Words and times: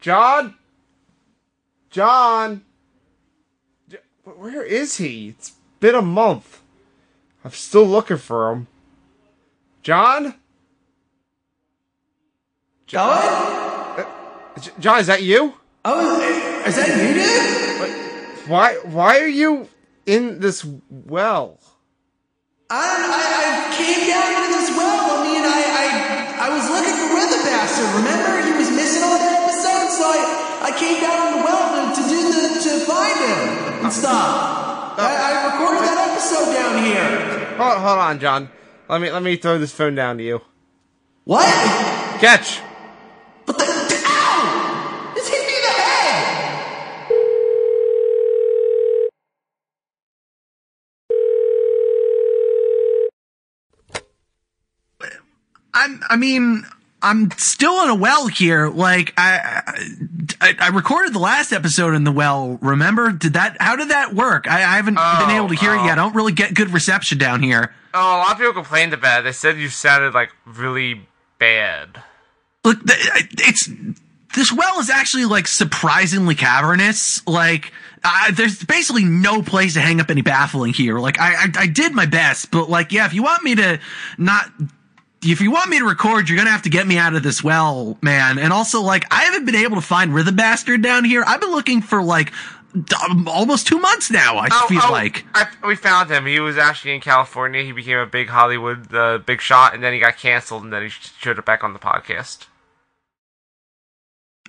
John? 0.00 0.54
John? 1.90 2.64
Where 4.24 4.62
is 4.62 4.96
he? 4.96 5.28
It's 5.30 5.52
been 5.80 5.94
a 5.94 6.02
month. 6.02 6.62
I'm 7.44 7.50
still 7.50 7.84
looking 7.86 8.16
for 8.18 8.52
him. 8.52 8.66
John? 9.82 10.34
Owen? 12.94 13.24
Uh, 13.96 14.04
J- 14.60 14.70
John, 14.80 14.98
is 14.98 15.06
that 15.06 15.22
you? 15.22 15.54
Oh, 15.84 16.20
is 16.66 16.76
that 16.76 16.88
you, 16.88 17.14
dude? 17.14 18.48
Why 18.50 18.74
why 18.82 19.20
are 19.20 19.28
you 19.28 19.68
in 20.06 20.40
this 20.40 20.64
well? 20.90 21.58
I, 22.68 22.76
I, 22.76 23.70
I 23.70 23.76
came 23.76 24.08
down 24.10 24.42
into 24.42 24.58
this 24.58 24.70
well. 24.76 25.18
I 25.18 25.22
mean, 25.22 25.42
I, 25.46 25.62
I, 25.70 26.46
I 26.46 26.50
was 26.50 26.66
looking 26.68 26.94
for 26.98 27.14
Weather 27.14 27.42
Bastard. 27.46 27.94
Remember, 27.94 28.39
so 30.00 30.06
I, 30.08 30.72
I 30.72 30.78
came 30.80 30.96
down 31.02 31.18
on 31.20 31.30
the 31.36 31.44
well 31.44 31.60
to, 31.76 32.00
to 32.00 32.08
do 32.08 32.18
the 32.32 32.56
to 32.64 32.72
find 32.88 33.18
him 33.20 33.84
and 33.84 33.92
stuff. 33.92 34.96
I, 34.96 35.00
I 35.28 35.52
recorded 35.52 35.82
that 35.84 35.98
episode 36.08 36.54
down 36.54 36.82
here. 36.82 37.56
Hold, 37.56 37.78
hold 37.78 37.98
on, 37.98 38.18
John. 38.18 38.48
Let 38.88 39.00
me 39.02 39.10
let 39.10 39.22
me 39.22 39.36
throw 39.36 39.58
this 39.58 39.72
phone 39.72 39.94
down 39.94 40.16
to 40.16 40.24
you. 40.24 40.40
What? 41.24 41.44
Catch. 42.18 42.60
What 43.44 43.58
the? 43.58 43.64
Ow! 43.64 45.12
This 45.14 45.28
hit 45.28 45.46
me 45.46 45.54
in 45.54 45.62
the 45.68 45.68
head. 45.68 46.28
I'm, 55.74 56.02
I 56.08 56.16
mean, 56.16 56.64
I'm 57.02 57.30
still 57.32 57.82
in 57.82 57.88
a 57.90 57.94
well 57.94 58.26
here. 58.26 58.68
Like 58.68 59.14
I, 59.16 59.62
I, 60.40 60.54
I 60.58 60.68
recorded 60.68 61.12
the 61.14 61.18
last 61.18 61.52
episode 61.52 61.94
in 61.94 62.04
the 62.04 62.12
well. 62.12 62.58
Remember? 62.60 63.10
Did 63.12 63.32
that? 63.34 63.56
How 63.60 63.76
did 63.76 63.88
that 63.90 64.14
work? 64.14 64.46
I, 64.50 64.58
I 64.58 64.76
haven't 64.76 64.96
Oh, 64.98 65.24
been 65.26 65.36
able 65.36 65.48
to 65.48 65.54
hear 65.54 65.74
it 65.74 65.78
oh. 65.80 65.84
yet. 65.84 65.92
I 65.92 66.02
don't 66.02 66.14
really 66.14 66.32
get 66.32 66.54
good 66.54 66.70
reception 66.70 67.18
down 67.18 67.42
here. 67.42 67.74
Oh, 67.94 68.16
a 68.16 68.18
lot 68.18 68.32
of 68.32 68.38
people 68.38 68.52
complained 68.52 68.92
about 68.92 69.20
it. 69.20 69.24
They 69.24 69.32
said 69.32 69.56
you 69.58 69.68
sounded 69.68 70.14
like 70.14 70.30
really 70.46 71.00
bad. 71.38 72.02
Look, 72.64 72.78
it's 72.84 73.68
this 74.34 74.52
well 74.52 74.78
is 74.80 74.90
actually 74.90 75.24
like 75.24 75.48
surprisingly 75.48 76.34
cavernous. 76.34 77.26
Like, 77.26 77.72
uh, 78.04 78.30
there's 78.32 78.62
basically 78.62 79.04
no 79.04 79.42
place 79.42 79.74
to 79.74 79.80
hang 79.80 80.00
up 80.00 80.10
any 80.10 80.22
baffling 80.22 80.72
here. 80.72 80.98
Like, 80.98 81.18
I, 81.18 81.34
I, 81.34 81.46
I 81.60 81.66
did 81.66 81.94
my 81.94 82.06
best, 82.06 82.50
but 82.50 82.68
like, 82.70 82.92
yeah, 82.92 83.06
if 83.06 83.14
you 83.14 83.22
want 83.22 83.42
me 83.42 83.54
to 83.56 83.80
not, 84.18 84.50
if 85.22 85.40
you 85.40 85.50
want 85.50 85.68
me 85.70 85.78
to 85.78 85.84
record, 85.84 86.28
you're 86.28 86.38
gonna 86.38 86.50
have 86.50 86.62
to 86.62 86.70
get 86.70 86.86
me 86.86 86.96
out 86.96 87.14
of 87.14 87.22
this 87.22 87.44
well, 87.44 87.98
man. 88.00 88.38
And 88.38 88.52
also, 88.52 88.80
like, 88.80 89.04
I 89.10 89.24
haven't 89.24 89.44
been 89.44 89.56
able 89.56 89.76
to 89.76 89.82
find 89.82 90.14
Rhythm 90.14 90.36
Bastard 90.36 90.82
down 90.82 91.04
here. 91.04 91.24
I've 91.26 91.40
been 91.40 91.50
looking 91.50 91.82
for 91.82 92.02
like 92.02 92.32
um, 92.74 93.28
almost 93.28 93.66
two 93.66 93.78
months 93.78 94.10
now. 94.10 94.38
I 94.38 94.48
feel 94.68 94.90
like. 94.90 95.24
I, 95.34 95.48
we 95.66 95.76
found 95.76 96.10
him. 96.10 96.26
He 96.26 96.40
was 96.40 96.56
actually 96.56 96.94
in 96.94 97.00
California. 97.00 97.62
He 97.62 97.72
became 97.72 97.98
a 97.98 98.06
big 98.06 98.28
Hollywood 98.28 98.94
uh, 98.94 99.18
big 99.18 99.40
shot, 99.40 99.74
and 99.74 99.82
then 99.82 99.92
he 99.92 99.98
got 99.98 100.16
canceled, 100.16 100.64
and 100.64 100.72
then 100.72 100.84
he 100.84 100.88
showed 100.88 101.38
up 101.38 101.44
back 101.44 101.64
on 101.64 101.72
the 101.72 101.78
podcast. 101.78 102.46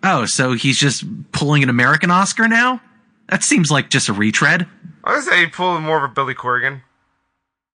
Oh, 0.03 0.25
so 0.25 0.53
he's 0.53 0.77
just 0.77 1.03
pulling 1.31 1.63
an 1.63 1.69
American 1.69 2.09
Oscar 2.09 2.47
now? 2.47 2.81
That 3.29 3.43
seems 3.43 3.69
like 3.71 3.89
just 3.89 4.09
a 4.09 4.13
retread. 4.13 4.67
I 5.03 5.13
would 5.15 5.23
say 5.23 5.41
he 5.41 5.47
pulled 5.47 5.81
more 5.83 5.97
of 5.97 6.03
a 6.03 6.13
Billy 6.13 6.33
Corgan. 6.33 6.81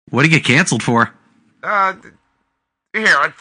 What 0.09 0.23
did 0.23 0.31
he 0.31 0.37
get 0.37 0.45
canceled 0.45 0.83
for? 0.83 1.13
Uh, 1.63 1.93
here, 2.95 3.33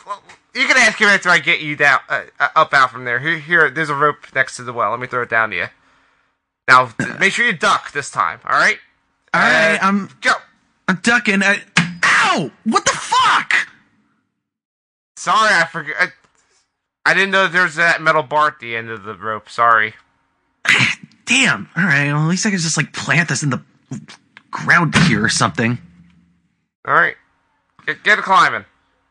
you 0.55 0.67
can 0.67 0.77
ask 0.77 0.99
him 1.01 1.09
after 1.09 1.29
I 1.31 1.39
get 1.39 1.61
you 1.61 1.77
down, 1.77 2.01
uh, 2.09 2.23
uh, 2.41 2.49
up 2.57 2.73
out 2.75 2.91
from 2.91 3.05
there. 3.05 3.19
Here, 3.19 3.39
here, 3.39 3.71
there's 3.71 3.91
a 3.91 3.95
rope 3.95 4.19
next 4.35 4.57
to 4.57 4.63
the 4.65 4.73
well. 4.73 4.91
Let 4.91 5.01
me 5.01 5.07
throw 5.07 5.23
it 5.23 5.31
down 5.31 5.51
to 5.51 5.57
you. 5.57 5.67
Now, 6.69 6.93
make 7.19 7.33
sure 7.33 7.47
you 7.47 7.53
duck 7.53 7.93
this 7.93 8.11
time. 8.11 8.41
All 8.45 8.57
right. 8.57 8.79
All 9.33 9.41
right, 9.41 9.77
Uh, 9.77 9.79
I'm 9.83 10.11
go. 10.21 10.33
I'm 10.87 10.97
ducking. 11.03 11.43
I, 11.43 11.63
ow! 12.05 12.51
What 12.65 12.85
the 12.85 12.93
fuck? 12.93 13.69
Sorry, 15.17 15.51
I 15.53 15.67
forgot. 15.71 15.97
I, 15.99 16.09
I 17.11 17.15
didn't 17.15 17.31
know 17.31 17.49
there 17.49 17.65
was 17.65 17.75
that 17.77 18.01
metal 18.03 18.23
bar 18.23 18.49
at 18.49 18.61
the 18.61 18.77
end 18.77 18.91
of 18.91 19.03
the 19.05 19.15
rope. 19.15 19.49
Sorry. 19.49 19.95
Damn. 21.27 21.69
All 21.77 21.85
right. 21.85 22.13
Well, 22.13 22.23
at 22.25 22.29
least 22.29 22.47
I 22.47 22.51
can 22.51 22.59
just 22.59 22.77
like 22.77 22.93
plant 22.93 23.29
this 23.29 23.43
in 23.43 23.51
the 23.51 23.63
ground 24.51 24.95
here 24.95 25.25
or 25.25 25.29
something. 25.29 25.79
All 26.87 26.95
right. 26.95 27.17
Get, 27.87 28.05
get 28.05 28.19
climbing. 28.19 28.65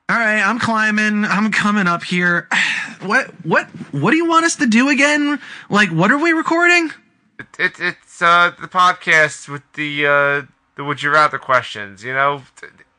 All 0.10 0.18
right, 0.18 0.42
I'm 0.42 0.60
climbing. 0.60 1.24
I'm 1.24 1.52
coming 1.52 1.88
up 1.88 2.04
here. 2.04 2.48
What 3.02 3.32
what 3.44 3.66
what 3.92 4.12
do 4.12 4.16
you 4.18 4.26
want 4.26 4.46
us 4.46 4.56
to 4.58 4.66
do 4.66 4.88
again? 4.88 5.38
Like, 5.70 5.90
what 5.90 6.10
are 6.10 6.18
we 6.18 6.32
recording? 6.32 6.92
It, 7.38 7.48
it, 7.60 7.72
it's 7.82 8.22
uh, 8.22 8.54
the 8.62 8.70
podcast 8.70 9.50
with 9.50 9.64
the 9.74 10.06
uh, 10.06 10.42
the 10.78 10.86
would 10.86 11.04
you 11.04 11.12
rather 11.12 11.38
questions. 11.38 12.02
You 12.06 12.14
know, 12.14 12.44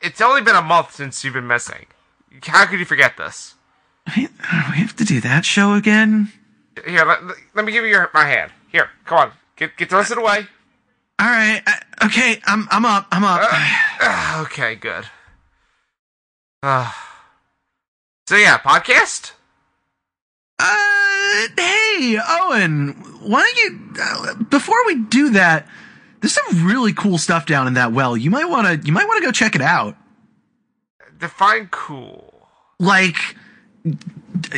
it's 0.02 0.20
only 0.20 0.42
been 0.42 0.56
a 0.56 0.60
month 0.60 0.94
since 0.94 1.24
you've 1.24 1.32
been 1.32 1.46
missing. 1.46 1.86
How 2.42 2.66
could 2.66 2.80
you 2.80 2.84
forget 2.84 3.16
this? 3.16 3.54
We 4.14 4.26
we 4.26 4.76
have 4.76 4.94
to 4.96 5.04
do 5.04 5.22
that 5.22 5.46
show 5.46 5.72
again. 5.72 6.30
Here, 6.86 7.06
let, 7.06 7.20
let 7.54 7.64
me 7.64 7.72
give 7.72 7.84
you 7.84 7.90
your, 7.90 8.10
my 8.12 8.26
hand. 8.26 8.52
Here, 8.70 8.90
come 9.06 9.18
on. 9.18 9.32
Get 9.56 9.74
get 9.78 9.88
the 9.88 9.96
rest 9.96 10.10
of 10.10 10.18
the 10.18 10.22
way. 10.22 10.46
All 11.18 11.26
right. 11.28 11.62
Okay. 12.04 12.42
I'm 12.44 12.68
I'm 12.70 12.84
up. 12.84 13.06
I'm 13.10 13.24
up. 13.24 13.40
Ah, 13.42 14.42
okay, 14.44 14.74
good. 14.74 15.06
Uh, 16.64 16.90
so 18.28 18.36
yeah, 18.36 18.58
podcast. 18.58 19.32
Uh, 20.58 21.48
hey, 21.58 22.18
Owen, 22.26 22.92
why 23.20 23.40
don't 23.42 23.56
you, 23.58 24.02
uh, 24.02 24.34
before 24.44 24.86
we 24.86 24.94
do 24.96 25.30
that, 25.30 25.68
there's 26.20 26.32
some 26.32 26.66
really 26.66 26.94
cool 26.94 27.18
stuff 27.18 27.44
down 27.44 27.66
in 27.66 27.74
that 27.74 27.92
well. 27.92 28.16
You 28.16 28.30
might 28.30 28.46
want 28.46 28.66
to, 28.66 28.86
you 28.86 28.92
might 28.92 29.06
want 29.06 29.18
to 29.18 29.26
go 29.26 29.32
check 29.32 29.54
it 29.54 29.60
out. 29.60 29.96
Define 31.18 31.68
cool. 31.70 32.48
Like, 32.78 33.36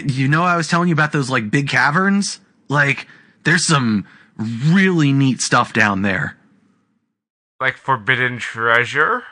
you 0.05 0.29
know, 0.29 0.43
I 0.43 0.57
was 0.57 0.69
telling 0.69 0.89
you 0.89 0.93
about 0.93 1.13
those 1.13 1.29
like 1.29 1.51
big 1.51 1.69
caverns. 1.69 2.41
Like, 2.69 3.09
there's 3.45 3.65
some 3.65 4.07
really 4.39 5.13
neat 5.13 5.41
stuff 5.41 5.73
down 5.73 6.03
there. 6.03 6.37
Like 7.61 7.77
forbidden 7.77 8.39
treasure. 8.39 9.25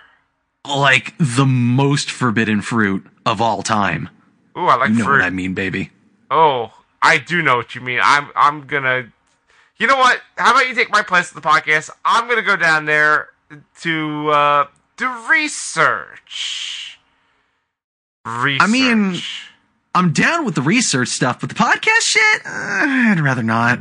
Like 0.68 1.14
the 1.18 1.44
most 1.46 2.10
forbidden 2.10 2.62
fruit 2.62 3.06
of 3.26 3.40
all 3.40 3.62
time. 3.62 4.08
Ooh, 4.56 4.66
I 4.66 4.76
like 4.76 4.90
You 4.90 4.96
know 4.96 5.04
fruit. 5.04 5.18
what 5.18 5.24
I 5.24 5.30
mean, 5.30 5.52
baby. 5.54 5.90
Oh, 6.30 6.72
I 7.02 7.18
do 7.18 7.42
know 7.42 7.56
what 7.56 7.74
you 7.74 7.80
mean. 7.80 8.00
I'm 8.02 8.28
I'm 8.34 8.66
gonna. 8.66 9.08
You 9.76 9.86
know 9.88 9.96
what? 9.96 10.20
How 10.38 10.52
about 10.52 10.68
you 10.68 10.74
take 10.74 10.90
my 10.90 11.02
place 11.02 11.28
at 11.28 11.34
the 11.34 11.46
podcast? 11.46 11.90
I'm 12.04 12.28
gonna 12.28 12.42
go 12.42 12.56
down 12.56 12.86
there 12.86 13.28
to 13.82 14.28
uh 14.30 14.66
do 14.96 15.10
research. 15.30 16.98
Research. 18.24 18.62
I 18.62 18.66
mean- 18.66 19.18
I'm 19.96 20.12
down 20.12 20.44
with 20.44 20.56
the 20.56 20.62
research 20.62 21.06
stuff, 21.08 21.38
but 21.40 21.50
the 21.50 21.54
podcast 21.54 22.00
shit, 22.00 22.42
uh, 22.44 22.48
I'd 23.12 23.20
rather 23.20 23.44
not. 23.44 23.78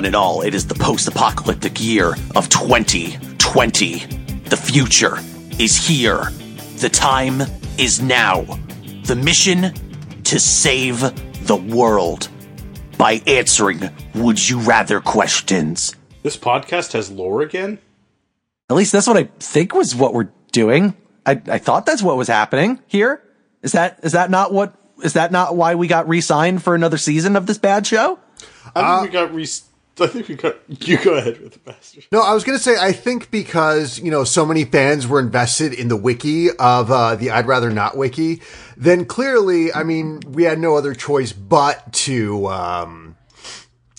Comrades, 0.00 0.02
one 0.02 0.06
and 0.06 0.16
all, 0.16 0.40
it 0.42 0.54
is 0.54 0.66
the 0.66 0.74
post 0.74 1.08
apocalyptic 1.08 1.80
year 1.80 2.14
of 2.34 2.48
2020. 2.48 4.06
The 4.48 4.56
future 4.56 5.18
is 5.58 5.76
here. 5.76 6.30
The 6.76 6.88
time 6.88 7.42
is 7.78 8.00
now. 8.00 8.44
The 9.04 9.16
mission 9.16 9.74
to 10.24 10.40
save 10.40 11.00
the 11.46 11.56
world 11.56 12.28
by 12.96 13.20
answering 13.26 13.90
would 14.14 14.48
you 14.48 14.60
rather 14.60 15.00
questions. 15.00 15.94
This 16.22 16.36
podcast 16.36 16.92
has 16.92 17.10
lore 17.10 17.42
again? 17.42 17.78
At 18.70 18.76
least 18.76 18.92
that's 18.92 19.06
what 19.06 19.16
I 19.16 19.24
think 19.38 19.74
was 19.74 19.94
what 19.94 20.14
we're 20.14 20.30
doing. 20.52 20.96
I, 21.26 21.40
I 21.46 21.58
thought 21.58 21.84
that's 21.84 22.02
what 22.02 22.16
was 22.16 22.28
happening 22.28 22.80
here. 22.86 23.22
Is 23.62 23.72
that 23.72 24.00
is 24.02 24.12
that 24.12 24.30
not 24.30 24.52
what 24.52 24.74
is 25.02 25.12
that 25.14 25.32
not 25.32 25.56
why 25.56 25.74
we 25.74 25.88
got 25.88 26.08
re-signed 26.08 26.62
for 26.62 26.74
another 26.74 26.96
season 26.96 27.36
of 27.36 27.46
this 27.46 27.58
bad 27.58 27.86
show? 27.86 28.18
I 28.74 28.80
think 28.80 28.86
uh, 28.86 29.00
we 29.02 29.08
got 29.08 29.34
re- 29.34 29.46
I 29.98 30.06
think 30.06 30.28
we 30.28 30.34
got 30.34 30.56
you 30.68 30.96
go 30.98 31.14
ahead 31.14 31.40
with 31.40 31.52
the 31.54 31.58
bastard. 31.58 32.06
No, 32.10 32.22
I 32.22 32.32
was 32.32 32.44
going 32.44 32.56
to 32.56 32.62
say, 32.62 32.76
I 32.80 32.92
think 32.92 33.30
because, 33.30 33.98
you 33.98 34.10
know, 34.10 34.24
so 34.24 34.46
many 34.46 34.64
fans 34.64 35.06
were 35.06 35.20
invested 35.20 35.74
in 35.74 35.88
the 35.88 35.96
wiki 35.96 36.48
of 36.50 36.90
uh, 36.90 37.16
the 37.16 37.30
I'd 37.30 37.46
Rather 37.46 37.70
Not 37.70 37.96
wiki, 37.96 38.40
then 38.76 39.04
clearly, 39.04 39.72
I 39.72 39.82
mean, 39.82 40.20
we 40.26 40.44
had 40.44 40.58
no 40.58 40.76
other 40.76 40.94
choice 40.94 41.32
but 41.32 41.92
to, 41.92 42.46
um, 42.46 43.16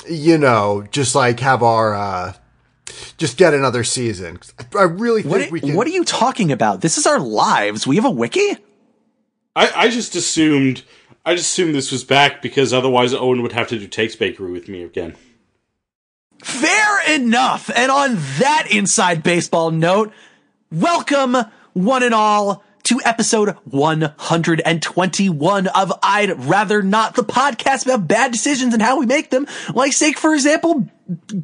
you 0.09 0.37
know, 0.39 0.87
just 0.91 1.13
like 1.13 1.39
have 1.41 1.61
our, 1.61 1.93
uh, 1.93 2.33
just 3.17 3.37
get 3.37 3.53
another 3.53 3.83
season. 3.83 4.39
I 4.73 4.79
I 4.79 4.83
really 4.83 5.21
think 5.21 5.33
What, 5.33 5.51
we 5.51 5.59
can. 5.59 5.75
what 5.75 5.85
are 5.87 5.91
you 5.91 6.03
talking 6.03 6.51
about? 6.51 6.81
This 6.81 6.97
is 6.97 7.05
our 7.05 7.19
lives. 7.19 7.85
We 7.85 7.97
have 7.97 8.05
a 8.05 8.09
wiki? 8.09 8.57
I, 9.55 9.71
I 9.75 9.89
just 9.89 10.15
assumed 10.15 10.83
I 11.25 11.35
just 11.35 11.51
assumed 11.51 11.75
this 11.75 11.91
was 11.91 12.03
back 12.03 12.41
because 12.41 12.73
otherwise 12.73 13.13
Owen 13.13 13.43
would 13.43 13.51
have 13.51 13.67
to 13.67 13.77
do 13.77 13.87
takes 13.87 14.15
bakery 14.15 14.51
with 14.51 14.67
me 14.67 14.81
again. 14.83 15.15
Fair 16.43 17.15
enough. 17.15 17.69
And 17.75 17.91
on 17.91 18.15
that 18.39 18.67
inside 18.71 19.21
baseball 19.21 19.71
note, 19.71 20.13
welcome 20.71 21.35
one 21.73 22.03
and 22.03 22.13
all 22.13 22.63
to 22.83 22.99
episode 23.05 23.49
121 23.65 25.67
of 25.67 25.93
I'd 26.01 26.45
Rather 26.45 26.81
Not, 26.81 27.15
the 27.15 27.23
podcast 27.23 27.85
about 27.85 28.07
bad 28.07 28.31
decisions 28.31 28.73
and 28.73 28.81
how 28.81 28.99
we 28.99 29.05
make 29.05 29.29
them. 29.29 29.45
Like, 29.73 29.93
say, 29.93 30.13
for 30.13 30.33
example, 30.33 30.89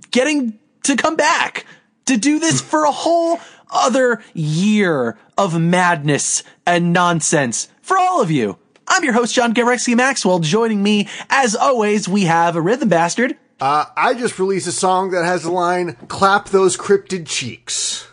getting 0.10 0.58
to 0.84 0.96
come 0.96 1.16
back 1.16 1.66
to 2.06 2.18
do 2.18 2.40
this 2.40 2.60
for 2.60 2.86
a 2.86 2.92
whole 2.92 3.40
other 3.70 4.24
year 4.34 5.18
of 5.38 5.60
madness 5.60 6.44
and 6.66 6.92
nonsense 6.92 7.68
for 7.82 8.00
all 8.00 8.22
of 8.22 8.32
you. 8.32 8.58
I'm 8.88 9.04
your 9.04 9.14
host, 9.14 9.36
John 9.36 9.54
Garexy 9.54 9.96
Maxwell. 9.96 10.40
Joining 10.40 10.82
me, 10.82 11.08
as 11.30 11.56
always, 11.56 12.10
we 12.10 12.24
have 12.24 12.56
a 12.56 12.62
rhythm 12.62 12.90
bastard. 12.90 13.38
Uh, 13.60 13.86
I 13.96 14.14
just 14.14 14.38
released 14.38 14.68
a 14.68 14.72
song 14.72 15.12
that 15.12 15.26
has 15.26 15.44
the 15.44 15.52
line 15.52 15.94
"Clap 16.08 16.50
those 16.50 16.78
cryptid 16.78 17.28
cheeks." 17.28 18.08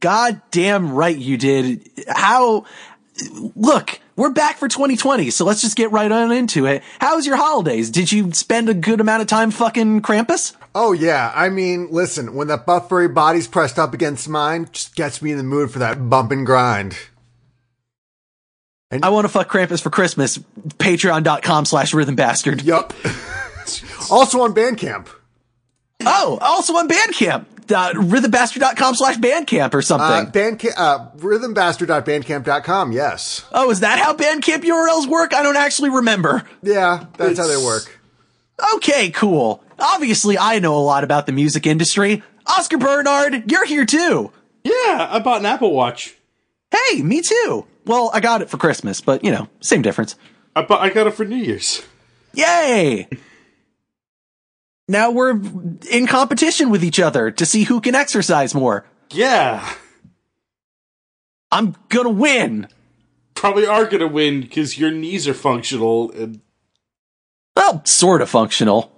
God 0.00 0.40
damn 0.50 0.92
right 0.92 1.16
you 1.16 1.36
did. 1.36 1.88
How, 2.08 2.64
look, 3.56 4.00
we're 4.16 4.30
back 4.30 4.56
for 4.58 4.68
2020, 4.68 5.30
so 5.30 5.44
let's 5.44 5.60
just 5.60 5.76
get 5.76 5.90
right 5.90 6.10
on 6.10 6.30
into 6.30 6.66
it. 6.66 6.82
How 7.00 7.16
was 7.16 7.26
your 7.26 7.36
holidays? 7.36 7.90
Did 7.90 8.12
you 8.12 8.32
spend 8.32 8.68
a 8.68 8.74
good 8.74 9.00
amount 9.00 9.22
of 9.22 9.28
time 9.28 9.50
fucking 9.50 10.02
Krampus? 10.02 10.54
Oh 10.74 10.92
yeah, 10.92 11.32
I 11.34 11.48
mean, 11.48 11.88
listen, 11.90 12.34
when 12.34 12.48
that 12.48 12.64
buff 12.64 12.88
furry 12.88 13.08
body's 13.08 13.48
pressed 13.48 13.78
up 13.78 13.92
against 13.92 14.28
mine, 14.28 14.68
just 14.72 14.94
gets 14.94 15.20
me 15.20 15.32
in 15.32 15.36
the 15.36 15.42
mood 15.42 15.70
for 15.70 15.80
that 15.80 16.08
bump 16.08 16.30
and 16.30 16.46
grind. 16.46 16.96
I 19.02 19.10
want 19.10 19.26
to 19.26 19.28
fuck 19.28 19.50
Krampus 19.50 19.82
for 19.82 19.90
Christmas. 19.90 20.38
Patreon.com 20.38 21.66
slash 21.66 21.92
rhythm 21.92 22.14
bastard. 22.14 22.62
Yup. 22.62 22.94
also 24.10 24.40
on 24.40 24.54
Bandcamp. 24.54 25.08
Oh, 26.04 26.38
also 26.40 26.74
on 26.76 26.88
Bandcamp. 26.88 27.46
Uh, 27.70 27.92
rhythmbastard.com 27.92 28.94
slash 28.94 29.16
bandcamp 29.18 29.74
or 29.74 29.82
something. 29.82 30.06
Uh, 30.06 30.30
Bandcamp, 30.30 30.72
uh, 30.78 31.10
rhythmbastard.bandcamp.com, 31.18 32.92
yes. 32.92 33.44
oh, 33.52 33.70
is 33.70 33.80
that 33.80 33.98
how 33.98 34.14
Bandcamp 34.14 34.62
URLs 34.62 35.06
work? 35.06 35.34
I 35.34 35.42
don't 35.42 35.56
actually 35.56 35.90
remember. 35.90 36.44
Yeah, 36.62 37.04
that's 37.18 37.38
how 37.38 37.46
they 37.46 37.62
work. 37.62 38.00
Okay, 38.76 39.10
cool. 39.10 39.62
Obviously, 39.78 40.38
I 40.38 40.60
know 40.60 40.76
a 40.76 40.80
lot 40.80 41.04
about 41.04 41.26
the 41.26 41.32
music 41.32 41.66
industry. 41.66 42.22
Oscar 42.46 42.78
Bernard, 42.78 43.50
you're 43.50 43.66
here 43.66 43.84
too. 43.84 44.32
Yeah, 44.64 45.06
I 45.10 45.20
bought 45.22 45.40
an 45.40 45.46
Apple 45.46 45.72
Watch. 45.72 46.14
Hey, 46.70 47.02
me 47.02 47.20
too. 47.20 47.66
Well, 47.84 48.10
I 48.12 48.20
got 48.20 48.40
it 48.42 48.50
for 48.50 48.56
Christmas, 48.56 49.00
but 49.02 49.22
you 49.22 49.30
know, 49.30 49.48
same 49.60 49.82
difference. 49.82 50.16
I 50.56 50.62
bought, 50.62 50.80
I 50.80 50.88
got 50.90 51.06
it 51.06 51.12
for 51.14 51.24
New 51.24 51.36
Year's. 51.36 51.82
Yay! 52.34 53.08
Now 54.88 55.10
we're 55.10 55.38
in 55.90 56.06
competition 56.06 56.70
with 56.70 56.82
each 56.82 56.98
other 56.98 57.30
to 57.30 57.44
see 57.46 57.64
who 57.64 57.80
can 57.80 57.94
exercise 57.94 58.54
more. 58.54 58.86
Yeah, 59.12 59.68
I'm 61.52 61.76
gonna 61.88 62.08
win. 62.10 62.68
probably 63.34 63.66
are 63.66 63.84
gonna 63.86 64.06
win 64.08 64.40
because 64.40 64.78
your 64.78 64.90
knees 64.90 65.28
are 65.28 65.34
functional. 65.34 66.10
And 66.12 66.40
Well, 67.56 67.82
sort 67.84 68.22
of 68.22 68.30
functional. 68.30 68.92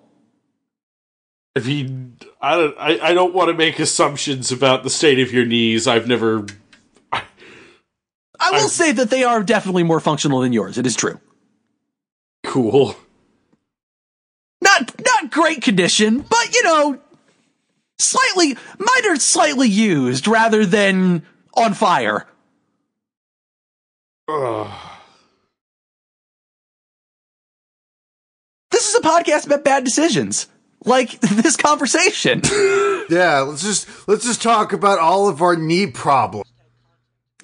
I 1.56 1.60
mean, 1.60 2.16
I 2.40 2.56
don't, 2.56 2.76
I, 2.78 2.98
I 3.08 3.12
don't 3.14 3.34
want 3.34 3.48
to 3.48 3.54
make 3.54 3.78
assumptions 3.81 4.52
about 4.52 4.84
the 4.84 4.90
state 4.90 5.19
of 5.19 5.32
your 5.32 5.44
knees. 5.44 5.88
I've 5.88 6.06
never. 6.06 6.46
I 7.12 8.52
will 8.52 8.64
I- 8.64 8.69
say 8.69 8.92
that 8.92 9.10
they 9.10 9.25
are 9.25 9.42
definitely 9.42 9.82
more 9.82 9.98
functional 10.00 10.40
than 10.40 10.52
yours. 10.52 10.78
It 10.78 10.87
is 10.87 10.94
true. 10.94 11.20
Cool. 12.44 12.96
Great 15.40 15.62
condition, 15.62 16.19
but 16.20 16.54
you 16.54 16.62
know, 16.64 17.00
slightly 17.98 18.58
mine 18.78 19.06
are 19.08 19.16
slightly 19.16 19.70
used 19.70 20.28
rather 20.28 20.66
than 20.66 21.25
on 21.54 21.72
fire. 21.72 22.26
Ugh. 24.28 24.70
This 28.70 28.90
is 28.90 28.96
a 28.96 29.00
podcast 29.00 29.46
about 29.46 29.64
bad 29.64 29.82
decisions. 29.84 30.46
Like 30.84 31.19
this 31.20 31.56
conversation. 31.56 32.42
Yeah, 33.10 33.40
let's 33.40 33.64
just, 33.64 33.88
let's 34.06 34.25
just 34.25 34.40
talk 34.40 34.72
about 34.72 35.00
all 35.00 35.28
of 35.28 35.42
our 35.42 35.56
knee 35.56 35.88
problems. 35.88 36.50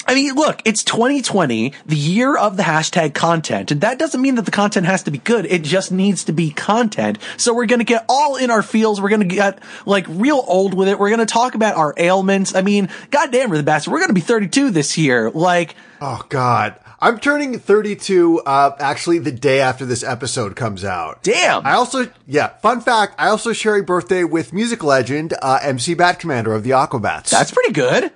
I 0.07 0.15
mean, 0.15 0.35
look, 0.35 0.63
it's 0.65 0.85
2020, 0.85 1.73
the 1.85 1.97
year 1.97 2.37
of 2.37 2.57
the 2.57 2.63
hashtag 2.63 3.15
content, 3.15 3.71
and 3.71 3.81
that 3.81 3.99
doesn't 3.99 4.21
mean 4.21 4.37
that 4.37 4.45
the 4.45 4.51
content 4.51 4.87
has 4.87 5.03
to 5.05 5.11
be 5.11 5.19
good. 5.19 5.47
It 5.47 5.63
just 5.63 5.91
needs 5.91 6.25
to 6.25 6.33
be 6.33 6.51
content. 6.51 7.19
So 7.37 7.55
we're 7.55 7.67
going 7.67 7.81
to 7.81 7.85
get 7.85 8.05
all 8.09 8.37
in 8.37 8.51
our 8.51 8.63
feels. 8.63 9.01
We're 9.01 9.09
going 9.09 9.29
to 9.29 9.35
get 9.35 9.61
like 9.85 10.07
real 10.09 10.45
old 10.47 10.75
with 10.75 10.89
it. 10.89 10.99
We're 10.99 11.09
going 11.11 11.21
to 11.21 11.27
talk 11.27 11.55
about 11.55 11.77
our 11.77 11.95
ailments. 11.97 12.55
I 12.55 12.63
mean, 12.63 12.89
goddamn, 13.11 13.51
we're 13.51 13.57
the 13.57 13.63
bastard. 13.63 13.93
We're 13.93 13.99
going 13.99 14.09
to 14.11 14.15
be 14.15 14.21
32 14.21 14.71
this 14.71 14.97
year. 14.97 15.31
Like, 15.31 15.75
Oh 16.01 16.25
God. 16.29 16.77
I'm 16.99 17.21
turning 17.21 17.59
32, 17.59 18.41
uh, 18.41 18.75
actually 18.79 19.19
the 19.19 19.31
day 19.31 19.61
after 19.61 19.85
this 19.85 20.03
episode 20.03 20.57
comes 20.57 20.83
out. 20.83 21.23
damn. 21.23 21.67
I 21.67 21.73
also, 21.73 22.11
yeah, 22.27 22.57
fun 22.59 22.81
fact, 22.81 23.17
I 23.19 23.29
also 23.29 23.53
share 23.53 23.77
a 23.77 23.83
birthday 23.83 24.25
with 24.25 24.55
music 24.55 24.83
legend, 24.83 25.35
uh, 25.43 25.59
MC 25.61 25.93
Bat 25.93 26.21
Commander 26.21 26.55
of 26.55 26.65
the 26.65 26.71
Aquabats. 26.71 27.29
That's 27.29 27.51
pretty 27.51 27.73
good. 27.73 28.13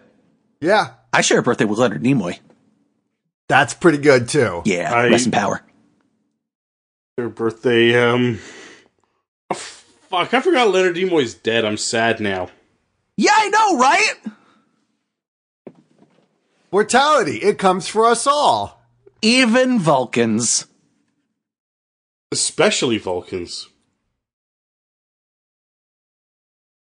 Yeah, 0.61 0.95
I 1.13 1.21
share 1.21 1.39
a 1.39 1.43
birthday 1.43 1.65
with 1.65 1.79
Leonard 1.79 2.03
Nimoy. 2.03 2.39
that's 3.49 3.75
pretty 3.75 3.99
good 3.99 4.29
too. 4.29 4.63
Yeah, 4.65 4.93
I- 4.95 5.09
rest 5.09 5.27
in 5.27 5.33
power. 5.33 5.63
Their 7.17 7.29
birthday. 7.29 7.95
Um. 8.03 8.39
oh, 9.51 9.55
fuck! 9.55 10.33
I 10.33 10.41
forgot 10.41 10.71
Leonard 10.71 10.97
Nimoy's 10.97 11.35
dead. 11.35 11.65
I'm 11.65 11.77
sad 11.77 12.21
now. 12.21 12.49
Yeah, 13.17 13.33
I 13.35 13.49
know, 13.49 13.79
right? 13.79 14.15
Mortality, 16.73 17.37
it 17.39 17.59
comes 17.59 17.89
for 17.89 18.07
us 18.07 18.27
all. 18.27 18.81
Even 19.23 19.79
Vulcans. 19.79 20.67
Especially 22.33 22.97
Vulcans. 22.97 23.69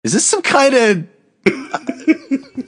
Is 0.05 0.13
this 0.13 0.25
some 0.27 0.43
kind 0.43 0.75
of 0.75 1.07
Looking 1.47 1.71
up 1.73 2.68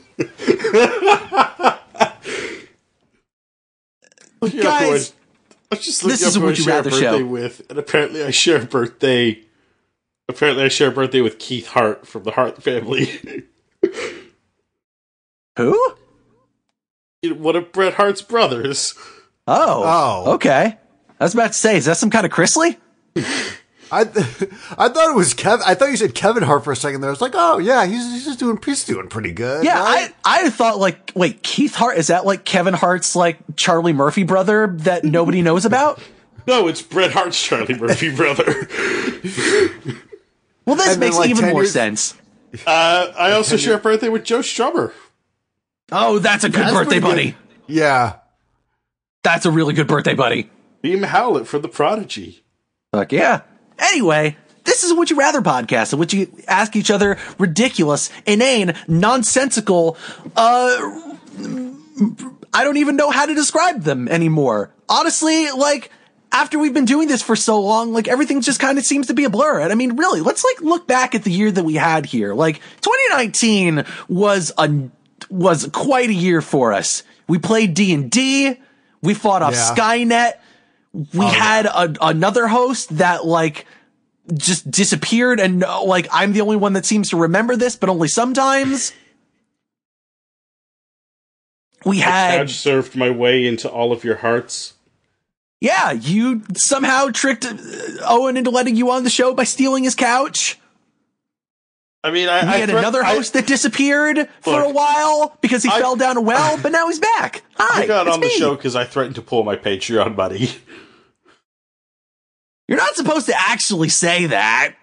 Guys, 4.42 5.12
I, 5.12 5.74
I 5.74 5.76
was 5.76 5.84
just 5.84 6.02
looking 6.02 6.10
this 6.12 6.22
up 6.22 6.28
is 6.28 6.36
a 6.36 6.40
who 6.40 6.46
Would 6.46 6.58
You 6.58 6.64
share 6.64 6.72
a 6.74 6.76
Rather 6.76 6.90
birthday 6.90 7.18
show. 7.18 7.26
with, 7.26 7.62
and 7.70 7.78
apparently 7.78 8.24
I 8.24 8.30
share 8.30 8.62
a 8.62 8.64
birthday. 8.64 9.40
Apparently, 10.28 10.64
I 10.64 10.68
share 10.68 10.88
a 10.88 10.92
birthday 10.92 11.20
with 11.20 11.38
Keith 11.38 11.68
Hart 11.68 12.06
from 12.06 12.22
the 12.22 12.30
Hart 12.32 12.62
family. 12.62 13.20
who? 15.56 15.94
One 17.24 17.56
of 17.56 17.72
Bret 17.72 17.94
Hart's 17.94 18.22
brothers. 18.22 18.94
Oh. 19.46 20.24
Oh. 20.26 20.34
Okay. 20.34 20.78
I 21.18 21.24
was 21.24 21.34
about 21.34 21.48
to 21.48 21.54
say, 21.54 21.76
is 21.76 21.84
that 21.86 21.96
some 21.98 22.10
kind 22.10 22.24
of 22.24 22.32
Chrisley? 22.32 22.76
I, 23.92 24.04
th- 24.04 24.26
I 24.78 24.88
thought 24.88 25.10
it 25.10 25.16
was 25.16 25.34
Kevin. 25.34 25.60
I 25.66 25.74
thought 25.74 25.90
you 25.90 25.96
said 25.96 26.14
Kevin 26.14 26.42
Hart 26.42 26.64
for 26.64 26.72
a 26.72 26.76
second 26.76 27.00
there. 27.00 27.10
I 27.10 27.12
was 27.12 27.20
like, 27.20 27.32
oh 27.34 27.58
yeah, 27.58 27.84
he's, 27.86 28.12
he's 28.12 28.24
just 28.24 28.38
doing, 28.38 28.58
he's 28.64 28.84
doing 28.84 29.08
pretty 29.08 29.32
good. 29.32 29.64
Yeah, 29.64 29.82
right? 29.82 30.14
I 30.24 30.46
I 30.46 30.50
thought 30.50 30.78
like, 30.78 31.12
wait, 31.14 31.42
Keith 31.42 31.74
Hart 31.74 31.96
is 31.98 32.06
that 32.08 32.24
like 32.26 32.44
Kevin 32.44 32.74
Hart's 32.74 33.16
like 33.16 33.38
Charlie 33.56 33.92
Murphy 33.92 34.22
brother 34.22 34.68
that 34.78 35.04
nobody 35.04 35.42
knows 35.42 35.64
about? 35.64 36.00
No, 36.46 36.68
it's 36.68 36.80
Bret 36.80 37.12
Hart's 37.12 37.40
Charlie 37.40 37.78
Murphy 37.78 38.10
brother. 38.16 38.44
Well, 40.64 40.76
this 40.76 40.94
And 40.94 40.94
then, 40.94 40.98
makes 41.00 41.16
like, 41.16 41.30
even 41.30 41.50
more 41.50 41.62
years- 41.62 41.72
sense. 41.72 42.14
Uh, 42.66 43.12
I 43.16 43.32
also 43.32 43.56
share 43.58 43.74
a 43.76 43.78
birthday 43.78 44.08
with 44.08 44.24
Joe 44.24 44.40
Strummer. 44.40 44.92
Oh, 45.92 46.18
that's 46.18 46.42
a 46.42 46.48
good 46.48 46.60
That's 46.62 46.72
birthday 46.72 46.98
buddy. 46.98 47.24
good. 47.32 47.36
Yeah. 47.74 48.16
That's 49.22 49.44
a 49.46 49.50
really 49.50 49.74
good 49.74 49.86
birthday 49.86 50.14
buddy. 50.14 50.50
Liam 50.82 51.04
Howlett 51.04 51.46
for 51.46 51.58
the 51.58 51.68
Prodigy. 51.68 52.42
Fuck 52.92 53.12
yeah. 53.12 53.42
Anyway, 53.80 54.36
this 54.64 54.84
is 54.84 54.90
a 54.90 54.94
Would 54.94 55.10
You 55.10 55.16
Rather 55.16 55.40
podcast 55.40 55.92
in 55.92 55.98
which 55.98 56.12
you 56.14 56.30
ask 56.46 56.76
each 56.76 56.90
other 56.90 57.18
ridiculous, 57.38 58.10
inane, 58.26 58.74
nonsensical, 58.86 59.96
uh, 60.36 61.06
I 62.52 62.64
don't 62.64 62.76
even 62.78 62.96
know 62.96 63.10
how 63.10 63.26
to 63.26 63.34
describe 63.34 63.82
them 63.82 64.08
anymore. 64.08 64.72
Honestly, 64.88 65.50
like, 65.50 65.90
after 66.32 66.58
we've 66.58 66.74
been 66.74 66.84
doing 66.84 67.08
this 67.08 67.22
for 67.22 67.36
so 67.36 67.60
long, 67.60 67.92
like 67.92 68.08
everything 68.08 68.40
just 68.40 68.60
kind 68.60 68.78
of 68.78 68.84
seems 68.84 69.08
to 69.08 69.14
be 69.14 69.24
a 69.24 69.30
blur. 69.30 69.60
And 69.60 69.72
I 69.72 69.74
mean, 69.74 69.96
really, 69.96 70.20
let's 70.20 70.44
like 70.44 70.60
look 70.60 70.86
back 70.86 71.14
at 71.14 71.24
the 71.24 71.30
year 71.30 71.50
that 71.50 71.64
we 71.64 71.74
had 71.74 72.06
here. 72.06 72.34
Like 72.34 72.56
2019 72.82 73.84
was 74.08 74.52
a, 74.56 74.88
was 75.28 75.68
quite 75.72 76.08
a 76.08 76.14
year 76.14 76.40
for 76.40 76.72
us. 76.72 77.02
We 77.26 77.38
played 77.38 77.74
D&D. 77.74 78.56
We 79.02 79.14
fought 79.14 79.42
off 79.42 79.54
Yeah. 79.54 79.74
Skynet. 79.74 80.32
We 80.92 81.24
had 81.26 81.66
a, 81.66 81.94
another 82.00 82.48
host 82.48 82.98
that 82.98 83.24
like 83.24 83.66
just 84.32 84.70
disappeared 84.70 85.40
and 85.40 85.64
uh, 85.64 85.82
like 85.82 86.08
I'm 86.12 86.32
the 86.32 86.40
only 86.40 86.56
one 86.56 86.72
that 86.74 86.84
seems 86.84 87.10
to 87.10 87.16
remember 87.16 87.56
this, 87.56 87.76
but 87.76 87.88
only 87.88 88.08
sometimes. 88.08 88.92
We 91.84 91.98
had 92.00 92.38
Couch 92.38 92.52
surfed 92.54 92.96
my 92.96 93.10
way 93.10 93.46
into 93.46 93.70
all 93.70 93.92
of 93.92 94.04
your 94.04 94.16
hearts. 94.16 94.74
Yeah, 95.60 95.92
you 95.92 96.42
somehow 96.54 97.08
tricked 97.08 97.44
uh, 97.44 97.54
Owen 98.02 98.36
into 98.36 98.50
letting 98.50 98.76
you 98.76 98.90
on 98.90 99.04
the 99.04 99.10
show 99.10 99.34
by 99.34 99.44
stealing 99.44 99.84
his 99.84 99.94
couch. 99.94 100.58
I 102.02 102.10
mean, 102.10 102.28
I, 102.28 102.38
I 102.38 102.56
had 102.56 102.70
another 102.70 103.02
I- 103.02 103.14
host 103.14 103.34
that 103.34 103.46
disappeared 103.46 104.28
for 104.40 104.62
a 104.62 104.70
while 104.70 105.36
because 105.40 105.62
he 105.62 105.68
fell 105.70 105.96
down 105.96 106.16
a 106.16 106.20
well, 106.20 106.58
but 106.62 106.72
now 106.72 106.88
he's 106.88 106.98
back. 106.98 107.42
Hi, 107.56 107.82
I 107.82 107.86
got 107.86 108.08
on 108.08 108.20
the 108.20 108.28
show 108.30 108.54
because 108.56 108.74
I 108.74 108.84
threatened 108.84 109.16
to 109.16 109.22
pull 109.22 109.42
my 109.44 109.56
Patreon 109.56 110.16
money. 110.16 110.50
You're 112.68 112.78
not 112.78 112.94
supposed 112.94 113.26
to 113.26 113.34
actually 113.36 113.88
say 113.88 114.26
that. 114.26 114.76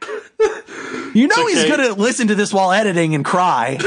You 1.13 1.27
know 1.27 1.47
he's 1.47 1.65
gonna 1.65 1.93
listen 1.93 2.27
to 2.27 2.35
this 2.35 2.53
while 2.53 2.71
editing 2.71 3.15
and 3.15 3.25
cry, 3.25 3.77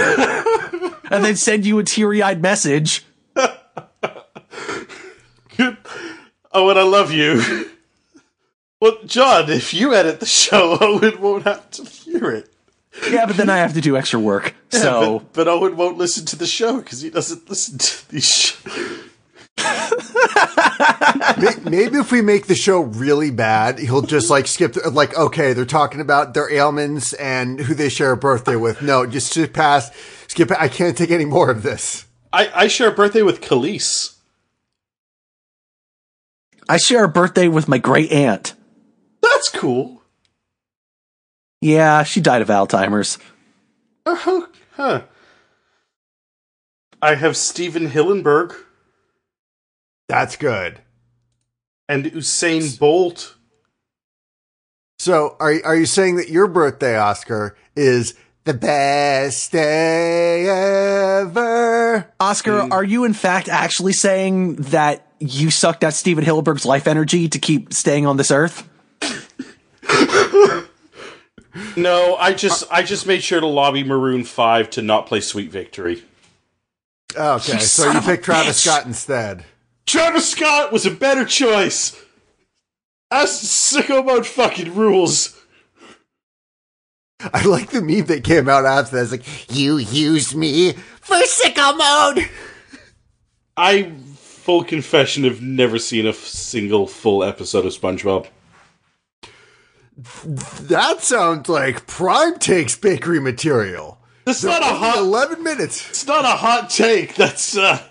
and 1.11 1.25
then 1.25 1.37
send 1.37 1.65
you 1.67 1.79
a 1.79 1.85
teary-eyed 1.85 2.43
message. 2.43 3.05
Oh, 6.53 6.69
and 6.69 6.79
I 6.79 6.83
love 6.83 7.13
you. 7.13 7.67
Well, 8.81 8.97
John, 9.05 9.51
if 9.51 9.75
you 9.75 9.93
edit 9.95 10.21
the 10.21 10.27
show, 10.27 10.79
Owen 10.81 11.21
won't 11.21 11.45
have 11.45 11.71
to 11.73 11.85
hear 11.85 12.31
it. 12.31 12.51
Yeah, 13.09 13.27
but 13.27 13.37
then 13.37 13.49
I 13.49 13.59
have 13.59 13.75
to 13.75 13.81
do 13.81 13.97
extra 13.97 14.19
work. 14.19 14.55
So 14.71 15.21
but, 15.21 15.33
but 15.33 15.49
Owen 15.49 15.77
won't 15.77 15.99
listen 15.99 16.27
to 16.27 16.37
the 16.37 16.47
show 16.47 16.81
because 16.81 17.01
he 17.01 17.11
doesn't 17.11 17.49
listen 17.49 17.79
to 17.79 18.11
these. 18.11 18.29
Sh- 18.29 18.57
Maybe 21.65 21.99
if 21.99 22.13
we 22.13 22.23
make 22.23 22.47
the 22.47 22.55
show 22.55 22.81
really 22.81 23.31
bad, 23.31 23.79
he'll 23.79 24.03
just 24.03 24.31
like 24.31 24.47
skip. 24.47 24.77
Like, 24.93 25.17
okay, 25.17 25.53
they're 25.53 25.65
talking 25.65 26.01
about 26.01 26.35
their 26.35 26.53
ailments 26.53 27.13
and 27.15 27.61
who 27.61 27.75
they 27.75 27.89
share 27.89 28.13
a 28.13 28.17
birthday 28.17 28.57
with. 28.57 28.83
No, 28.83 29.07
just 29.07 29.31
skip 29.31 29.53
past. 29.53 29.93
Skip. 30.29 30.51
I 30.53 30.69
can't 30.69 30.97
take 30.97 31.11
any 31.11 31.25
more 31.25 31.51
of 31.51 31.63
this. 31.63 32.07
I, 32.33 32.51
I 32.55 32.67
share 32.69 32.89
a 32.89 32.95
birthday 32.95 33.23
with 33.23 33.41
Khalees. 33.41 34.17
I 36.69 36.77
share 36.77 37.05
a 37.05 37.09
birthday 37.09 37.49
with 37.49 37.69
my 37.69 37.79
great 37.79 38.13
aunt. 38.13 38.55
That's 39.23 39.49
cool. 39.49 40.00
Yeah, 41.61 42.03
she 42.05 42.21
died 42.21 42.43
of 42.43 42.49
Alzheimer's. 42.49 43.19
Uh-huh. 44.07 44.47
Huh. 44.73 45.03
I 47.03 47.15
have 47.15 47.37
Stephen 47.37 47.91
Hillenburg 47.91 48.55
That's 50.09 50.37
good. 50.37 50.81
and 51.89 52.05
Usain 52.07 52.79
Bolt. 52.79 53.37
So, 54.99 55.37
are 55.41 55.55
are 55.65 55.77
you 55.77 55.87
saying 55.87 56.17
that 56.17 56.29
your 56.29 56.47
birthday, 56.47 56.97
Oscar, 56.99 57.57
is 57.75 58.15
the 58.45 58.53
best 58.53 59.51
day 59.53 60.47
ever? 60.47 62.07
Oscar, 62.21 62.69
are 62.71 62.85
you 62.85 63.05
in 63.05 63.15
fact 63.15 63.49
actually 63.49 63.95
saying 63.95 64.57
that 64.57 65.07
you 65.19 65.51
sucked 65.51 65.85
out 65.85 65.95
Stephen 65.95 66.25
Hillenburg's 66.25 66.67
life 66.67 66.87
energy 66.87 67.29
to 67.31 67.39
keep 67.39 67.73
staying 67.73 68.07
on 68.07 68.19
this 68.19 68.31
earth? 68.31 68.69
No, 71.77 72.17
I 72.17 72.33
just 72.33 72.65
I 72.71 72.83
just 72.83 73.07
made 73.07 73.23
sure 73.23 73.41
to 73.41 73.47
lobby 73.47 73.83
Maroon 73.85 74.25
Five 74.25 74.71
to 74.71 74.83
not 74.83 75.07
play 75.07 75.21
Sweet 75.21 75.51
Victory. 75.51 76.05
Okay, 77.17 77.59
so 77.59 77.91
you 77.91 77.99
of 77.99 78.05
picked 78.05 78.25
Travis 78.25 78.61
bitch. 78.61 78.67
Scott 78.69 78.87
instead. 78.87 79.45
Travis 79.87 80.29
Scott 80.31 80.71
was 80.73 80.87
a 80.87 80.91
better 80.91 81.25
choice. 81.25 81.97
As 83.11 83.31
sicko 83.31 84.05
mode 84.05 84.27
fucking 84.27 84.75
rules. 84.75 85.37
I 87.35 87.45
like 87.45 87.71
the 87.71 87.83
meme 87.83 88.07
that 88.07 88.25
came 88.25 88.49
out 88.49 88.65
after 88.65 88.97
that. 88.97 89.03
It's 89.03 89.13
like, 89.13 89.55
you 89.55 89.77
used 89.77 90.35
me 90.35 90.73
for 91.01 91.17
sicko 91.17 91.77
mode. 91.77 92.31
I 93.57 93.93
full 94.15 94.65
confession 94.65 95.25
have 95.25 95.43
never 95.43 95.79
seen 95.79 96.07
a 96.07 96.11
f- 96.11 96.17
single 96.25 96.87
full 96.87 97.23
episode 97.23 97.67
of 97.67 97.73
SpongeBob. 97.73 98.29
That 100.25 101.03
sounds 101.03 101.49
like 101.49 101.87
Prime 101.87 102.39
Takes 102.39 102.77
bakery 102.77 103.21
material. 103.21 103.99
That's 104.25 104.45
not 104.45 104.63
a 104.63 104.67
hot. 104.67 104.99
11 104.99 105.43
minutes. 105.43 105.89
It's 105.91 106.07
not 106.07 106.25
a 106.25 106.29
hot 106.29 106.71
take. 106.71 107.15
That's 107.17 107.57
uh. 107.57 107.83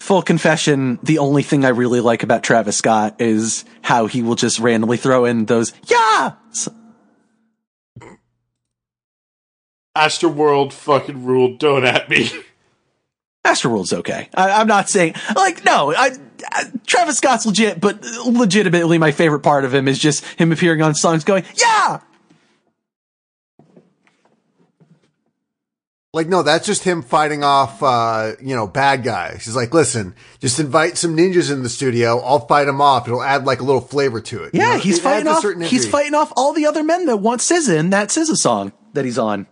Full 0.00 0.22
confession, 0.22 0.98
the 1.02 1.18
only 1.18 1.42
thing 1.42 1.64
I 1.64 1.68
really 1.68 2.00
like 2.00 2.22
about 2.22 2.42
Travis 2.42 2.76
Scott 2.76 3.20
is 3.20 3.64
how 3.82 4.06
he 4.06 4.22
will 4.22 4.34
just 4.34 4.58
randomly 4.58 4.96
throw 4.96 5.26
in 5.26 5.46
those, 5.46 5.72
yeah! 5.86 6.32
S- 6.50 6.68
Astroworld 9.96 10.72
fucking 10.72 11.24
ruled. 11.24 11.60
Don't 11.60 11.84
at 11.84 12.08
me. 12.08 12.30
Astroworld's 13.44 13.92
okay. 13.92 14.28
I, 14.34 14.50
I'm 14.50 14.66
not 14.66 14.88
saying, 14.88 15.14
like, 15.36 15.64
no, 15.64 15.92
I, 15.92 16.06
I, 16.06 16.10
Travis 16.86 17.18
Scott's 17.18 17.46
legit, 17.46 17.80
but 17.80 18.02
legitimately 18.26 18.98
my 18.98 19.12
favorite 19.12 19.40
part 19.40 19.64
of 19.64 19.74
him 19.74 19.88
is 19.88 19.98
just 19.98 20.24
him 20.38 20.52
appearing 20.52 20.82
on 20.82 20.94
songs 20.94 21.24
going, 21.24 21.44
yeah! 21.54 22.00
Like, 26.14 26.28
no, 26.28 26.42
that's 26.42 26.66
just 26.66 26.84
him 26.84 27.00
fighting 27.00 27.42
off, 27.42 27.82
uh, 27.82 28.32
you 28.38 28.54
know, 28.54 28.66
bad 28.66 29.02
guys. 29.02 29.46
He's 29.46 29.56
like, 29.56 29.72
listen, 29.72 30.14
just 30.40 30.60
invite 30.60 30.98
some 30.98 31.16
ninjas 31.16 31.50
in 31.50 31.62
the 31.62 31.70
studio. 31.70 32.18
I'll 32.20 32.46
fight 32.46 32.66
them 32.66 32.82
off. 32.82 33.08
It'll 33.08 33.22
add 33.22 33.46
like 33.46 33.60
a 33.60 33.64
little 33.64 33.80
flavor 33.80 34.20
to 34.20 34.44
it. 34.44 34.54
You 34.54 34.60
Yeah, 34.60 34.74
know, 34.74 34.78
he's 34.78 34.98
it 34.98 35.02
fighting 35.02 35.26
off, 35.28 35.40
certain 35.40 35.62
he's 35.62 35.88
fighting 35.88 36.12
off 36.14 36.30
all 36.36 36.52
the 36.52 36.66
other 36.66 36.82
men 36.84 37.06
that 37.06 37.16
want 37.16 37.40
SZA 37.40 37.78
in 37.78 37.90
that 37.90 38.10
SZA 38.10 38.36
song 38.36 38.72
that 38.92 39.06
he's 39.06 39.16
on. 39.16 39.46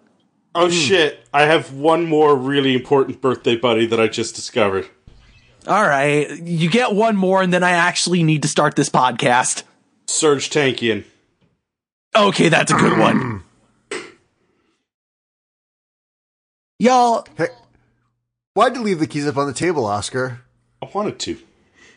Oh 0.55 0.69
shit! 0.69 1.25
I 1.33 1.43
have 1.43 1.73
one 1.73 2.07
more 2.07 2.35
really 2.37 2.75
important 2.75 3.21
birthday 3.23 3.57
buddy 3.57 3.87
that 3.87 4.01
I 4.01 4.09
just 4.09 4.35
discovered. 4.35 4.87
All 5.67 5.83
right, 5.87 6.31
you 6.43 6.71
get 6.71 6.95
one 6.95 7.17
more, 7.17 7.43
and 7.43 7.53
then 7.53 7.63
I 7.63 7.73
actually 7.73 8.23
need 8.23 8.43
to 8.43 8.49
start 8.49 8.77
this 8.77 8.89
podcast. 8.89 9.63
Serj 10.07 10.49
Tankian. 10.51 11.05
Okay, 12.17 12.49
that's 12.49 12.73
a 12.73 12.77
good 12.77 12.99
one. 12.99 13.43
Y'all, 16.79 17.27
Hey, 17.37 17.49
why'd 18.55 18.75
you 18.75 18.83
leave 18.83 19.01
the 19.01 19.07
keys 19.07 19.27
up 19.27 19.37
on 19.37 19.47
the 19.47 19.53
table, 19.53 19.85
Oscar? 19.85 20.41
I 20.83 20.89
wanted 20.95 21.19
to. 21.21 21.37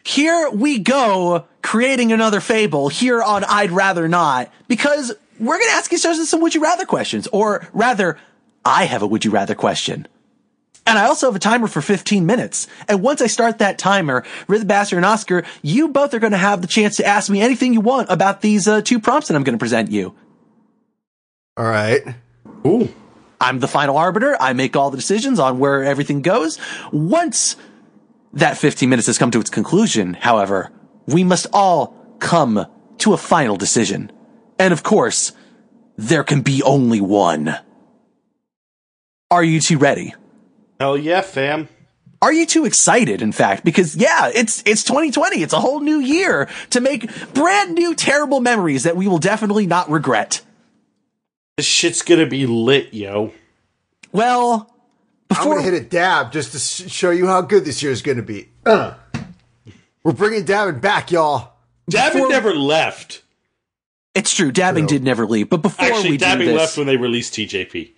here 0.04 0.50
we 0.52 0.80
go, 0.80 1.46
creating 1.62 2.12
another 2.12 2.42
fable 2.42 2.90
here 2.90 3.24
on 3.24 3.46
I'd 3.46 3.72
Rather 3.72 4.10
Not, 4.10 4.52
because 4.68 5.14
we're 5.40 5.58
going 5.58 5.70
to 5.70 5.76
ask 5.76 5.92
each 5.94 6.06
other 6.06 6.26
some 6.26 6.42
Would 6.42 6.54
You 6.54 6.62
Rather 6.62 6.86
questions, 6.86 7.28
or 7.32 7.66
rather, 7.72 8.18
I 8.66 8.84
have 8.86 9.02
a 9.02 9.08
Would 9.08 9.24
You 9.24 9.32
Rather 9.32 9.56
question. 9.56 10.06
And 10.86 11.00
I 11.00 11.06
also 11.06 11.28
have 11.28 11.36
a 11.36 11.40
timer 11.40 11.68
for 11.68 11.82
15 11.82 12.26
minutes. 12.26 12.68
And 12.88 13.02
once 13.02 13.22
I 13.22 13.28
start 13.28 13.60
that 13.60 13.78
timer, 13.78 14.26
Rhythm 14.48 14.68
Bastard 14.68 14.98
and 14.98 15.06
Oscar, 15.06 15.44
you 15.62 15.88
both 15.88 16.14
are 16.14 16.20
going 16.20 16.32
to 16.32 16.38
have 16.38 16.62
the 16.62 16.68
chance 16.68 16.98
to 16.98 17.06
ask 17.06 17.30
me 17.30 17.42
anything 17.42 17.74
you 17.74 17.82
want 17.82 18.10
about 18.10 18.42
these 18.42 18.68
uh, 18.68 18.82
two 18.82 19.00
prompts 19.00 19.30
that 19.30 19.36
I'm 19.36 19.44
going 19.44 19.58
to 19.58 19.60
present 19.60 19.92
you. 19.92 20.14
All 21.56 21.66
right. 21.66 22.02
Ooh. 22.66 22.94
I'm 23.40 23.60
the 23.60 23.68
final 23.68 23.98
arbiter. 23.98 24.36
I 24.40 24.54
make 24.54 24.76
all 24.76 24.90
the 24.90 24.98
decisions 24.98 25.40
on 25.40 25.60
where 25.60 25.84
everything 25.84 26.22
goes. 26.22 26.58
Once 26.92 27.56
that 28.34 28.58
15 28.58 28.90
minutes 28.90 29.08
has 29.08 29.18
come 29.18 29.32
to 29.32 29.40
its 29.40 29.50
conclusion, 29.50 30.14
however, 30.14 30.72
we 31.06 31.24
must 31.24 31.48
all 31.54 31.96
come 32.20 32.66
to 33.00 33.14
a 33.14 33.18
final 33.18 33.58
decision. 33.58 34.12
And 34.58 34.72
of 34.72 34.84
course, 34.84 35.34
there 35.98 36.24
can 36.24 36.42
be 36.42 36.64
only 36.64 37.02
one. 37.02 37.56
Are 39.30 39.44
you 39.44 39.60
two 39.60 39.78
ready? 39.78 40.14
Hell 40.84 40.98
yeah, 40.98 41.22
fam. 41.22 41.70
Are 42.22 42.34
you 42.34 42.46
too 42.46 42.66
excited, 42.66 43.22
in 43.22 43.32
fact? 43.32 43.64
Because 43.64 43.96
yeah, 43.96 44.30
it's, 44.36 44.62
it's 44.66 44.84
2020. 44.84 45.42
It's 45.42 45.54
a 45.54 45.60
whole 45.62 45.80
new 45.80 46.00
year 46.00 46.50
to 46.72 46.82
make 46.82 47.10
brand 47.34 47.74
new 47.74 47.96
terrible 47.96 48.42
memories 48.42 48.84
that 48.84 48.98
we 48.98 49.08
will 49.08 49.18
definitely 49.18 49.66
not 49.66 49.90
regret. 49.90 50.42
This 51.56 51.66
shit's 51.66 52.02
gonna 52.02 52.26
be 52.26 52.46
lit, 52.48 52.94
yo. 52.94 53.32
Well, 54.12 54.76
I'm 55.30 55.38
before 55.38 55.54
going 55.54 55.66
to 55.66 55.72
hit 55.72 55.82
a 55.82 55.86
dab 55.86 56.34
just 56.34 56.52
to 56.52 56.60
sh- 56.60 56.92
show 56.92 57.12
you 57.12 57.28
how 57.28 57.40
good 57.40 57.64
this 57.64 57.82
year 57.82 57.94
is 57.94 58.02
going 58.02 58.18
to 58.18 58.22
be. 58.22 58.50
Uh. 58.66 58.96
We're 60.04 60.12
bringing 60.12 60.44
Davin 60.44 60.82
back, 60.82 61.12
y'all. 61.12 61.54
Davin 61.90 62.12
Before- 62.12 62.30
never 62.30 62.54
left. 62.54 63.24
it's 64.14 64.36
true, 64.36 64.52
dabbing 64.52 64.86
True. 64.86 64.98
did 64.98 65.06
never 65.06 65.26
leave. 65.26 65.50
But 65.50 65.62
before 65.62 65.86
Actually, 65.86 66.10
we 66.12 66.18
do 66.18 66.26
Dabbing 66.26 66.48
this, 66.48 66.58
left 66.58 66.78
when 66.78 66.88
they 66.88 66.98
released 66.98 67.36
TJP. 67.36 67.94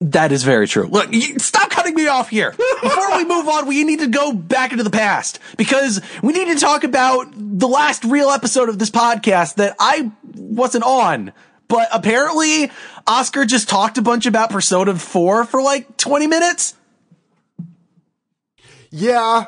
That 0.00 0.30
is 0.30 0.44
very 0.44 0.68
true. 0.68 0.86
Look, 0.86 1.12
you, 1.12 1.38
stop 1.40 1.70
cutting 1.70 1.94
me 1.94 2.06
off 2.06 2.28
here. 2.28 2.52
Before 2.82 3.16
we 3.16 3.24
move 3.24 3.48
on, 3.48 3.66
we 3.66 3.82
need 3.82 3.98
to 3.98 4.06
go 4.06 4.32
back 4.32 4.70
into 4.70 4.84
the 4.84 4.90
past 4.90 5.40
because 5.56 6.00
we 6.22 6.32
need 6.32 6.46
to 6.46 6.60
talk 6.60 6.84
about 6.84 7.26
the 7.34 7.66
last 7.66 8.04
real 8.04 8.30
episode 8.30 8.68
of 8.68 8.78
this 8.78 8.90
podcast 8.90 9.56
that 9.56 9.74
I 9.80 10.12
wasn't 10.36 10.84
on. 10.84 11.32
But 11.66 11.88
apparently, 11.92 12.70
Oscar 13.08 13.44
just 13.44 13.68
talked 13.68 13.98
a 13.98 14.02
bunch 14.02 14.26
about 14.26 14.50
Persona 14.50 14.94
4 14.94 15.44
for 15.44 15.62
like 15.62 15.96
20 15.96 16.28
minutes. 16.28 16.74
Yeah. 18.90 19.46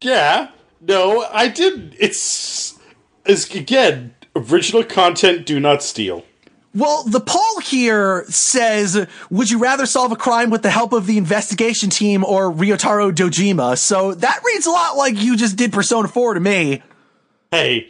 Yeah. 0.00 0.50
No, 0.80 1.26
I 1.32 1.48
didn't. 1.48 1.94
It's 1.98 2.78
again 3.26 4.14
original 4.36 4.84
content. 4.84 5.46
Do 5.46 5.58
not 5.58 5.82
steal. 5.82 6.24
Well, 6.74 7.04
the 7.04 7.20
poll 7.20 7.60
here 7.62 8.24
says, 8.28 9.06
would 9.30 9.48
you 9.50 9.58
rather 9.58 9.86
solve 9.86 10.10
a 10.10 10.16
crime 10.16 10.50
with 10.50 10.62
the 10.62 10.70
help 10.70 10.92
of 10.92 11.06
the 11.06 11.16
investigation 11.18 11.88
team 11.88 12.24
or 12.24 12.50
Ryotaro 12.52 13.12
Dojima? 13.12 13.78
So 13.78 14.12
that 14.14 14.40
reads 14.44 14.66
a 14.66 14.70
lot 14.70 14.96
like 14.96 15.16
you 15.16 15.36
just 15.36 15.56
did 15.56 15.72
Persona 15.72 16.08
4 16.08 16.34
to 16.34 16.40
me. 16.40 16.82
Hey, 17.52 17.88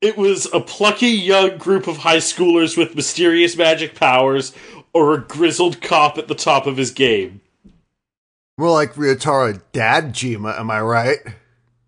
it 0.00 0.16
was 0.16 0.46
a 0.52 0.60
plucky 0.60 1.08
young 1.08 1.58
group 1.58 1.88
of 1.88 1.96
high 1.98 2.18
schoolers 2.18 2.76
with 2.76 2.94
mysterious 2.94 3.56
magic 3.56 3.96
powers, 3.96 4.52
or 4.92 5.14
a 5.14 5.18
grizzled 5.20 5.82
cop 5.82 6.16
at 6.16 6.28
the 6.28 6.34
top 6.34 6.66
of 6.66 6.76
his 6.76 6.92
game. 6.92 7.40
More 8.56 8.70
like 8.70 8.94
Ryotaro 8.94 9.60
Dad 9.72 10.14
Jima, 10.14 10.58
am 10.58 10.70
I 10.70 10.80
right? 10.80 11.18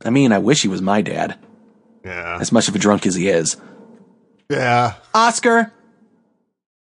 I 0.04 0.10
mean, 0.10 0.32
I 0.32 0.38
wish 0.38 0.62
he 0.62 0.68
was 0.68 0.82
my 0.82 1.00
dad, 1.00 1.38
Yeah. 2.04 2.38
as 2.40 2.50
much 2.50 2.68
of 2.68 2.74
a 2.74 2.78
drunk 2.78 3.06
as 3.06 3.14
he 3.14 3.28
is. 3.28 3.56
Yeah. 4.50 4.94
Oscar, 5.14 5.72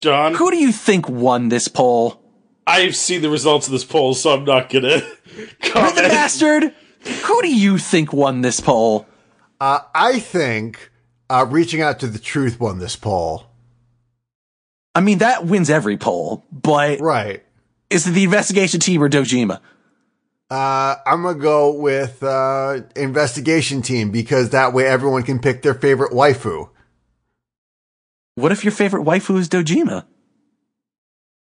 John, 0.03 0.35
who 0.35 0.51
do 0.51 0.57
you 0.57 0.73
think 0.73 1.07
won 1.07 1.47
this 1.47 1.69
poll? 1.69 2.21
I've 2.67 2.93
seen 2.93 3.21
the 3.21 3.29
results 3.29 3.67
of 3.67 3.71
this 3.71 3.85
poll, 3.85 4.13
so 4.13 4.33
I'm 4.33 4.43
not 4.43 4.69
gonna 4.69 4.87
Rhythm 5.37 5.49
comment. 5.61 5.95
Bastard, 5.95 6.73
who 7.23 7.41
do 7.41 7.47
you 7.55 7.77
think 7.77 8.11
won 8.11 8.41
this 8.41 8.59
poll? 8.59 9.05
Uh, 9.61 9.79
I 9.95 10.19
think 10.19 10.91
uh, 11.29 11.45
reaching 11.49 11.81
out 11.81 12.01
to 12.01 12.07
the 12.07 12.19
truth 12.19 12.59
won 12.59 12.79
this 12.79 12.97
poll. 12.97 13.45
I 14.93 14.99
mean, 14.99 15.19
that 15.19 15.45
wins 15.45 15.69
every 15.69 15.95
poll, 15.95 16.43
but 16.51 16.99
Right. 16.99 17.41
is 17.89 18.05
it 18.05 18.11
the 18.11 18.25
investigation 18.25 18.81
team 18.81 19.01
or 19.01 19.07
Dojima? 19.09 19.61
Uh, 20.49 20.95
I'm 21.05 21.23
gonna 21.23 21.39
go 21.39 21.71
with 21.71 22.21
uh, 22.21 22.81
investigation 22.97 23.81
team 23.81 24.11
because 24.11 24.49
that 24.49 24.73
way 24.73 24.85
everyone 24.85 25.23
can 25.23 25.39
pick 25.39 25.61
their 25.61 25.73
favorite 25.73 26.11
waifu. 26.11 26.69
What 28.35 28.51
if 28.51 28.63
your 28.63 28.71
favorite 28.71 29.03
waifu 29.05 29.37
is 29.37 29.47
Dojima? 29.49 30.05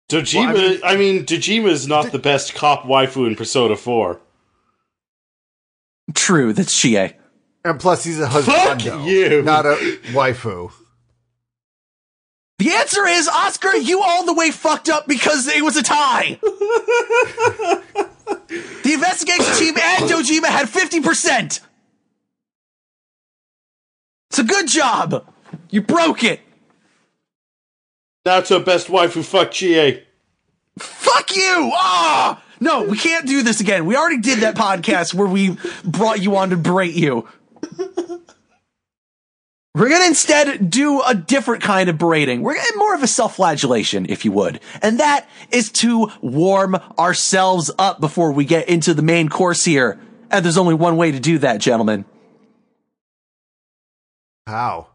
Dojima, 0.09 0.53
Well, 0.53 0.57
I 0.57 0.69
mean- 0.69 0.79
I 0.83 0.95
mean, 0.95 1.25
Dojima 1.25 1.69
is 1.69 1.87
not 1.87 2.11
the 2.11 2.19
best 2.19 2.53
cop 2.55 2.83
waifu 2.83 3.27
in 3.27 3.35
Persona 3.35 3.75
4. 3.75 4.19
True, 6.13 6.53
that's 6.53 6.77
Chie. 6.79 7.13
And 7.65 7.79
plus, 7.79 8.03
he's 8.05 8.19
a 8.19 8.29
Fuck 8.29 8.45
husband, 8.45 9.05
you. 9.05 9.41
not 9.41 9.65
a 9.65 9.75
waifu. 10.13 10.71
The 12.59 12.71
answer 12.71 13.05
is 13.05 13.27
Oscar, 13.27 13.75
you 13.75 14.01
all 14.01 14.25
the 14.25 14.33
way 14.33 14.49
fucked 14.51 14.87
up 14.89 15.07
because 15.07 15.47
it 15.47 15.63
was 15.63 15.75
a 15.75 15.83
tie. 15.83 16.39
the 16.41 17.83
investigation 18.93 19.53
team 19.55 19.75
and 19.77 20.09
Dojima 20.09 20.45
had 20.47 20.67
50%. 20.67 21.59
It's 24.29 24.39
a 24.39 24.43
good 24.43 24.67
job. 24.67 25.25
You 25.69 25.81
broke 25.81 26.23
it. 26.23 26.39
Now 28.27 28.41
to 28.41 28.59
best 28.59 28.89
wife 28.89 29.13
who 29.13 29.23
fucked 29.23 29.53
GA. 29.53 30.03
Fuck 30.77 31.33
you. 31.33 31.71
Ah! 31.73 32.43
No, 32.59 32.83
we 32.83 32.97
can't 32.97 33.25
do 33.25 33.41
this 33.41 33.61
again. 33.61 33.85
We 33.85 33.95
already 33.95 34.17
did 34.17 34.39
that 34.39 34.53
podcast 34.53 35.13
where 35.13 35.29
we 35.29 35.55
brought 35.85 36.21
you 36.21 36.35
on 36.35 36.49
to 36.49 36.57
berate 36.57 36.93
you. 36.93 37.25
We're 39.73 39.87
gonna 39.87 40.07
instead 40.07 40.69
do 40.69 41.01
a 41.03 41.15
different 41.15 41.63
kind 41.63 41.87
of 41.87 41.97
berating. 41.97 42.41
We're 42.41 42.55
gonna 42.55 42.75
more 42.75 42.93
of 42.93 43.01
a 43.01 43.07
self-flagellation, 43.07 44.07
if 44.09 44.25
you 44.25 44.33
would. 44.33 44.59
And 44.81 44.99
that 44.99 45.29
is 45.49 45.71
to 45.83 46.11
warm 46.19 46.75
ourselves 46.99 47.71
up 47.79 48.01
before 48.01 48.33
we 48.33 48.43
get 48.43 48.67
into 48.67 48.93
the 48.93 49.03
main 49.03 49.29
course 49.29 49.63
here. 49.63 50.01
And 50.29 50.43
there's 50.43 50.57
only 50.57 50.73
one 50.73 50.97
way 50.97 51.13
to 51.13 51.19
do 51.21 51.37
that, 51.37 51.61
gentlemen. 51.61 52.03
How? 54.47 54.87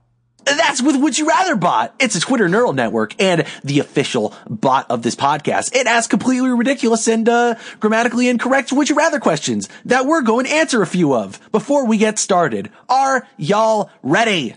That's 0.44 0.82
with 0.82 0.96
Would 0.96 1.18
You 1.18 1.28
Rather 1.28 1.56
Bot. 1.56 1.94
It's 1.98 2.16
a 2.16 2.20
Twitter 2.20 2.48
neural 2.48 2.72
network 2.72 3.20
and 3.20 3.46
the 3.62 3.78
official 3.78 4.34
bot 4.48 4.90
of 4.90 5.02
this 5.02 5.14
podcast. 5.14 5.74
It 5.74 5.86
asks 5.86 6.08
completely 6.08 6.50
ridiculous 6.50 7.06
and 7.08 7.28
uh, 7.28 7.54
grammatically 7.80 8.28
incorrect 8.28 8.72
Would 8.72 8.88
You 8.88 8.96
Rather 8.96 9.20
questions 9.20 9.68
that 9.84 10.06
we're 10.06 10.22
going 10.22 10.46
to 10.46 10.52
answer 10.52 10.82
a 10.82 10.86
few 10.86 11.14
of 11.14 11.40
before 11.52 11.86
we 11.86 11.96
get 11.96 12.18
started. 12.18 12.70
Are 12.88 13.26
y'all 13.36 13.90
ready? 14.02 14.56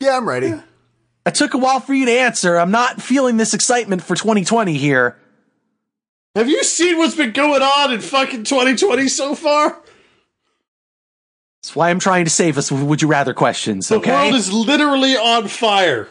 Yeah, 0.00 0.16
I'm 0.16 0.28
ready. 0.28 0.52
It 1.24 1.34
took 1.34 1.54
a 1.54 1.58
while 1.58 1.80
for 1.80 1.94
you 1.94 2.06
to 2.06 2.12
answer. 2.12 2.58
I'm 2.58 2.72
not 2.72 3.00
feeling 3.00 3.36
this 3.36 3.54
excitement 3.54 4.02
for 4.02 4.16
2020 4.16 4.74
here. 4.74 5.16
Have 6.34 6.48
you 6.48 6.64
seen 6.64 6.98
what's 6.98 7.14
been 7.14 7.32
going 7.32 7.62
on 7.62 7.92
in 7.92 8.00
fucking 8.00 8.44
2020 8.44 9.06
so 9.08 9.34
far? 9.34 9.78
That's 11.62 11.76
why 11.76 11.90
I'm 11.90 12.00
trying 12.00 12.24
to 12.24 12.30
save 12.30 12.58
us 12.58 12.72
with 12.72 12.82
Would 12.82 13.02
You 13.02 13.08
Rather 13.08 13.32
questions, 13.32 13.86
The 13.88 13.96
okay? 13.96 14.10
world 14.10 14.34
is 14.34 14.52
literally 14.52 15.16
on 15.16 15.46
fire. 15.46 16.08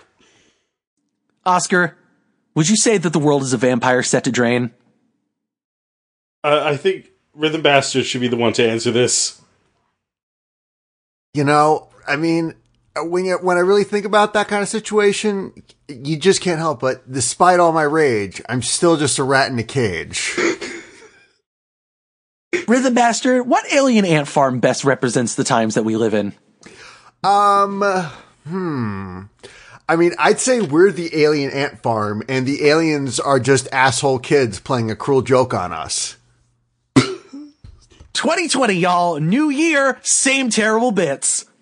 Oscar, 1.46 1.98
would 2.56 2.70
you 2.70 2.78
say 2.78 2.98
that 2.98 3.12
the 3.12 3.20
world 3.20 3.44
is 3.44 3.52
a 3.52 3.58
vampire 3.58 4.02
set 4.02 4.24
to 4.24 4.32
drain? 4.32 4.72
Uh, 6.44 6.62
I 6.64 6.78
think 6.78 7.10
Rhythm 7.34 7.62
Bastard 7.62 8.06
should 8.06 8.22
be 8.22 8.30
the 8.30 8.38
one 8.38 8.54
to 8.54 8.68
answer 8.68 8.92
this. 8.92 9.42
You 11.34 11.44
know, 11.44 11.90
I 12.08 12.16
mean, 12.16 12.56
when 12.96 13.26
you, 13.26 13.38
when 13.42 13.58
I 13.58 13.62
really 13.62 13.84
think 13.84 14.06
about 14.06 14.34
that 14.34 14.48
kind 14.48 14.64
of 14.64 14.70
situation, 14.70 15.52
you 15.90 16.18
just 16.18 16.40
can't 16.42 16.60
help 16.60 16.80
but, 16.80 17.12
despite 17.12 17.60
all 17.60 17.74
my 17.74 17.84
rage, 17.84 18.42
I'm 18.48 18.62
still 18.62 18.96
just 18.96 19.20
a 19.20 19.24
rat 19.24 19.52
in 19.52 19.60
a 19.60 19.64
cage. 19.64 20.34
Rhythm 22.68 22.94
Master, 22.94 23.42
what 23.44 23.72
alien 23.72 24.06
ant 24.06 24.28
farm 24.28 24.60
best 24.60 24.84
represents 24.84 25.36
the 25.36 25.44
times 25.44 25.76
that 25.76 25.84
we 25.84 25.96
live 25.96 26.14
in? 26.14 26.34
Um, 27.24 27.82
hmm. 28.48 29.22
I 29.88 29.96
mean, 29.96 30.14
I'd 30.18 30.40
say 30.40 30.62
we're 30.62 30.92
the 30.92 31.22
alien 31.24 31.52
ant 31.52 31.82
farm, 31.82 32.24
and 32.28 32.46
the 32.46 32.68
aliens 32.68 33.20
are 33.20 33.40
just 33.40 33.68
asshole 33.72 34.20
kids 34.20 34.60
playing 34.60 34.92
a 34.92 34.96
cruel 34.96 35.22
joke 35.22 35.54
on 35.54 35.72
us. 35.72 36.18
2020, 36.96 38.74
y'all. 38.74 39.20
New 39.20 39.50
year, 39.50 40.00
same 40.02 40.50
terrible 40.50 40.92
bits. 40.92 41.46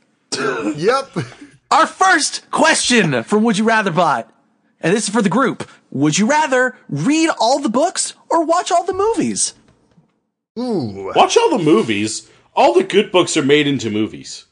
Yep. 0.76 1.18
Our 1.72 1.86
first 1.86 2.50
question 2.50 3.24
from 3.24 3.44
Would 3.44 3.58
You 3.58 3.64
Rather 3.64 3.92
Bot, 3.92 4.32
and 4.80 4.96
this 4.96 5.08
is 5.08 5.14
for 5.14 5.22
the 5.22 5.30
group. 5.30 5.70
Would 5.92 6.18
you 6.18 6.28
rather 6.28 6.78
read 6.88 7.30
all 7.40 7.60
the 7.60 7.70
books 7.70 8.14
or 8.30 8.46
watch 8.46 8.72
all 8.72 8.84
the 8.86 8.94
movies? 8.94 9.54
Ooh. 10.60 11.14
Watch 11.16 11.38
all 11.38 11.58
the 11.58 11.64
movies. 11.64 12.30
All 12.56 12.74
the 12.74 12.84
good 12.84 13.12
books 13.12 13.38
are 13.38 13.44
made 13.44 13.68
into 13.68 13.90
movies. 13.90 14.46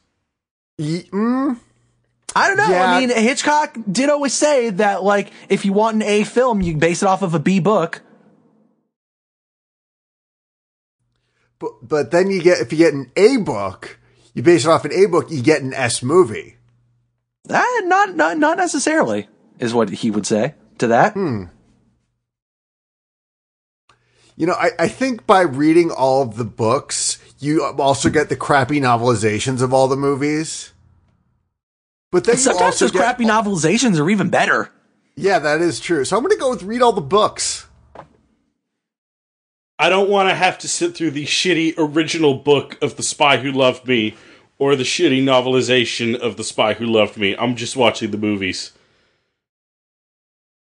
Ye- 0.78 1.08
mm, 1.12 1.58
I 2.34 2.48
don't 2.48 2.56
know. 2.56 2.68
Yeah. 2.68 2.92
I 2.92 3.00
mean, 3.00 3.10
Hitchcock 3.10 3.76
did 3.90 4.08
always 4.08 4.32
say 4.32 4.70
that, 4.70 5.02
like, 5.02 5.30
if 5.48 5.64
you 5.64 5.72
want 5.72 5.96
an 5.96 6.02
A 6.02 6.24
film, 6.24 6.62
you 6.62 6.76
base 6.76 7.02
it 7.02 7.06
off 7.08 7.22
of 7.22 7.34
a 7.34 7.38
B 7.38 7.60
book. 7.60 8.02
but, 11.58 11.72
but 11.82 12.10
then 12.10 12.30
you 12.30 12.40
get, 12.42 12.60
if 12.60 12.72
you 12.72 12.78
get 12.78 12.94
an 12.94 13.10
A 13.16 13.36
book, 13.38 13.98
you 14.34 14.42
base 14.42 14.64
it 14.64 14.70
off 14.70 14.84
an 14.84 14.92
A 14.92 15.06
book, 15.06 15.30
you 15.30 15.42
get 15.42 15.62
an 15.62 15.74
S 15.74 16.02
movie. 16.02 16.56
Uh, 17.50 17.62
not, 17.82 18.14
not, 18.14 18.38
not 18.38 18.56
necessarily, 18.58 19.28
is 19.58 19.74
what 19.74 19.90
he 19.90 20.10
would 20.10 20.26
say 20.26 20.54
to 20.78 20.86
that. 20.88 21.16
You 24.38 24.46
know, 24.46 24.54
I, 24.54 24.70
I 24.78 24.88
think 24.88 25.26
by 25.26 25.40
reading 25.40 25.90
all 25.90 26.22
of 26.22 26.36
the 26.36 26.44
books, 26.44 27.18
you 27.40 27.64
also 27.64 28.08
get 28.08 28.28
the 28.28 28.36
crappy 28.36 28.80
novelizations 28.80 29.62
of 29.62 29.74
all 29.74 29.88
the 29.88 29.96
movies. 29.96 30.72
But 32.12 32.22
then 32.22 32.36
you 32.36 32.42
Sometimes 32.42 32.62
also 32.62 32.84
those 32.84 32.92
get, 32.92 33.00
crappy 33.00 33.24
novelizations 33.24 33.98
are 33.98 34.08
even 34.08 34.30
better. 34.30 34.70
Yeah, 35.16 35.40
that 35.40 35.60
is 35.60 35.80
true. 35.80 36.04
So 36.04 36.16
I'm 36.16 36.22
going 36.22 36.36
to 36.36 36.40
go 36.40 36.50
with 36.50 36.62
read 36.62 36.82
all 36.82 36.92
the 36.92 37.00
books. 37.00 37.66
I 39.76 39.88
don't 39.88 40.08
want 40.08 40.28
to 40.28 40.36
have 40.36 40.56
to 40.58 40.68
sit 40.68 40.96
through 40.96 41.10
the 41.10 41.26
shitty 41.26 41.74
original 41.76 42.34
book 42.34 42.78
of 42.80 42.94
The 42.96 43.02
Spy 43.02 43.38
Who 43.38 43.50
Loved 43.50 43.88
Me 43.88 44.16
or 44.56 44.76
the 44.76 44.84
shitty 44.84 45.20
novelization 45.20 46.16
of 46.16 46.36
The 46.36 46.44
Spy 46.44 46.74
Who 46.74 46.86
Loved 46.86 47.16
Me. 47.16 47.34
I'm 47.36 47.56
just 47.56 47.76
watching 47.76 48.12
the 48.12 48.16
movies. 48.16 48.70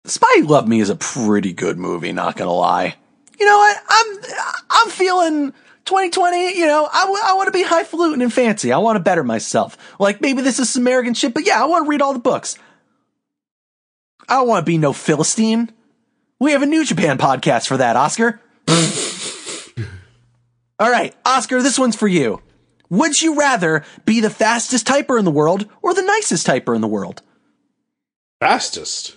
Spy 0.05 0.31
Who 0.35 0.45
Loved 0.45 0.67
Me 0.67 0.79
is 0.79 0.91
a 0.91 0.95
pretty 0.95 1.53
good 1.53 1.79
movie, 1.79 2.11
not 2.11 2.37
gonna 2.37 2.53
lie. 2.53 2.97
You 3.39 3.45
know 3.45 3.57
what? 3.57 3.77
I'm, 3.89 4.17
I'm 4.69 4.89
feeling 4.89 5.53
2020, 5.85 6.57
you 6.57 6.65
know, 6.65 6.87
I, 6.91 7.01
w- 7.01 7.21
I 7.23 7.33
want 7.33 7.47
to 7.47 7.51
be 7.51 7.63
highfalutin 7.63 8.21
and 8.21 8.31
fancy. 8.31 8.71
I 8.71 8.77
want 8.77 8.95
to 8.95 9.01
better 9.01 9.23
myself. 9.23 9.77
Like, 9.99 10.21
maybe 10.21 10.41
this 10.41 10.59
is 10.59 10.69
some 10.69 10.87
arrogant 10.87 11.17
shit, 11.17 11.33
but 11.33 11.45
yeah, 11.45 11.61
I 11.61 11.65
want 11.65 11.85
to 11.85 11.89
read 11.89 12.01
all 12.01 12.13
the 12.13 12.19
books. 12.19 12.55
I 14.29 14.35
don't 14.35 14.47
want 14.47 14.65
to 14.65 14.69
be 14.69 14.77
no 14.77 14.93
Philistine. 14.93 15.71
We 16.39 16.51
have 16.51 16.61
a 16.61 16.67
New 16.67 16.85
Japan 16.85 17.17
podcast 17.17 17.67
for 17.67 17.77
that, 17.77 17.95
Oscar. 17.95 18.39
all 20.79 20.89
right, 20.89 21.13
Oscar, 21.25 21.61
this 21.61 21.77
one's 21.77 21.95
for 21.95 22.07
you. 22.07 22.41
Would 22.89 23.21
you 23.21 23.37
rather 23.37 23.83
be 24.05 24.21
the 24.21 24.29
fastest 24.29 24.85
typer 24.87 25.17
in 25.17 25.25
the 25.25 25.31
world 25.31 25.67
or 25.81 25.93
the 25.93 26.01
nicest 26.01 26.45
typer 26.45 26.75
in 26.75 26.81
the 26.81 26.87
world? 26.87 27.21
Fastest. 28.39 29.15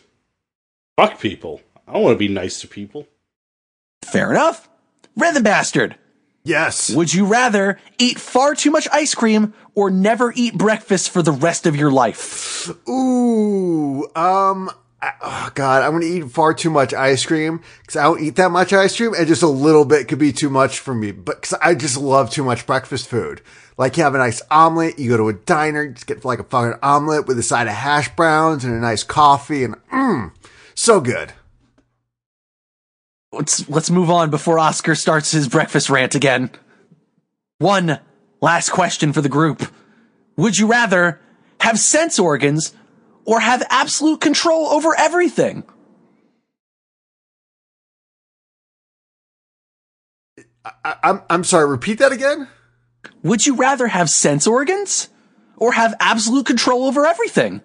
Fuck 0.97 1.21
people. 1.21 1.61
I 1.87 1.93
don't 1.93 2.03
want 2.03 2.15
to 2.15 2.19
be 2.19 2.29
nice 2.29 2.61
to 2.61 2.69
people. 2.69 3.07
Fair 4.07 4.31
enough. 4.31 4.69
Rhythm 5.17 5.43
Bastard. 5.43 5.97
Yes. 6.45 6.91
Would 6.95 7.13
you 7.13 7.27
rather 7.27 7.79
eat 7.99 8.21
far 8.21 8.55
too 8.55 8.71
much 8.71 8.87
ice 8.93 9.15
cream 9.15 9.53
or 9.75 9.91
never 9.91 10.33
eat 10.37 10.57
breakfast 10.57 11.11
for 11.11 11.21
the 11.23 11.33
rest 11.33 11.67
of 11.67 11.75
your 11.75 11.91
life? 11.91 12.69
Ooh, 12.89 14.05
um, 14.15 14.71
I- 15.03 15.13
oh 15.21 15.51
God, 15.55 15.83
I'm 15.83 15.93
gonna 15.93 16.05
eat 16.07 16.31
far 16.31 16.55
too 16.55 16.71
much 16.71 16.95
ice 16.95 17.27
cream 17.27 17.61
because 17.83 17.97
I 17.97 18.05
don't 18.05 18.21
eat 18.21 18.37
that 18.37 18.51
much 18.51 18.73
ice 18.73 18.97
cream, 18.97 19.13
and 19.15 19.27
just 19.27 19.43
a 19.43 19.49
little 19.49 19.85
bit 19.85 20.07
could 20.09 20.19
be 20.21 20.33
too 20.33 20.49
much 20.49 20.79
for 20.79 20.95
me. 20.95 21.11
But 21.11 21.43
because 21.43 21.59
I 21.61 21.75
just 21.75 21.97
love 21.97 22.31
too 22.31 22.45
much 22.45 22.65
breakfast 22.65 23.09
food. 23.09 23.43
Like 23.77 23.97
you 23.97 24.05
have 24.05 24.15
a 24.15 24.19
nice 24.19 24.41
omelet, 24.51 24.99
you 24.99 25.11
go 25.11 25.17
to 25.17 25.29
a 25.29 25.33
diner, 25.35 25.89
just 25.89 26.07
get 26.07 26.25
like 26.25 26.39
a 26.39 26.45
fucking 26.45 26.79
omelet 26.83 27.27
with 27.27 27.39
a 27.39 27.43
side 27.43 27.67
of 27.67 27.75
hash 27.75 28.09
browns 28.17 28.65
and 28.65 28.73
a 28.73 28.79
nice 28.79 29.03
coffee, 29.03 29.65
and 29.65 29.75
mmm, 29.93 30.31
so 30.77 31.01
good. 31.01 31.33
Let's 33.33 33.69
let's 33.69 33.91
move 33.91 34.11
on 34.11 34.31
before 34.31 34.59
Oscar 34.59 34.95
starts 34.95 35.31
his 35.33 35.49
breakfast 35.49 35.91
rant 35.91 36.15
again. 36.15 36.51
One 37.59 37.99
last 38.41 38.71
question 38.71 39.13
for 39.13 39.21
the 39.21 39.29
group. 39.29 39.67
Would 40.37 40.59
you 40.59 40.67
rather 40.67 41.21
have 41.61 41.79
sense 41.79 42.19
organs 42.19 42.75
or 43.25 43.41
have 43.41 43.63
absolute 43.71 44.21
control 44.21 44.67
over 44.69 44.95
everything? 44.97 45.65
I- 50.85 50.97
I'm 51.03 51.23
I'm 51.31 51.45
sorry. 51.45 51.69
Repeat 51.69 51.99
that 51.99 52.13
again. 52.13 52.49
Would 53.23 53.47
you 53.47 53.57
rather 53.57 53.87
have 53.87 54.11
sense 54.11 54.47
organs 54.47 55.09
or 55.57 55.73
have 55.73 55.95
absolute 56.01 56.47
control 56.47 56.85
over 56.85 57.07
everything? 57.07 57.63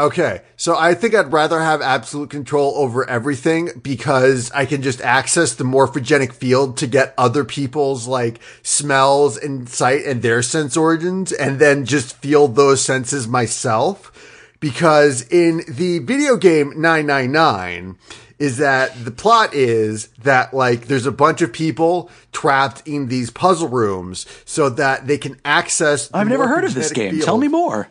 Okay, 0.00 0.40
so 0.56 0.78
I 0.78 0.94
think 0.94 1.14
I'd 1.14 1.30
rather 1.30 1.60
have 1.60 1.82
absolute 1.82 2.30
control 2.30 2.72
over 2.76 3.08
everything 3.08 3.68
because 3.82 4.50
I 4.52 4.64
can 4.64 4.80
just 4.80 5.02
access 5.02 5.54
the 5.54 5.64
morphogenic 5.64 6.32
field 6.32 6.78
to 6.78 6.86
get 6.86 7.12
other 7.18 7.44
people's 7.44 8.06
like 8.06 8.40
smells 8.62 9.36
and 9.36 9.68
sight 9.68 10.06
and 10.06 10.22
their 10.22 10.40
sense 10.40 10.74
organs 10.74 11.32
and 11.32 11.58
then 11.58 11.84
just 11.84 12.16
feel 12.16 12.48
those 12.48 12.82
senses 12.82 13.28
myself. 13.28 14.56
Because 14.58 15.28
in 15.28 15.64
the 15.68 15.98
video 15.98 16.38
game 16.38 16.80
999 16.80 17.98
is 18.38 18.56
that 18.56 19.04
the 19.04 19.10
plot 19.10 19.52
is 19.52 20.06
that 20.22 20.54
like 20.54 20.86
there's 20.86 21.04
a 21.04 21.12
bunch 21.12 21.42
of 21.42 21.52
people 21.52 22.10
trapped 22.32 22.82
in 22.88 23.08
these 23.08 23.30
puzzle 23.30 23.68
rooms 23.68 24.24
so 24.46 24.70
that 24.70 25.06
they 25.06 25.18
can 25.18 25.38
access 25.44 26.08
the 26.08 26.16
I've 26.16 26.28
never 26.28 26.48
heard 26.48 26.64
of 26.64 26.72
this 26.72 26.90
game. 26.90 27.10
field. 27.10 27.24
Tell 27.26 27.36
me 27.36 27.48
more. 27.48 27.90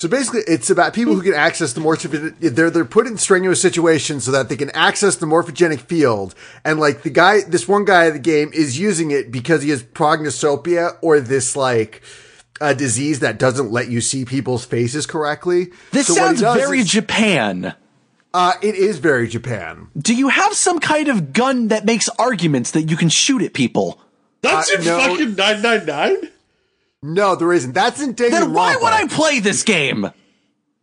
So 0.00 0.06
basically, 0.08 0.42
it's 0.46 0.70
about 0.70 0.94
people 0.94 1.14
who 1.16 1.22
can 1.22 1.34
access 1.34 1.72
the 1.72 1.80
morph. 1.80 2.08
They're 2.38 2.70
they're 2.70 2.84
put 2.84 3.08
in 3.08 3.18
strenuous 3.18 3.60
situations 3.60 4.22
so 4.22 4.30
that 4.30 4.48
they 4.48 4.54
can 4.56 4.70
access 4.70 5.16
the 5.16 5.26
morphogenic 5.26 5.80
field. 5.80 6.36
And 6.64 6.78
like 6.78 7.02
the 7.02 7.10
guy, 7.10 7.40
this 7.48 7.66
one 7.66 7.84
guy 7.84 8.06
in 8.06 8.12
the 8.12 8.20
game 8.20 8.52
is 8.54 8.78
using 8.78 9.10
it 9.10 9.32
because 9.32 9.62
he 9.64 9.70
has 9.70 9.82
prognosopia 9.82 10.96
or 11.02 11.18
this 11.18 11.56
like 11.56 12.00
a 12.60 12.76
disease 12.76 13.18
that 13.20 13.40
doesn't 13.40 13.72
let 13.72 13.88
you 13.90 14.00
see 14.00 14.24
people's 14.24 14.64
faces 14.64 15.04
correctly. 15.04 15.72
This 15.90 16.06
So 16.06 16.14
sounds 16.14 16.40
very 16.42 16.78
is- 16.80 16.88
Japan. 16.90 17.74
uh, 18.32 18.52
it 18.62 18.76
is 18.76 18.98
very 18.98 19.26
Japan. 19.26 19.88
Do 19.98 20.14
you 20.14 20.28
have 20.28 20.52
some 20.54 20.78
kind 20.78 21.08
of 21.08 21.32
gun 21.32 21.68
that 21.68 21.84
makes 21.84 22.08
arguments 22.20 22.70
that 22.70 22.82
you 22.88 22.96
can 22.96 23.08
shoot 23.08 23.42
at 23.42 23.52
people? 23.52 24.00
That's 24.42 24.72
Uh, 24.72 24.76
in 24.78 24.84
no. 24.84 24.98
fucking 25.00 25.34
999? 25.34 26.30
No, 27.02 27.36
there 27.36 27.52
isn't. 27.52 27.72
That's 27.72 28.02
in 28.02 28.14
Then 28.14 28.52
why 28.52 28.76
would 28.76 28.92
I 28.92 29.06
play 29.06 29.40
this 29.40 29.62
game? 29.62 30.10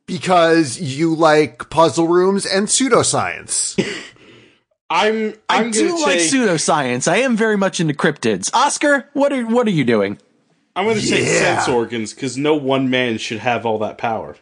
Because 0.06 0.80
you 0.80 1.16
like 1.16 1.70
puzzle 1.70 2.08
rooms 2.08 2.46
and 2.46 2.68
pseudoscience. 2.68 3.76
I'm, 4.90 5.34
I 5.50 5.64
I'm 5.64 5.72
do 5.72 5.90
gonna 5.90 6.02
like 6.02 6.20
pseudoscience. 6.20 7.12
I 7.12 7.18
am 7.18 7.36
very 7.36 7.58
much 7.58 7.80
into 7.80 7.94
cryptids. 7.96 8.54
Oscar, 8.54 9.10
what 9.14 9.34
are 9.34 9.46
what 9.46 9.66
are 9.68 9.72
you 9.72 9.84
doing? 9.84 10.20
I'm 10.76 10.86
gonna 10.86 11.02
take 11.02 11.26
sense 11.26 11.68
organs 11.68 12.14
because 12.14 12.38
no 12.38 12.56
one 12.56 12.90
man 12.90 13.18
should 13.18 13.40
have 13.40 13.66
all 13.66 13.80
that 13.80 13.98
power. 13.98 14.36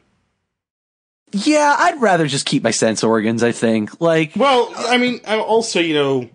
Yeah, 1.32 1.76
I'd 1.80 2.00
rather 2.00 2.28
just 2.28 2.46
keep 2.46 2.62
my 2.62 2.72
sense 2.72 3.04
organs, 3.04 3.42
I 3.42 3.54
think. 3.54 4.02
Like 4.02 4.34
Well, 4.36 4.72
I 4.76 4.98
mean, 4.98 5.22
I 5.26 5.40
also, 5.40 5.80
you 5.80 5.96
know, 5.96 6.30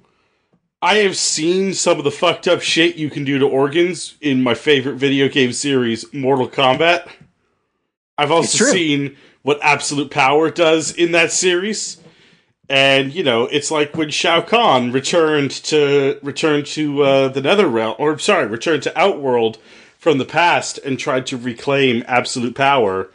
I 0.81 0.97
have 0.99 1.17
seen 1.17 1.75
some 1.75 1.99
of 1.99 2.05
the 2.05 2.11
fucked 2.13 2.47
up 2.47 2.63
shit 2.63 2.97
you 2.97 3.11
can 3.11 3.25
do 3.25 3.39
to 3.41 3.47
organs 3.47 4.15
in 4.21 4.45
my 4.45 4.55
favorite 4.55 4.95
video 4.95 5.29
game 5.29 5.53
series, 5.53 6.13
Mortal 6.15 6.49
Kombat. 6.49 7.09
I've 8.17 8.31
also 8.31 8.65
seen 8.65 9.17
what 9.43 9.59
Absolute 9.61 10.11
Power 10.11 10.51
does 10.51 10.93
in 10.93 11.13
that 11.13 11.33
series. 11.33 12.01
And, 12.69 13.13
you 13.13 13.25
know, 13.25 13.45
it's 13.45 13.71
like 13.73 13.97
when 13.97 14.11
Shao 14.11 14.41
Kahn 14.41 14.93
returned 14.93 15.51
to 15.51 16.21
returned 16.23 16.67
to 16.67 17.03
uh, 17.03 17.29
the 17.29 17.41
Nether 17.41 17.67
Realm, 17.67 17.97
or 17.99 18.19
sorry, 18.19 18.47
returned 18.47 18.85
to 18.85 18.97
Outworld 18.97 19.59
from 19.99 20.19
the 20.19 20.25
past 20.25 20.79
and 20.85 20.99
tried 20.99 21.27
to 21.27 21.37
reclaim 21.37 22.05
absolute 22.07 22.55
power 22.55 23.11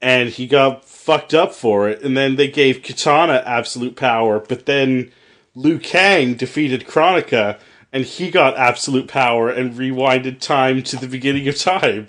and 0.00 0.28
he 0.28 0.46
got 0.46 0.84
fucked 0.84 1.34
up 1.34 1.54
for 1.54 1.88
it. 1.88 2.02
And 2.02 2.16
then 2.16 2.36
they 2.36 2.48
gave 2.48 2.82
Katana 2.82 3.42
absolute 3.44 3.96
power, 3.96 4.38
but 4.38 4.66
then 4.66 5.10
Liu 5.54 5.78
Kang 5.78 6.34
defeated 6.34 6.86
Kronika, 6.86 7.58
and 7.92 8.04
he 8.04 8.30
got 8.30 8.56
absolute 8.56 9.08
power 9.08 9.48
and 9.48 9.74
rewinded 9.74 10.40
time 10.40 10.82
to 10.84 10.96
the 10.96 11.06
beginning 11.06 11.46
of 11.48 11.58
time. 11.58 12.08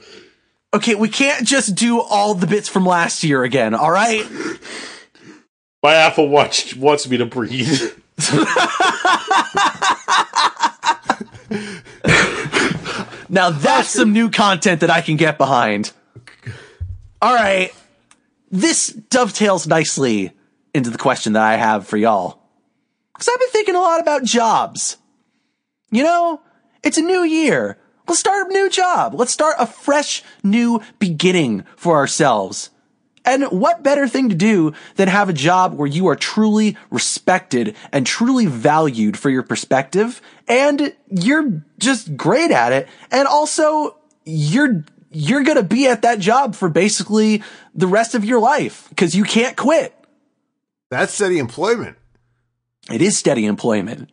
Okay, 0.73 0.95
we 0.95 1.10
can't 1.10 1.47
just 1.47 1.75
do 1.75 2.01
all 2.01 2.34
the 2.34 2.47
bits 2.47 2.67
from 2.67 2.86
last 2.86 3.23
year 3.23 3.43
again, 3.43 3.73
all 3.73 3.91
right? 3.91 4.25
My 5.84 5.93
Apple 5.93 6.27
Watch 6.27 6.75
wants 6.75 7.08
me 7.08 7.17
to 7.17 7.25
breathe. 7.25 7.81
Now 13.36 13.49
that's 13.49 13.89
some 13.89 14.13
new 14.13 14.29
content 14.29 14.81
that 14.81 14.89
I 14.89 15.01
can 15.01 15.17
get 15.17 15.38
behind. 15.38 15.91
All 17.21 17.34
right. 17.34 17.71
This 18.51 18.88
dovetails 18.88 19.67
nicely 19.67 20.31
into 20.73 20.89
the 20.89 20.97
question 20.97 21.34
that 21.34 21.43
I 21.43 21.58
have 21.58 21.88
for 21.88 21.97
y'all. 21.97 22.44
Because 23.15 23.30
I've 23.30 23.39
been 23.39 23.49
thinking 23.49 23.75
a 23.75 23.80
lot 23.80 24.01
about 24.01 24.25
jobs. 24.25 24.97
You 25.89 26.04
know, 26.04 26.41
it's 26.84 26.97
a 26.97 27.01
new 27.01 27.23
year. 27.23 27.78
Let's 28.08 28.19
start 28.19 28.49
a 28.49 28.54
new 28.54 28.69
job. 28.69 29.13
Let's 29.15 29.32
start 29.32 29.56
a 29.58 29.65
fresh 29.65 30.21
new 30.43 30.82
beginning 30.99 31.63
for 31.78 31.95
ourselves. 31.95 32.69
And 33.23 33.45
what 33.45 33.82
better 33.82 34.08
thing 34.08 34.30
to 34.30 34.36
do 34.36 34.73
than 34.97 35.08
have 35.08 35.30
a 35.30 35.34
job 35.34 35.73
where 35.73 35.88
you 35.88 36.08
are 36.08 36.15
truly 36.15 36.78
respected 36.91 37.75
and 37.91 38.06
truly 38.06 38.45
valued 38.45 39.17
for 39.17 39.32
your 39.32 39.41
perspective 39.41 40.21
and 40.47 40.93
you're 41.10 41.63
just 41.80 42.15
great 42.15 42.51
at 42.51 42.71
it 42.71 42.88
and 43.10 43.28
also 43.28 43.97
you're 44.25 44.84
you're 45.12 45.43
going 45.43 45.58
to 45.58 45.63
be 45.63 45.88
at 45.88 46.04
that 46.04 46.19
job 46.19 46.54
for 46.54 46.69
basically 46.69 47.41
the 47.73 47.88
rest 47.88 48.13
of 48.13 48.23
your 48.23 48.39
life 48.39 48.88
because 48.89 49.15
you 49.15 49.23
can't 49.23 49.58
quit. 49.58 49.95
That's 50.91 51.13
steady 51.13 51.39
employment. 51.39 51.97
It 52.91 53.01
is 53.01 53.17
steady 53.17 53.45
employment. 53.45 54.09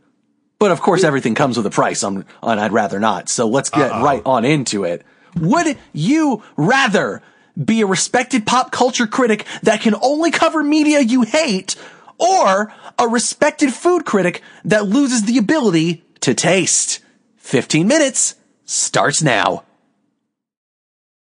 But 0.59 0.71
of 0.71 0.81
course, 0.81 1.03
everything 1.03 1.35
comes 1.35 1.57
with 1.57 1.67
a 1.67 1.71
price, 1.71 2.05
on, 2.05 2.25
and 2.43 2.61
I'd 2.61 2.73
rather 2.73 3.01
not. 3.01 3.29
So 3.29 3.49
let's 3.49 3.69
get 3.69 3.91
right 3.91 4.23
on 4.25 4.45
into 4.45 4.85
it. 4.85 5.05
Would 5.37 5.77
you 5.93 6.43
rather 6.57 7.21
be 7.63 7.81
a 7.81 7.87
respected 7.87 8.47
pop 8.47 8.71
culture 8.71 9.07
critic 9.07 9.45
that 9.63 9.81
can 9.81 9.95
only 10.01 10.31
cover 10.31 10.63
media 10.63 11.01
you 11.01 11.23
hate, 11.23 11.75
or 12.19 12.73
a 12.99 13.09
respected 13.09 13.75
food 13.75 14.05
critic 14.05 14.41
that 14.65 14.87
loses 14.87 15.25
the 15.25 15.37
ability 15.39 16.05
to 16.21 16.33
taste? 16.33 17.01
15 17.39 17.89
minutes 17.89 18.37
starts 18.65 19.21
now. 19.21 19.65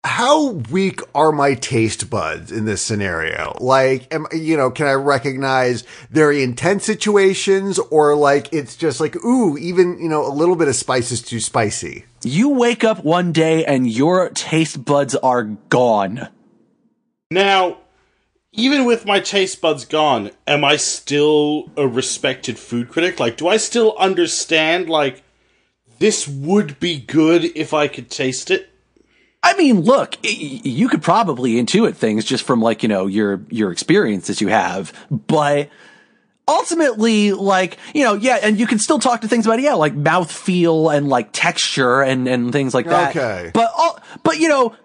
How 0.05 0.51
weak 0.71 1.01
are 1.13 1.31
my 1.31 1.55
taste 1.55 2.09
buds 2.09 2.51
in 2.51 2.65
this 2.65 2.81
scenario? 2.81 3.57
Like, 3.59 4.13
am, 4.13 4.27
you 4.31 4.55
know, 4.55 4.71
can 4.71 4.87
I 4.87 4.93
recognize 4.93 5.83
very 6.09 6.41
intense 6.41 6.85
situations 6.85 7.79
or 7.79 8.15
like 8.15 8.51
it's 8.53 8.77
just 8.77 9.01
like, 9.01 9.17
ooh, 9.25 9.57
even, 9.57 9.99
you 9.99 10.07
know, 10.07 10.25
a 10.25 10.31
little 10.31 10.55
bit 10.55 10.69
of 10.69 10.75
spice 10.75 11.11
is 11.11 11.21
too 11.21 11.39
spicy? 11.39 12.05
You 12.23 12.49
wake 12.49 12.83
up 12.83 13.03
one 13.03 13.33
day 13.33 13.65
and 13.65 13.89
your 13.89 14.29
taste 14.29 14.85
buds 14.85 15.15
are 15.15 15.43
gone. 15.43 16.29
Now, 17.29 17.79
even 18.53 18.85
with 18.85 19.05
my 19.05 19.19
taste 19.19 19.61
buds 19.61 19.85
gone, 19.85 20.31
am 20.47 20.63
I 20.63 20.77
still 20.77 21.69
a 21.75 21.87
respected 21.87 22.57
food 22.57 22.89
critic? 22.89 23.19
Like, 23.19 23.37
do 23.37 23.47
I 23.47 23.57
still 23.57 23.95
understand, 23.97 24.89
like, 24.89 25.23
this 25.99 26.27
would 26.27 26.79
be 26.79 26.99
good 26.99 27.45
if 27.55 27.73
I 27.73 27.89
could 27.89 28.09
taste 28.09 28.49
it? 28.49 28.68
I 29.41 29.55
mean, 29.55 29.81
look, 29.81 30.17
y- 30.23 30.35
y- 30.39 30.61
you 30.63 30.89
could 30.89 31.01
probably 31.01 31.53
intuit 31.53 31.95
things 31.95 32.25
just 32.25 32.43
from 32.43 32.61
like, 32.61 32.83
you 32.83 32.89
know, 32.89 33.07
your, 33.07 33.41
your 33.49 33.71
experiences 33.71 34.41
you 34.41 34.49
have, 34.49 34.91
but 35.09 35.69
ultimately, 36.47 37.31
like, 37.31 37.77
you 37.93 38.03
know, 38.03 38.15
yeah, 38.15 38.39
and 38.41 38.59
you 38.59 38.67
can 38.67 38.79
still 38.79 38.99
talk 38.99 39.21
to 39.21 39.27
things 39.27 39.45
about, 39.45 39.61
yeah, 39.61 39.75
like 39.75 39.93
mouth 39.93 40.31
feel 40.31 40.89
and 40.89 41.07
like 41.07 41.29
texture 41.31 42.01
and, 42.01 42.27
and 42.27 42.51
things 42.51 42.73
like 42.73 42.85
that. 42.87 43.15
Okay. 43.15 43.51
But, 43.53 43.71
all, 43.77 43.99
but, 44.23 44.39
you 44.39 44.49
know, 44.49 44.75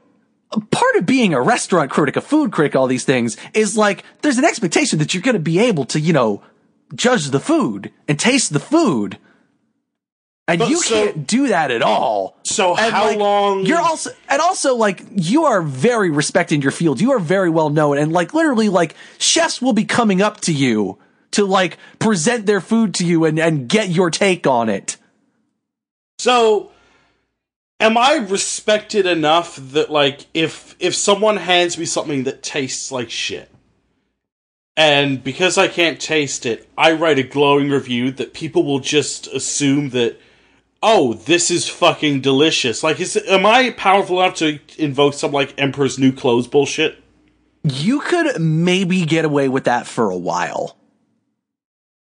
part 0.70 0.94
of 0.96 1.06
being 1.06 1.34
a 1.34 1.40
restaurant 1.40 1.90
critic, 1.90 2.16
a 2.16 2.20
food 2.20 2.52
critic, 2.52 2.76
all 2.76 2.86
these 2.86 3.04
things 3.04 3.36
is 3.54 3.76
like, 3.76 4.04
there's 4.22 4.38
an 4.38 4.44
expectation 4.44 5.00
that 5.00 5.14
you're 5.14 5.22
going 5.22 5.34
to 5.34 5.40
be 5.40 5.58
able 5.58 5.84
to, 5.86 5.98
you 5.98 6.12
know, 6.12 6.42
judge 6.94 7.30
the 7.30 7.40
food 7.40 7.90
and 8.06 8.20
taste 8.20 8.52
the 8.52 8.60
food. 8.60 9.18
And 10.46 10.59
But 10.59 10.68
you 10.68 10.83
so- 10.83 10.94
can't 10.94 11.26
do 11.26 11.48
that 11.48 11.70
at 11.70 11.80
all. 11.80 12.38
So 12.44 12.76
And, 12.76 12.92
how 12.92 13.07
like, 13.07 13.18
long? 13.18 13.64
You're 13.64 13.80
also, 13.80 14.11
and 14.28 14.42
also, 14.42 14.74
like, 14.76 15.02
you 15.14 15.44
are 15.44 15.62
very 15.62 16.11
respected 16.11 16.57
in 16.57 16.62
your 16.62 16.70
field. 16.70 17.00
You 17.00 17.12
are 17.12 17.18
very 17.18 17.48
well 17.48 17.70
known. 17.70 17.96
And, 17.96 18.12
like, 18.12 18.35
literally, 18.35 18.68
like, 18.68 18.94
chefs 19.18 19.62
will 19.62 19.72
be 19.72 19.85
coming 19.85 20.20
up 20.20 20.40
to 20.42 20.52
you 20.52 20.98
to, 21.30 21.46
like, 21.46 21.78
present 21.98 22.44
their 22.44 22.61
food 22.61 22.92
to 22.94 23.07
you 23.07 23.24
and, 23.24 23.38
and 23.38 23.68
get 23.68 23.88
your 23.88 24.11
take 24.11 24.46
on 24.46 24.68
it. 24.68 24.98
So, 26.18 26.70
am 27.80 27.96
I 27.96 28.14
respected 28.16 29.07
enough 29.07 29.57
that 29.57 29.90
like 29.90 30.26
if 30.33 30.76
if 30.78 30.94
someone 30.94 31.37
hands 31.38 31.76
me 31.76 31.85
something 31.85 32.22
that 32.24 32.42
tastes 32.42 32.92
like 32.92 33.11
shit, 33.11 33.50
and 34.76 35.22
because 35.22 35.59
I 35.59 35.68
can't 35.68 36.00
taste 36.00 36.46
it, 36.46 36.68
I 36.78 36.92
write 36.92 37.18
a 37.18 37.22
glowing 37.24 37.68
review 37.70 38.11
that 38.12 38.33
people 38.33 38.64
will 38.64 38.78
just 38.78 39.26
assume 39.26 39.90
that 39.90 40.18
oh, 40.85 41.14
this 41.14 41.51
is 41.51 41.66
fucking 41.66 42.20
delicious. 42.20 42.85
Like, 42.85 43.01
is 43.01 43.16
am 43.16 43.47
I 43.47 43.70
powerful 43.70 44.20
enough 44.20 44.37
to 44.37 44.61
invoke 44.79 45.14
some 45.14 45.33
like 45.33 45.59
Emperor's 45.59 45.99
New 45.99 46.12
Clothes 46.12 46.47
bullshit? 46.47 47.03
You 47.64 48.01
could 48.01 48.38
maybe 48.38 49.07
get 49.07 49.25
away 49.25 49.49
with 49.49 49.64
that 49.64 49.87
for 49.87 50.11
a 50.11 50.16
while. 50.16 50.77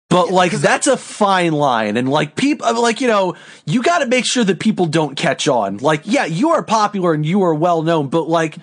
But 0.08 0.30
like 0.30 0.52
that's 0.52 0.86
a 0.86 0.96
fine 0.96 1.52
line 1.52 1.96
and 1.96 2.06
like 2.06 2.36
people 2.36 2.66
uh, 2.66 2.78
like 2.78 3.00
you 3.00 3.08
know 3.08 3.34
you 3.64 3.82
got 3.82 4.00
to 4.00 4.06
make 4.06 4.26
sure 4.26 4.44
that 4.44 4.60
people 4.60 4.84
don't 4.84 5.16
catch 5.16 5.48
on. 5.48 5.78
Like 5.78 6.02
yeah, 6.04 6.26
you 6.26 6.50
are 6.50 6.62
popular 6.62 7.14
and 7.14 7.24
you 7.24 7.42
are 7.44 7.54
well 7.54 7.82
known, 7.82 8.08
but 8.08 8.28
like 8.28 8.58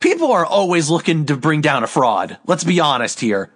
people 0.00 0.30
are 0.30 0.44
always 0.44 0.90
looking 0.90 1.24
to 1.26 1.36
bring 1.36 1.62
down 1.62 1.84
a 1.84 1.86
fraud. 1.86 2.36
Let's 2.46 2.64
be 2.64 2.80
honest 2.80 3.20
here. 3.20 3.50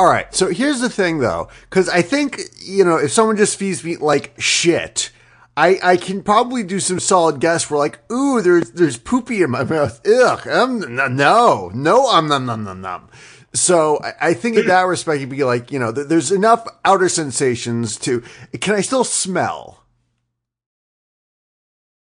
All 0.00 0.06
right. 0.06 0.34
So 0.34 0.48
here's 0.48 0.80
the 0.80 0.88
thing 0.88 1.18
though, 1.18 1.50
because 1.68 1.90
I 1.90 2.00
think, 2.00 2.40
you 2.58 2.86
know, 2.86 2.96
if 2.96 3.12
someone 3.12 3.36
just 3.36 3.58
feeds 3.58 3.84
me 3.84 3.98
like 3.98 4.32
shit, 4.38 5.10
I, 5.58 5.78
I 5.82 5.96
can 5.98 6.22
probably 6.22 6.62
do 6.62 6.80
some 6.80 6.98
solid 6.98 7.38
guess. 7.38 7.70
We're 7.70 7.76
like, 7.76 8.10
ooh, 8.10 8.40
there's, 8.40 8.70
there's 8.70 8.96
poopy 8.96 9.42
in 9.42 9.50
my 9.50 9.62
mouth. 9.62 10.00
Ugh. 10.08 10.48
Um, 10.48 10.96
no, 10.96 11.06
no, 11.06 11.70
no, 11.74 12.06
um, 12.06 12.28
num, 12.28 12.46
num, 12.46 12.64
num, 12.64 12.80
num. 12.80 13.10
So 13.52 14.00
I, 14.02 14.28
I 14.28 14.32
think 14.32 14.56
in 14.56 14.68
that 14.68 14.86
respect, 14.86 15.20
you'd 15.20 15.28
be 15.28 15.44
like, 15.44 15.70
you 15.70 15.78
know, 15.78 15.92
th- 15.92 16.06
there's 16.06 16.32
enough 16.32 16.66
outer 16.82 17.10
sensations 17.10 17.98
to, 17.98 18.22
can 18.58 18.76
I 18.76 18.80
still 18.80 19.04
smell? 19.04 19.84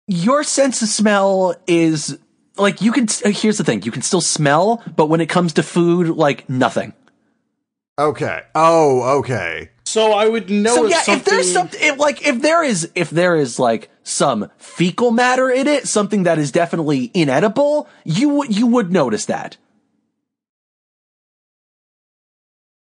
Your 0.09 0.43
sense 0.43 0.83
of 0.83 0.89
smell 0.89 1.55
is 1.69 2.19
like 2.57 2.81
you 2.81 2.91
can 2.91 3.07
here's 3.25 3.59
the 3.59 3.63
thing, 3.63 3.83
you 3.83 3.93
can 3.93 4.03
still 4.03 4.21
smell, 4.21 4.83
but 4.97 5.07
when 5.07 5.21
it 5.21 5.29
comes 5.29 5.53
to 5.53 5.63
food 5.63 6.09
like 6.09 6.51
nothing. 6.51 6.93
Okay. 7.99 8.43
Oh, 8.55 9.19
okay. 9.21 9.71
So 9.85 10.13
I 10.13 10.27
would 10.27 10.51
know 10.51 10.75
so 10.75 10.85
if 10.87 10.91
yeah, 10.91 11.03
something. 11.03 11.21
if 11.21 11.25
there's 11.25 11.53
something, 11.53 11.81
if, 11.81 11.99
like 11.99 12.27
if 12.27 12.43
there 12.43 12.65
is, 12.65 12.91
if 12.95 13.11
there 13.11 13.37
is 13.37 13.59
like 13.59 13.91
some 14.03 14.51
fecal 14.59 15.13
matter 15.13 15.49
in 15.51 15.69
it, 15.69 15.87
something 15.87 16.25
that 16.25 16.39
is 16.39 16.51
definitely 16.51 17.11
inedible, 17.15 17.89
you 18.05 18.31
would 18.31 18.57
you 18.57 18.67
would 18.67 18.91
notice 18.91 19.27
that. 19.27 19.57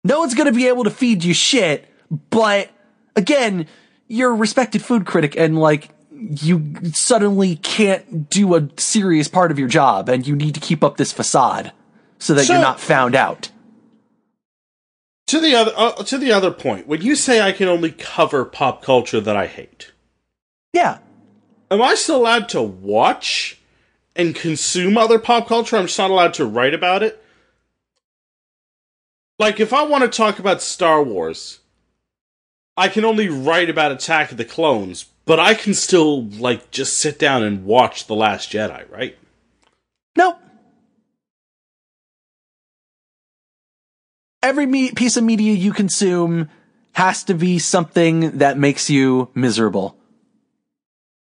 No 0.05 0.21
one's 0.21 0.35
gonna 0.35 0.53
be 0.53 0.69
able 0.69 0.85
to 0.85 0.91
feed 0.91 1.25
you 1.25 1.35
shit, 1.35 1.89
but 2.31 2.71
again, 3.17 3.67
you're 4.07 4.31
a 4.31 4.35
respected 4.35 4.83
food 4.83 5.07
critic, 5.07 5.35
and 5.37 5.59
like 5.59 5.91
you 6.11 6.75
suddenly 6.93 7.57
can't 7.57 8.31
do 8.31 8.55
a 8.55 8.69
serious 8.77 9.27
part 9.27 9.51
of 9.51 9.59
your 9.59 9.69
job, 9.69 10.09
and 10.09 10.27
you 10.27 10.37
need 10.37 10.55
to 10.55 10.61
keep 10.61 10.85
up 10.85 10.97
this 10.97 11.11
facade 11.13 11.73
so 12.19 12.35
that 12.35 12.45
So- 12.45 12.53
you're 12.53 12.63
not 12.63 12.79
found 12.79 13.17
out. 13.17 13.49
To 15.33 15.41
the 15.41 15.55
other 15.55 15.73
uh, 15.75 15.93
to 15.93 16.19
the 16.19 16.31
other 16.31 16.51
point, 16.51 16.87
when 16.87 17.01
you 17.01 17.17
say 17.17 17.41
I 17.41 17.53
can 17.53 17.67
only 17.67 17.91
cover 17.91 18.45
pop 18.45 18.83
culture 18.83 19.19
that 19.19 19.35
I 19.35 19.47
hate, 19.47 19.91
Yeah, 20.75 20.99
am 21.71 21.81
I 21.81 21.95
still 21.95 22.17
allowed 22.17 22.51
to 22.51 22.61
watch 22.61 23.59
and 24.15 24.35
consume 24.35 24.99
other 24.99 25.19
pop 25.19 25.49
culture? 25.49 25.79
I'm 25.79 25.87
just 25.87 25.99
not 25.99 26.11
allowed 26.11 26.35
to 26.35 26.45
write 26.45 26.75
about 26.75 27.03
it. 27.03 27.25
Like, 29.39 29.59
if 29.59 29.73
I 29.73 29.85
want 29.85 30.03
to 30.03 30.15
talk 30.15 30.39
about 30.39 30.61
Star 30.61 31.03
Wars, 31.03 31.61
I 32.77 32.89
can 32.89 33.07
only 33.07 33.31
write 33.31 33.71
about 33.71 33.91
Attack 33.91 34.33
of 34.33 34.37
the 34.37 34.45
Clones, 34.45 35.07
but 35.25 35.41
I 35.41 35.55
can 35.55 35.73
still, 35.73 36.25
like, 36.25 36.71
just 36.71 36.99
sit 36.99 37.19
down 37.19 37.43
and 37.43 37.65
watch 37.65 38.07
The 38.07 38.15
Last 38.15 38.53
Jedi, 38.53 38.85
right? 38.93 39.17
Nope. 40.15 40.42
Every 44.43 44.67
me- 44.67 44.93
piece 44.93 45.17
of 45.17 45.25
media 45.25 45.53
you 45.53 45.73
consume 45.73 46.49
has 46.93 47.25
to 47.25 47.35
be 47.35 47.59
something 47.59 48.39
that 48.39 48.59
makes 48.59 48.91
you 48.91 49.31
miserable. 49.35 49.97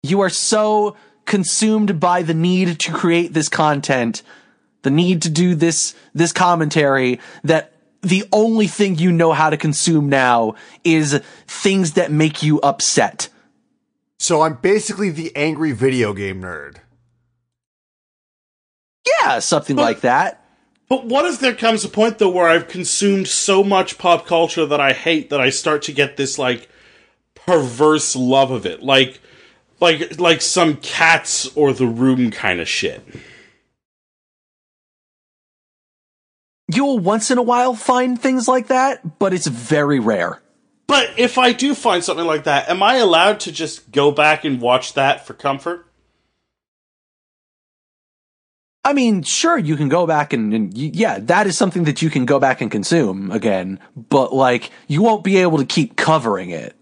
You 0.03 0.21
are 0.21 0.31
so 0.31 0.97
consumed 1.25 1.99
by 2.01 2.23
the 2.23 2.35
need 2.35 2.79
to 2.81 2.93
create 2.93 3.33
this 3.33 3.49
content, 3.49 4.23
the 4.83 4.91
need 4.91 5.23
to 5.23 5.31
do 5.31 5.55
this, 5.55 5.95
this 6.13 6.33
commentary 6.33 7.21
that 7.45 7.73
the 8.03 8.25
only 8.33 8.67
thing 8.67 8.99
you 8.99 9.11
know 9.13 9.33
how 9.33 9.49
to 9.49 9.57
consume 9.57 10.11
now 10.11 10.57
is 10.85 11.21
things 11.47 11.93
that 11.93 12.13
make 12.13 12.43
you 12.43 12.61
upset. 12.61 13.29
So 14.19 14.43
I'm 14.43 14.57
basically 14.57 15.11
the 15.11 15.35
angry 15.35 15.73
video 15.73 16.13
game 16.13 16.43
nerd. 16.43 16.77
Yeah, 19.07 19.39
something 19.39 19.77
like 19.77 20.03
that. 20.03 20.44
But 20.89 21.07
what 21.07 21.25
if 21.25 21.41
there 21.41 21.55
comes 21.55 21.85
a 21.85 21.89
point 21.89 22.19
though 22.19 22.29
where 22.29 22.49
I've 22.49 22.69
consumed 22.69 23.29
so 23.29 23.65
much 23.65 23.99
pop 23.99 24.27
culture 24.27 24.67
that 24.67 24.81
I 24.81 24.93
hate 24.93 25.31
that 25.31 25.41
I 25.41 25.51
start 25.51 25.83
to 25.83 25.93
get 25.93 26.17
this 26.17 26.39
like 26.39 26.69
perverse 27.35 28.15
love 28.15 28.51
of 28.51 28.67
it, 28.67 28.83
like 28.83 29.21
like 29.81 30.19
like 30.19 30.43
some 30.43 30.77
cats 30.77 31.55
or 31.57 31.73
the 31.73 31.87
room 31.87 32.31
kind 32.31 32.61
of 32.61 32.69
shit. 32.69 33.03
You'll 36.73 36.99
once 36.99 37.31
in 37.31 37.39
a 37.39 37.43
while 37.43 37.75
find 37.75 38.21
things 38.21 38.49
like 38.49 38.69
that, 38.69 39.19
but 39.19 39.35
it's 39.35 39.47
very 39.47 40.01
rare. 40.01 40.41
But 40.87 41.19
if 41.19 41.39
I 41.39 41.53
do 41.53 41.75
find 41.75 42.05
something 42.05 42.27
like 42.27 42.45
that, 42.45 42.69
am 42.69 42.83
I 42.83 42.97
allowed 42.97 43.41
to 43.41 43.53
just 43.53 43.91
go 43.91 44.11
back 44.11 44.45
and 44.45 44.61
watch 44.61 44.95
that 44.95 45.27
for 45.27 45.35
comfort? 45.35 45.87
I 48.85 48.93
mean, 48.93 49.23
sure, 49.23 49.57
you 49.57 49.77
can 49.77 49.89
go 49.89 50.07
back 50.07 50.35
and, 50.35 50.53
and 50.53 50.77
yeah, 50.77 51.19
that 51.19 51.47
is 51.47 51.57
something 51.57 51.85
that 51.85 52.03
you 52.03 52.11
can 52.11 52.27
go 52.27 52.39
back 52.39 52.61
and 52.61 52.71
consume 52.71 53.31
again, 53.31 53.81
but 53.97 54.35
like, 54.35 54.71
you 54.89 55.01
won't 55.01 55.25
be 55.25 55.39
able 55.39 55.57
to 55.57 55.65
keep 55.65 55.97
covering 55.97 56.51
it. 56.51 56.77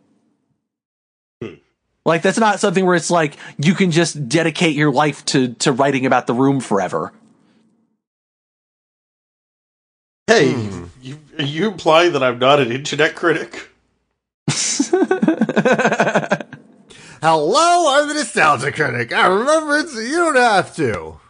Hmm. 1.41 1.55
Like, 2.05 2.23
that's 2.23 2.39
not 2.39 2.59
something 2.59 2.85
where 2.85 2.97
it's 2.97 3.11
like, 3.11 3.37
you 3.57 3.75
can 3.75 3.93
just 3.93 4.29
dedicate 4.29 4.75
your 4.75 4.91
life 4.91 5.25
to, 5.27 5.55
to 5.55 5.71
writing 5.71 6.05
about 6.05 6.27
the 6.27 6.35
room 6.35 6.59
forever. 6.59 7.13
Hey, 10.27 10.53
hmm. 10.53 10.85
you 11.01 11.19
you 11.39 11.69
imply 11.69 12.09
that 12.09 12.23
I'm 12.23 12.39
not 12.39 12.61
an 12.61 12.71
internet 12.71 13.15
critic? 13.15 13.69
Hello, 17.21 17.95
I'm 17.95 18.09
the 18.09 18.15
Nostalgia 18.15 18.73
Critic. 18.73 19.13
I 19.13 19.27
remember 19.27 19.79
it's 19.79 19.95
you 19.95 20.17
don't 20.17 20.37
have 20.37 20.75
to. 20.77 21.21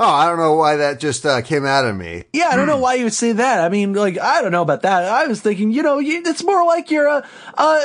Oh, 0.00 0.08
I 0.08 0.28
don't 0.28 0.38
know 0.38 0.54
why 0.54 0.76
that 0.76 1.00
just 1.00 1.26
uh, 1.26 1.42
came 1.42 1.66
out 1.66 1.84
of 1.84 1.96
me. 1.96 2.22
Yeah, 2.32 2.50
I 2.52 2.56
don't 2.56 2.68
know 2.68 2.78
why 2.78 2.94
you 2.94 3.04
would 3.04 3.12
say 3.12 3.32
that. 3.32 3.60
I 3.60 3.68
mean, 3.68 3.94
like, 3.94 4.16
I 4.16 4.42
don't 4.42 4.52
know 4.52 4.62
about 4.62 4.82
that. 4.82 5.04
I 5.04 5.26
was 5.26 5.40
thinking, 5.40 5.72
you 5.72 5.82
know, 5.82 5.98
you, 5.98 6.22
it's 6.24 6.44
more 6.44 6.64
like 6.64 6.92
you're 6.92 7.08
a, 7.08 7.26
uh, 7.54 7.80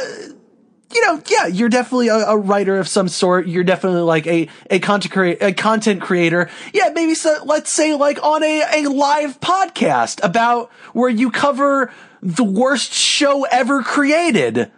you 0.94 1.02
know, 1.08 1.20
yeah, 1.26 1.48
you're 1.48 1.70
definitely 1.70 2.10
a, 2.10 2.18
a 2.18 2.38
writer 2.38 2.78
of 2.78 2.88
some 2.88 3.08
sort. 3.08 3.48
You're 3.48 3.64
definitely 3.64 4.02
like 4.02 4.28
a, 4.28 4.48
a 4.70 4.78
content 4.78 5.12
creator, 5.12 5.44
a 5.48 5.54
content 5.54 6.04
creator. 6.04 6.52
Yeah, 6.72 6.92
maybe 6.94 7.16
so, 7.16 7.36
let's 7.46 7.72
say 7.72 7.96
like 7.96 8.22
on 8.22 8.44
a, 8.44 8.64
a 8.76 8.90
live 8.90 9.40
podcast 9.40 10.24
about 10.24 10.72
where 10.94 11.10
you 11.10 11.32
cover 11.32 11.92
the 12.22 12.44
worst 12.44 12.94
show 12.94 13.44
ever 13.46 13.82
created 13.82 14.72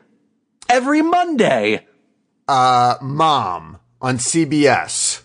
every 0.70 1.02
Monday. 1.02 1.86
Uh, 2.48 2.96
Mom 3.02 3.80
on 4.02 4.20
CBS. 4.20 5.25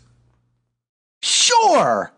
Sure. 1.22 2.12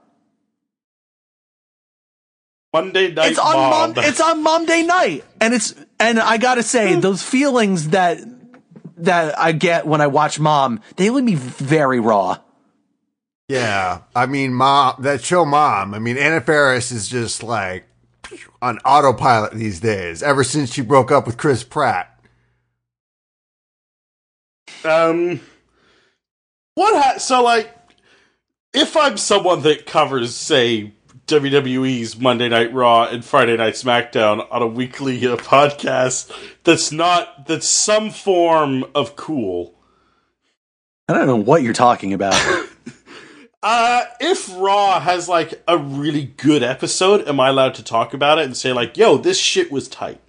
Monday 2.72 3.12
night 3.12 3.30
it's 3.32 3.38
on 3.38 3.54
mom. 3.54 3.94
mom, 3.94 4.04
it's 4.04 4.20
on 4.20 4.42
Monday 4.42 4.82
night, 4.82 5.24
and 5.40 5.52
it's 5.52 5.74
and 6.00 6.18
I 6.18 6.38
gotta 6.38 6.62
say 6.62 6.94
those 6.94 7.22
feelings 7.22 7.90
that 7.90 8.18
that 8.98 9.38
I 9.38 9.52
get 9.52 9.86
when 9.86 10.00
I 10.00 10.06
watch 10.06 10.40
Mom, 10.40 10.80
they 10.96 11.10
leave 11.10 11.24
me 11.24 11.34
very 11.34 12.00
raw. 12.00 12.38
Yeah, 13.48 14.02
I 14.16 14.26
mean, 14.26 14.54
Mom. 14.54 14.94
That 15.00 15.22
show, 15.22 15.44
Mom. 15.44 15.92
I 15.92 15.98
mean, 15.98 16.16
Anna 16.16 16.40
Faris 16.40 16.90
is 16.90 17.08
just 17.08 17.42
like 17.42 17.84
on 18.62 18.78
autopilot 18.78 19.52
these 19.52 19.80
days. 19.80 20.22
Ever 20.22 20.42
since 20.42 20.72
she 20.72 20.80
broke 20.80 21.10
up 21.10 21.26
with 21.26 21.36
Chris 21.36 21.62
Pratt. 21.62 22.08
Um, 24.84 25.40
what? 26.74 27.02
Ha- 27.02 27.18
so 27.18 27.42
like, 27.42 27.81
if 28.72 28.96
I'm 28.96 29.16
someone 29.16 29.62
that 29.62 29.86
covers, 29.86 30.34
say, 30.34 30.92
WWE's 31.26 32.18
Monday 32.18 32.48
Night 32.48 32.72
Raw 32.72 33.04
and 33.04 33.24
Friday 33.24 33.56
Night 33.56 33.74
SmackDown 33.74 34.46
on 34.50 34.62
a 34.62 34.66
weekly 34.66 35.26
uh, 35.26 35.36
podcast 35.36 36.32
that's 36.64 36.90
not 36.90 37.46
that's 37.46 37.68
some 37.68 38.10
form 38.10 38.84
of 38.94 39.16
cool. 39.16 39.74
I 41.08 41.14
don't 41.14 41.26
know 41.26 41.36
what 41.36 41.62
you're 41.62 41.72
talking 41.72 42.12
about. 42.12 42.34
Uh, 43.64 44.02
if 44.18 44.52
Raw 44.56 44.98
has 44.98 45.28
like 45.28 45.62
a 45.68 45.78
really 45.78 46.24
good 46.36 46.64
episode, 46.64 47.28
am 47.28 47.38
I 47.38 47.48
allowed 47.48 47.74
to 47.74 47.84
talk 47.84 48.12
about 48.12 48.40
it 48.40 48.44
and 48.44 48.56
say 48.56 48.72
like, 48.72 48.96
"Yo, 48.96 49.16
this 49.16 49.38
shit 49.38 49.70
was 49.70 49.86
tight"? 49.86 50.20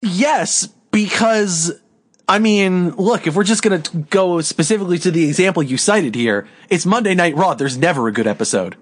yes, 0.00 0.68
because 0.90 1.72
I 2.28 2.38
mean, 2.38 2.90
look, 2.96 3.26
if 3.26 3.36
we're 3.36 3.44
just 3.44 3.62
gonna 3.62 3.82
go 4.10 4.40
specifically 4.40 4.98
to 4.98 5.10
the 5.10 5.26
example 5.26 5.62
you 5.62 5.76
cited 5.76 6.14
here, 6.14 6.48
it's 6.70 6.86
Monday 6.86 7.14
Night 7.14 7.36
Raw. 7.36 7.54
There's 7.54 7.76
never 7.76 8.08
a 8.08 8.12
good 8.12 8.26
episode. 8.26 8.76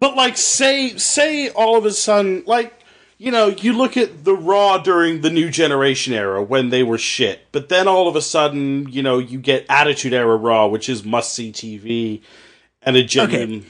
But 0.00 0.16
like, 0.16 0.36
say 0.36 0.96
say 0.96 1.50
all 1.50 1.76
of 1.76 1.84
a 1.84 1.92
sudden, 1.92 2.42
like 2.46 2.74
you 3.16 3.30
know, 3.30 3.46
you 3.46 3.72
look 3.72 3.96
at 3.96 4.24
the 4.24 4.34
Raw 4.34 4.78
during 4.78 5.20
the 5.20 5.30
New 5.30 5.50
Generation 5.50 6.12
era 6.12 6.42
when 6.42 6.70
they 6.70 6.82
were 6.82 6.98
shit, 6.98 7.46
but 7.52 7.68
then 7.68 7.86
all 7.86 8.08
of 8.08 8.16
a 8.16 8.22
sudden, 8.22 8.88
you 8.88 9.02
know, 9.02 9.18
you 9.18 9.38
get 9.38 9.66
Attitude 9.68 10.12
Era 10.12 10.36
Raw, 10.36 10.66
which 10.66 10.88
is 10.88 11.04
must 11.04 11.32
see 11.32 11.52
TV 11.52 12.22
and 12.82 12.96
a 12.96 13.04
genuine 13.04 13.66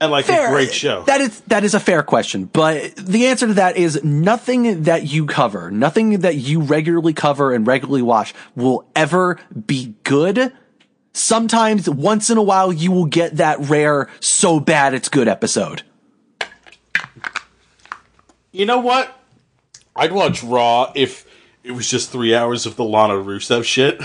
and 0.00 0.10
like 0.10 0.28
a 0.28 0.48
great 0.48 0.72
show. 0.72 1.02
That 1.04 1.20
is 1.20 1.40
that 1.42 1.64
is 1.64 1.74
a 1.74 1.80
fair 1.80 2.02
question, 2.02 2.44
but 2.44 2.94
the 2.96 3.26
answer 3.26 3.46
to 3.48 3.54
that 3.54 3.76
is 3.76 4.02
nothing 4.04 4.84
that 4.84 5.04
you 5.04 5.26
cover, 5.26 5.70
nothing 5.70 6.20
that 6.20 6.36
you 6.36 6.60
regularly 6.60 7.12
cover 7.12 7.52
and 7.52 7.66
regularly 7.66 8.02
watch 8.02 8.34
will 8.54 8.88
ever 8.94 9.38
be 9.66 9.94
good. 10.04 10.52
Sometimes 11.12 11.88
once 11.90 12.30
in 12.30 12.38
a 12.38 12.42
while 12.42 12.72
you 12.72 12.92
will 12.92 13.06
get 13.06 13.36
that 13.36 13.58
rare 13.60 14.08
so 14.20 14.60
bad 14.60 14.94
it's 14.94 15.08
good 15.08 15.26
episode. 15.26 15.82
you 18.52 18.66
know 18.66 18.78
what? 18.78 19.14
I'd 19.96 20.12
watch 20.12 20.44
Raw 20.44 20.92
if 20.94 21.26
it 21.64 21.72
was 21.72 21.90
just 21.90 22.10
three 22.10 22.34
hours 22.34 22.66
of 22.66 22.76
the 22.76 22.84
Lana 22.84 23.14
Rusev 23.14 23.64
shit. 23.64 24.00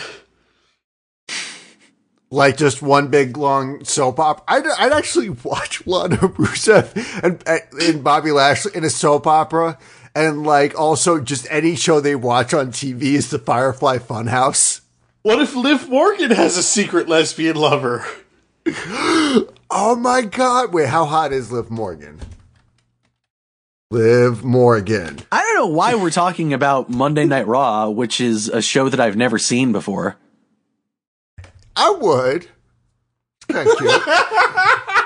Like 2.33 2.57
just 2.57 2.81
one 2.81 3.09
big 3.09 3.37
long 3.37 3.83
soap 3.85 4.19
opera. 4.19 4.43
I'd, 4.47 4.65
I'd 4.65 4.91
actually 4.91 5.29
watch 5.43 5.85
Lana 5.85 6.17
Rusev 6.17 7.23
and, 7.23 7.41
and 7.81 8.03
Bobby 8.03 8.31
Lashley 8.31 8.71
in 8.75 8.83
a 8.83 8.89
soap 8.89 9.27
opera. 9.27 9.77
And 10.15 10.43
like 10.43 10.77
also 10.79 11.19
just 11.19 11.47
any 11.49 11.75
show 11.75 11.99
they 11.99 12.15
watch 12.15 12.53
on 12.53 12.71
TV 12.71 13.13
is 13.13 13.29
the 13.29 13.39
Firefly 13.39 13.99
Funhouse. 13.99 14.81
What 15.21 15.39
if 15.39 15.55
Liv 15.55 15.89
Morgan 15.89 16.31
has 16.31 16.57
a 16.57 16.63
secret 16.63 17.07
lesbian 17.07 17.55
lover? 17.55 18.05
Oh 19.75 19.95
my 19.95 20.21
god. 20.21 20.71
Wait, 20.71 20.87
how 20.87 21.05
hot 21.05 21.33
is 21.33 21.51
Liv 21.51 21.71
Morgan? 21.71 22.19
Liv 23.89 24.43
Morgan. 24.43 25.17
I 25.31 25.41
don't 25.41 25.55
know 25.55 25.75
why 25.75 25.95
we're 25.95 26.11
talking 26.11 26.53
about 26.53 26.91
Monday 26.91 27.25
Night 27.25 27.47
Raw, 27.47 27.89
which 27.89 28.21
is 28.21 28.49
a 28.49 28.61
show 28.61 28.87
that 28.89 28.99
I've 28.99 29.15
never 29.15 29.39
seen 29.39 29.71
before. 29.71 30.15
I 31.75 31.89
would. 31.91 32.47
Thank 33.49 33.79
you. 33.79 33.89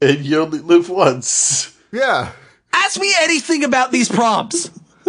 And 0.00 0.24
you 0.24 0.40
only 0.40 0.60
live 0.60 0.88
once. 0.88 1.76
yeah. 1.90 2.30
Ask 2.72 3.00
me 3.00 3.12
anything 3.20 3.64
about 3.64 3.90
these 3.90 4.08
prompts. 4.08 4.70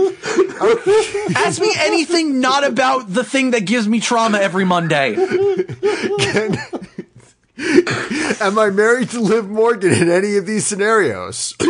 Ask 1.36 1.62
me 1.62 1.72
anything 1.78 2.40
not 2.40 2.64
about 2.64 3.14
the 3.14 3.24
thing 3.24 3.52
that 3.52 3.66
gives 3.66 3.88
me 3.88 4.00
trauma 4.00 4.40
every 4.40 4.66
Monday. 4.66 5.14
Am 8.42 8.58
I 8.58 8.70
married 8.72 9.10
to 9.12 9.20
Liv 9.20 9.48
Morgan 9.50 9.92
in 9.94 10.10
any 10.10 10.38
of 10.38 10.46
these 10.48 10.66
scenarios? 10.66 11.54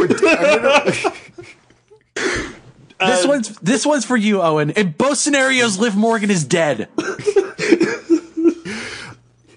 Or- 2.99 3.05
I 3.07 3.09
This 3.11 3.25
one's 3.27 3.49
this 3.59 3.85
one's 3.85 4.05
for 4.05 4.17
you, 4.17 4.41
Owen. 4.41 4.71
In 4.71 4.91
both 4.91 5.17
scenarios, 5.17 5.77
Liv 5.79 5.95
Morgan 5.95 6.29
is 6.31 6.43
dead. 6.43 6.89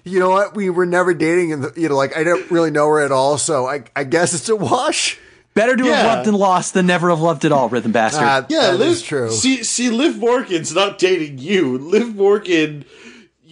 you 0.03 0.19
know 0.19 0.29
what? 0.29 0.55
We 0.55 0.69
were 0.69 0.85
never 0.85 1.13
dating, 1.13 1.53
and 1.53 1.71
you 1.75 1.89
know, 1.89 1.95
like 1.95 2.15
I 2.17 2.23
don't 2.23 2.49
really 2.51 2.71
know 2.71 2.87
her 2.89 3.01
at 3.01 3.11
all. 3.11 3.37
So 3.37 3.67
I, 3.67 3.83
I 3.95 4.03
guess 4.03 4.33
it's 4.33 4.49
a 4.49 4.55
wash. 4.55 5.19
Better 5.55 5.75
to 5.75 5.85
Yeah. 5.85 5.95
have 5.97 6.05
loved 6.17 6.27
and 6.29 6.37
lost 6.37 6.73
than 6.73 6.87
never 6.87 7.09
have 7.11 7.19
loved 7.21 7.45
at 7.45 7.51
all, 7.51 7.69
Rhythm 7.69 7.91
Bastard. 7.91 8.23
Uh, 8.23 8.43
Yeah, 8.49 8.71
that 8.71 8.79
Liv, 8.79 8.87
is 8.89 9.01
true. 9.03 9.29
See, 9.29 9.63
see, 9.63 9.91
Liv 9.91 10.17
Morgan's 10.17 10.73
not 10.73 10.97
dating 10.97 11.37
you. 11.37 11.77
Liv 11.77 12.15
Morgan, 12.15 12.85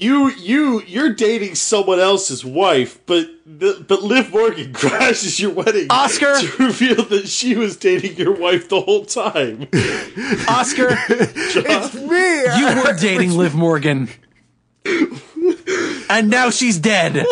you, 0.02 0.30
you, 0.32 0.82
you're 0.88 1.14
dating 1.14 1.54
someone 1.56 2.00
else's 2.00 2.44
wife, 2.44 3.00
but 3.06 3.28
but 3.46 4.02
Liv 4.02 4.32
Morgan 4.32 4.74
crashes 4.82 5.40
your 5.40 5.52
wedding, 5.52 5.88
Oscar? 5.92 6.34
to 6.40 6.64
reveal 6.64 7.04
that 7.06 7.28
she 7.28 7.56
was 7.56 7.78
dating 7.78 8.16
your 8.18 8.34
wife 8.34 8.68
the 8.70 8.82
whole 8.82 9.06
time. 9.06 9.68
Oscar, 10.48 10.88
it's 11.08 11.94
me. 11.94 12.60
you 12.60 12.82
were 12.84 12.94
dating 12.98 13.38
Liv 13.38 13.54
Morgan. 13.54 14.10
And 16.10 16.30
now 16.30 16.50
she's 16.50 16.80
dead. 16.80 17.18
okay, 17.18 17.26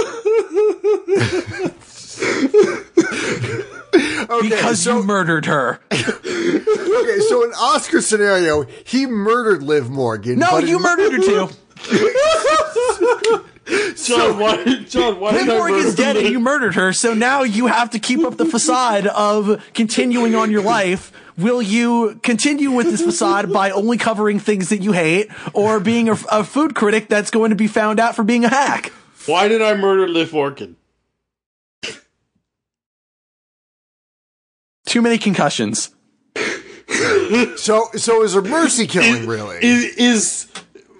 Because 4.41 4.81
so, 4.81 4.97
you 4.97 5.03
murdered 5.03 5.45
her. 5.47 5.79
okay, 5.91 7.19
so 7.27 7.43
in 7.43 7.51
Oscar 7.57 8.01
scenario, 8.01 8.63
he 8.83 9.05
murdered 9.05 9.63
Liv 9.63 9.89
Morgan. 9.89 10.39
No, 10.39 10.51
but 10.51 10.67
you 10.67 10.79
murdered 10.79 11.13
her 11.13 11.19
too. 11.19 11.49
John, 13.95 14.39
why, 14.39 14.83
John, 14.87 15.19
why 15.19 15.31
Liv 15.31 15.45
did 15.45 15.49
I 15.49 15.57
Morgan's 15.57 15.83
murder 15.85 15.95
dead 15.95 16.17
and 16.17 16.29
you 16.29 16.39
murdered 16.39 16.75
her, 16.75 16.93
so 16.93 17.13
now 17.13 17.43
you 17.43 17.67
have 17.67 17.91
to 17.91 17.99
keep 17.99 18.21
up 18.25 18.37
the 18.37 18.45
facade 18.45 19.07
of 19.07 19.63
continuing 19.73 20.35
on 20.35 20.51
your 20.51 20.61
life. 20.61 21.11
Will 21.37 21.61
you 21.61 22.19
continue 22.23 22.71
with 22.71 22.87
this 22.87 23.01
facade 23.01 23.53
by 23.53 23.71
only 23.71 23.97
covering 23.97 24.39
things 24.39 24.69
that 24.69 24.81
you 24.81 24.91
hate, 24.91 25.29
or 25.53 25.79
being 25.79 26.09
a, 26.09 26.17
a 26.31 26.43
food 26.43 26.75
critic 26.75 27.07
that's 27.07 27.31
going 27.31 27.51
to 27.51 27.55
be 27.55 27.67
found 27.67 27.99
out 27.99 28.15
for 28.15 28.23
being 28.23 28.43
a 28.43 28.49
hack? 28.49 28.91
Why 29.25 29.47
did 29.47 29.61
I 29.61 29.75
murder 29.75 30.07
Liv 30.07 30.33
Morgan? 30.33 30.75
Too 34.85 35.01
many 35.01 35.17
concussions. 35.17 35.91
So, 37.57 37.85
so 37.95 38.23
is 38.23 38.33
a 38.33 38.41
mercy 38.41 38.87
killing 38.87 39.27
really? 39.27 39.57
Is 39.61 39.95
is 39.95 40.47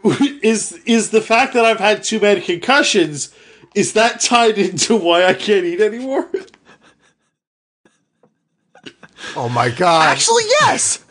is 0.41 0.73
is 0.85 1.12
the 1.12 1.21
fact 1.21 1.53
that 1.53 1.65
I've 1.65 1.79
had 1.79 2.03
too 2.03 2.19
many 2.19 2.41
concussions? 2.41 3.33
Is 3.75 3.93
that 3.93 4.19
tied 4.19 4.57
into 4.57 4.95
why 4.95 5.25
I 5.25 5.33
can't 5.33 5.65
eat 5.65 5.81
anymore? 5.81 6.29
oh 9.35 9.49
my 9.49 9.69
god! 9.69 10.07
Actually, 10.07 10.43
yes. 10.62 11.03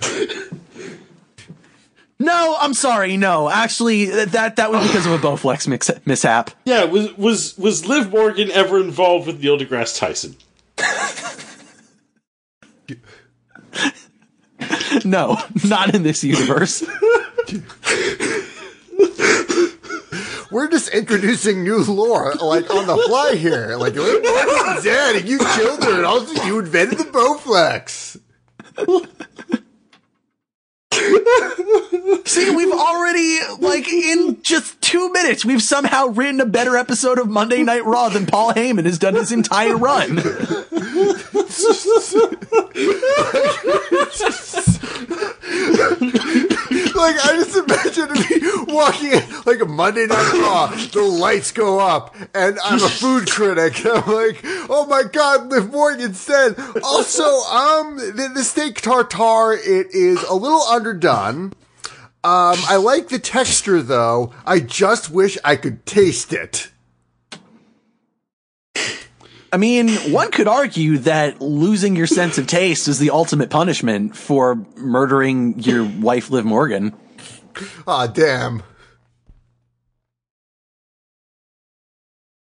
No, 2.20 2.56
I'm 2.60 2.74
sorry. 2.74 3.16
No, 3.16 3.48
actually, 3.48 4.06
that 4.06 4.56
that 4.56 4.72
was 4.72 4.86
because 4.86 5.06
of 5.06 5.12
a 5.12 5.18
Bowflex 5.18 5.68
mix, 5.68 5.90
mishap. 6.04 6.50
Yeah, 6.64 6.84
was 6.84 7.16
was 7.16 7.56
was 7.56 7.86
Liv 7.86 8.10
Morgan 8.10 8.50
ever 8.50 8.80
involved 8.80 9.26
with 9.28 9.40
Neil 9.40 9.58
deGrasse 9.58 9.96
Tyson? 9.98 10.36
No, 15.04 15.38
not 15.64 15.94
in 15.94 16.02
this 16.02 16.24
universe. 16.24 16.82
We're 20.50 20.68
just 20.68 20.88
introducing 20.90 21.62
new 21.62 21.84
lore, 21.84 22.34
like 22.34 22.72
on 22.74 22.86
the 22.86 22.96
fly 23.06 23.34
here. 23.34 23.76
Like 23.76 23.94
Liv 23.94 24.22
Morgan's 24.22 24.84
dead, 24.84 25.16
and 25.16 25.28
you 25.28 25.38
killed 25.38 25.84
her, 25.84 25.96
and 25.96 26.06
also 26.06 26.42
you 26.44 26.58
invented 26.58 26.98
the 26.98 27.04
Bowflex. 27.04 28.18
See, 32.26 32.50
we've 32.54 32.72
already, 32.72 33.38
like, 33.58 33.88
in 33.88 34.42
just 34.42 34.80
two 34.80 35.12
minutes, 35.12 35.44
we've 35.44 35.62
somehow 35.62 36.06
written 36.06 36.40
a 36.40 36.46
better 36.46 36.76
episode 36.76 37.18
of 37.18 37.28
Monday 37.28 37.62
Night 37.62 37.84
Raw 37.84 38.08
than 38.08 38.26
Paul 38.26 38.52
Heyman 38.52 38.84
has 38.84 38.98
done 38.98 39.14
his 39.14 39.32
entire 39.32 39.76
run. 39.76 40.18
Like 46.98 47.24
I 47.24 47.36
just 47.36 47.56
imagine 47.56 48.12
me 48.12 48.74
walking 48.74 49.12
in 49.12 49.22
like 49.46 49.60
a 49.60 49.66
Monday 49.66 50.06
Night 50.06 50.32
Raw, 50.32 50.66
the 50.66 51.02
lights 51.02 51.52
go 51.52 51.78
up, 51.78 52.16
and 52.34 52.58
I'm 52.64 52.82
a 52.82 52.88
food 52.88 53.30
critic. 53.30 53.84
And 53.84 53.98
I'm 54.04 54.12
like, 54.12 54.40
oh 54.68 54.84
my 54.88 55.04
god, 55.04 55.48
Liv 55.48 55.70
Morgan's 55.70 56.26
dead. 56.26 56.58
Also, 56.82 57.22
um, 57.22 57.98
the, 57.98 58.32
the 58.34 58.42
steak 58.42 58.80
tartare 58.80 59.52
it 59.52 59.94
is 59.94 60.24
a 60.24 60.34
little 60.34 60.62
underdone. 60.62 61.52
Um, 62.24 62.56
I 62.66 62.76
like 62.76 63.08
the 63.08 63.20
texture 63.20 63.80
though. 63.80 64.32
I 64.44 64.58
just 64.58 65.08
wish 65.08 65.38
I 65.44 65.54
could 65.54 65.86
taste 65.86 66.32
it. 66.32 66.72
I 69.52 69.56
mean, 69.56 69.88
one 70.12 70.30
could 70.30 70.48
argue 70.48 70.98
that 70.98 71.40
losing 71.40 71.96
your 71.96 72.06
sense 72.06 72.36
of 72.38 72.46
taste 72.46 72.86
is 72.86 72.98
the 72.98 73.10
ultimate 73.10 73.50
punishment 73.50 74.16
for 74.16 74.66
murdering 74.76 75.58
your 75.60 75.84
wife, 75.84 76.30
Liv 76.30 76.44
Morgan. 76.44 76.94
Ah, 77.86 78.06
damn. 78.06 78.62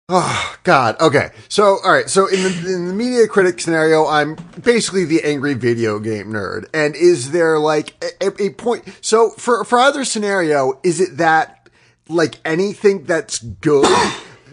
Oh 0.07 0.55
God. 0.63 0.99
Okay. 1.01 1.29
So 1.49 1.77
all 1.83 1.91
right. 1.91 2.09
So 2.09 2.27
in 2.27 2.43
the 2.43 2.49
in 2.49 2.87
the 2.87 2.93
media 2.93 3.27
critic 3.27 3.59
scenario, 3.59 4.05
I'm 4.05 4.35
basically 4.63 5.03
the 5.03 5.23
angry 5.23 5.55
video 5.55 5.97
game 5.99 6.27
nerd. 6.27 6.65
And 6.75 6.95
is 6.95 7.31
there 7.31 7.57
like 7.57 7.95
a, 8.21 8.43
a 8.43 8.49
point? 8.51 8.83
So 9.01 9.31
for 9.31 9.63
for 9.63 9.79
either 9.79 10.05
scenario, 10.05 10.79
is 10.83 10.99
it 11.01 11.17
that 11.17 11.69
like 12.07 12.35
anything 12.45 13.05
that's 13.05 13.39
good 13.39 13.87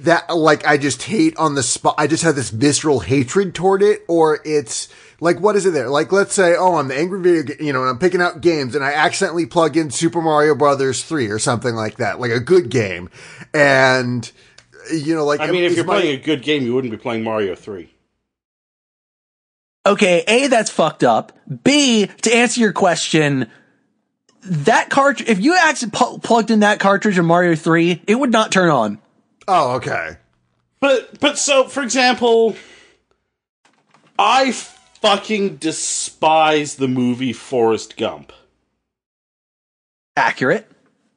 that 0.05 0.35
like 0.35 0.67
I 0.67 0.77
just 0.79 1.03
hate 1.03 1.37
on 1.37 1.55
the 1.55 1.63
spot? 1.63 1.95
I 1.99 2.07
just 2.07 2.23
have 2.23 2.35
this 2.37 2.51
visceral 2.51 3.01
hatred 3.01 3.55
toward 3.55 3.83
it, 3.83 4.03
or 4.09 4.41
it's 4.45 4.89
like 5.21 5.41
what 5.41 5.57
is 5.57 5.67
it 5.67 5.71
there? 5.73 5.89
Like 5.89 6.13
let's 6.13 6.35
say, 6.35 6.55
oh, 6.57 6.77
I'm 6.77 6.89
the 6.89 6.97
angry 6.97 7.21
video, 7.21 7.43
ga- 7.43 7.65
you 7.65 7.73
know, 7.73 7.81
and 7.81 7.91
I'm 7.91 7.99
picking 7.99 8.21
out 8.21 8.41
games, 8.41 8.75
and 8.75 8.85
I 8.85 8.93
accidentally 8.93 9.47
plug 9.47 9.77
in 9.77 9.91
Super 9.91 10.21
Mario 10.21 10.55
Brothers 10.55 11.03
three 11.03 11.29
or 11.29 11.39
something 11.39 11.75
like 11.75 11.97
that, 11.97 12.21
like 12.21 12.31
a 12.31 12.41
good 12.41 12.69
game, 12.69 13.11
and 13.55 14.31
you 14.93 15.15
know, 15.15 15.25
like 15.25 15.41
I 15.41 15.51
mean, 15.51 15.65
if 15.65 15.77
you're 15.77 15.85
my- 15.85 16.01
playing 16.01 16.21
a 16.21 16.23
good 16.23 16.43
game, 16.43 16.63
you 16.65 16.75
wouldn't 16.75 16.91
be 16.91 16.97
playing 16.99 17.23
Mario 17.23 17.55
3. 17.55 17.89
Okay, 19.85 20.23
A, 20.29 20.47
that's 20.47 20.71
fucked 20.71 21.03
up. 21.03 21.37
B, 21.65 22.07
to 22.07 22.33
answer 22.35 22.61
your 22.61 22.73
question, 22.73 23.51
that 24.45 24.91
cartridge, 24.91 25.29
if 25.29 25.41
you 25.41 25.57
actually 25.57 25.91
pu- 25.91 26.19
plugged 26.19 26.53
in 26.53 26.61
that 26.61 26.79
cartridge 26.79 27.19
of 27.19 27.25
Mario 27.25 27.57
3, 27.57 28.03
it 28.07 28.15
would 28.15 28.31
not 28.31 28.53
turn 28.53 28.71
on. 28.71 28.99
Oh, 29.49 29.73
okay. 29.77 30.17
But 30.81 31.21
but 31.21 31.39
so 31.39 31.65
for 31.69 31.83
example, 31.83 32.57
I 34.19 34.53
fucking 34.53 35.57
despise 35.57 36.77
the 36.77 36.89
movie 36.89 37.33
Forrest 37.33 37.97
Gump. 37.97 38.33
Accurate. 40.17 40.71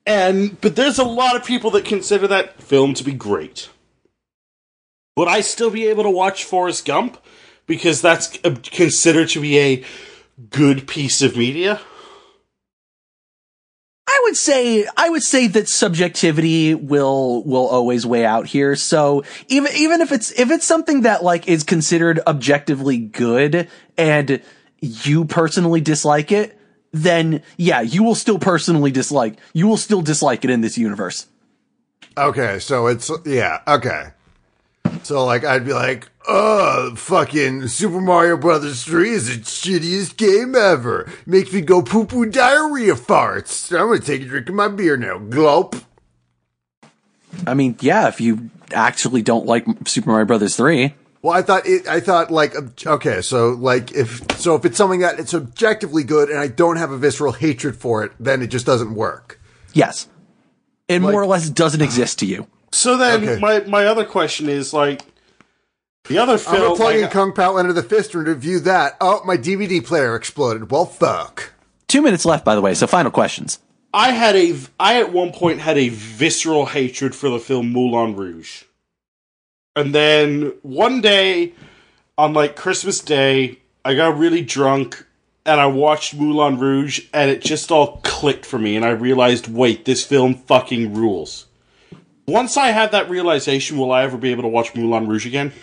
And 0.06 0.60
but 0.62 0.76
there's 0.76 1.00
a 1.00 1.04
lot 1.04 1.36
of 1.36 1.46
people 1.46 1.72
that 1.72 1.86
consider 1.86 2.28
that 2.28 2.62
film 2.62 2.94
to 2.96 3.04
be 3.04 3.14
great. 3.14 3.70
Would 5.18 5.28
I 5.28 5.42
still 5.42 5.72
be 5.72 5.88
able 5.88 6.04
to 6.04 6.10
watch 6.10 6.44
Forrest 6.44 6.86
Gump 6.86 7.18
because 7.66 8.02
that's 8.02 8.38
uh, 8.44 8.56
considered 8.64 9.30
to 9.30 9.42
be 9.42 9.58
a 9.58 9.84
good 10.50 10.88
piece 10.88 11.22
of 11.22 11.38
media? 11.38 11.80
Would 14.26 14.36
say 14.36 14.88
I 14.98 15.10
would 15.10 15.22
say 15.22 15.46
that 15.46 15.70
subjectivity 15.70 16.74
will 16.74 17.44
will 17.44 17.68
always 17.68 18.08
weigh 18.08 18.26
out 18.26 18.48
here. 18.48 18.76
So 18.76 19.24
even 19.50 19.72
even 19.76 20.02
if 20.02 20.12
it's 20.12 20.32
if 20.32 20.50
it's 20.50 20.66
something 20.66 21.02
that 21.02 21.24
like 21.24 21.48
is 21.48 21.64
considered 21.64 22.20
objectively 22.26 22.98
good 22.98 23.70
and 24.00 24.42
you 24.82 25.26
personally 25.26 25.80
dislike 25.80 26.32
it, 26.32 26.60
then 26.92 27.44
yeah, 27.56 27.82
you 27.82 28.02
will 28.02 28.16
still 28.16 28.40
personally 28.40 28.90
dislike 28.90 29.38
you 29.54 29.68
will 29.68 29.78
still 29.78 30.02
dislike 30.02 30.44
it 30.44 30.50
in 30.50 30.62
this 30.62 30.76
universe. 30.76 31.28
Okay, 32.18 32.58
so 32.58 32.88
it's 32.88 33.12
yeah, 33.26 33.62
okay. 33.68 34.08
So 35.04 35.24
like 35.24 35.46
I'd 35.46 35.66
be 35.66 35.74
like, 35.74 36.10
"Oh, 36.28 36.96
fucking 36.96 37.68
Super 37.68 38.02
Mario 38.02 38.38
Brothers 38.38 38.84
3 38.84 39.10
is 39.12 39.28
the 39.28 39.42
shittiest 39.44 40.18
game 40.18 40.56
ever. 40.56 41.08
Makes 41.26 41.54
me 41.54 41.62
go 41.62 41.82
poo 41.82 42.06
poo 42.06 42.26
diarrhea 42.26 42.94
farts. 42.96 43.72
I'm 43.72 43.88
gonna 43.88 44.00
take 44.00 44.22
a 44.22 44.26
drink 44.26 44.50
of 44.50 44.56
my 44.56 44.68
beer 44.68 44.98
now. 44.98 45.18
Glop." 45.20 45.82
I 47.46 47.54
mean, 47.54 47.76
yeah, 47.82 48.08
if 48.08 48.22
you 48.22 48.50
actually 48.74 49.22
don't 49.22 49.46
like 49.46 49.66
Super 49.88 50.10
Mario 50.12 50.26
Brothers 50.26 50.56
3, 50.56 50.96
Well, 51.22 51.34
I 51.36 51.42
thought 51.42 51.66
it. 51.68 51.88
I 51.88 52.00
thought 52.00 52.32
like 52.32 52.56
okay, 52.86 53.22
so 53.22 53.50
like 53.50 53.92
if 53.92 54.22
so 54.40 54.56
if 54.56 54.64
it's 54.66 54.78
something 54.78 55.00
that 55.02 55.20
it's 55.20 55.34
objectively 55.34 56.04
good 56.04 56.30
and 56.30 56.40
I 56.40 56.48
don't 56.48 56.78
have 56.78 56.92
a 56.92 56.98
visceral 56.98 57.34
hatred 57.34 57.76
for 57.76 58.04
it, 58.04 58.12
then 58.20 58.42
it 58.42 58.48
just 58.48 58.66
doesn't 58.66 58.94
work. 58.96 59.40
yes. 59.74 60.08
It 60.88 61.02
Like- 61.02 61.12
more 61.14 61.24
or 61.24 61.26
less 61.26 61.50
doesn't 61.50 61.82
exist 61.82 62.20
to 62.20 62.28
you. 62.28 62.46
So 62.72 62.96
then 62.98 63.24
Okay. 63.24 63.40
my 63.42 63.62
my 63.62 63.86
other 63.88 64.06
question 64.06 64.48
is 64.50 64.72
like 64.72 65.02
the 66.08 66.18
other 66.18 66.38
film. 66.38 66.56
I'm 66.56 66.62
film 66.62 66.68
gonna 66.70 66.78
plug 66.78 66.96
in 66.96 67.02
like, 67.04 67.12
Kung 67.12 67.34
Pao 67.34 67.58
Enter 67.58 67.74
the 67.74 67.84
Fist 67.84 68.16
and 68.16 68.28
review 68.28 68.60
that. 68.62 68.98
Oh, 69.02 69.22
my 69.26 69.38
DVD 69.38 69.86
player 69.86 70.16
exploded. 70.16 70.72
Well, 70.72 70.86
fuck. 70.86 71.54
Two 71.88 72.02
minutes 72.02 72.26
left, 72.26 72.44
by 72.44 72.56
the 72.56 72.62
way, 72.62 72.74
so 72.74 72.88
final 72.88 73.12
questions. 73.12 73.60
I 73.94 74.12
had 74.12 74.36
a 74.36 74.58
I 74.80 75.00
at 75.00 75.14
one 75.14 75.32
point 75.32 75.62
had 75.62 75.78
a 75.78 75.90
visceral 75.90 76.66
hatred 76.66 77.16
for 77.16 77.30
the 77.30 77.40
film 77.40 77.72
Moulin 77.72 78.16
Rouge. 78.16 78.64
And 79.76 79.96
then 79.96 80.54
one 80.64 81.02
day 81.02 81.54
on 82.18 82.34
like 82.34 82.56
Christmas 82.56 83.00
Day, 83.00 83.60
I 83.84 83.94
got 83.96 84.18
really 84.18 84.42
drunk 84.42 85.06
and 85.46 85.62
I 85.62 85.68
watched 85.68 86.16
Moulin 86.16 86.60
Rouge 86.60 87.08
and 87.14 87.30
it 87.30 87.42
just 87.42 87.72
all 87.72 88.02
clicked 88.04 88.46
for 88.46 88.58
me 88.58 88.76
and 88.76 88.84
I 88.84 88.90
realized, 88.90 89.48
wait, 89.48 89.86
this 89.86 90.04
film 90.04 90.34
fucking 90.34 90.94
rules. 90.94 91.46
Once 92.28 92.58
I 92.58 92.70
had 92.72 92.92
that 92.92 93.10
realization, 93.10 93.78
will 93.78 93.92
I 93.92 94.04
ever 94.04 94.18
be 94.18 94.32
able 94.32 94.44
to 94.44 94.50
watch 94.50 94.74
Moulin 94.76 95.08
Rouge 95.08 95.26
again? 95.26 95.54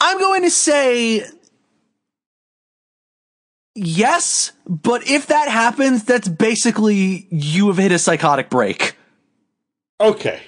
I'm 0.00 0.18
going 0.18 0.42
to 0.42 0.50
say 0.50 1.24
yes, 3.74 4.52
but 4.66 5.06
if 5.06 5.26
that 5.28 5.48
happens, 5.48 6.04
that's 6.04 6.28
basically 6.28 7.26
you 7.30 7.68
have 7.68 7.76
hit 7.76 7.92
a 7.92 7.98
psychotic 7.98 8.48
break. 8.50 8.96
Okay. 10.00 10.40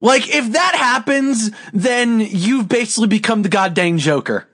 Like, 0.00 0.34
if 0.34 0.52
that 0.52 0.74
happens, 0.74 1.50
then 1.72 2.20
you've 2.20 2.68
basically 2.68 3.06
become 3.08 3.42
the 3.42 3.48
goddamn 3.48 3.98
Joker. 3.98 4.48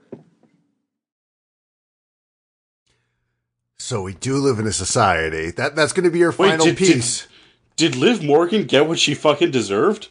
So 3.79 4.03
we 4.03 4.13
do 4.15 4.37
live 4.37 4.59
in 4.59 4.67
a 4.67 4.73
society 4.73 5.51
that 5.53 5.75
that's 5.75 5.93
going 5.95 6.05
to 6.05 6.11
be 6.11 6.19
your 6.19 6.31
Wait, 6.33 6.51
final 6.51 6.67
did- 6.67 6.77
did- 6.77 6.95
piece. 6.95 7.27
Did 7.77 7.95
Liv 7.95 8.25
Morgan 8.25 8.65
get 8.65 8.89
what 8.89 8.99
she 8.99 9.15
fucking 9.15 9.53
deserved? 9.53 10.09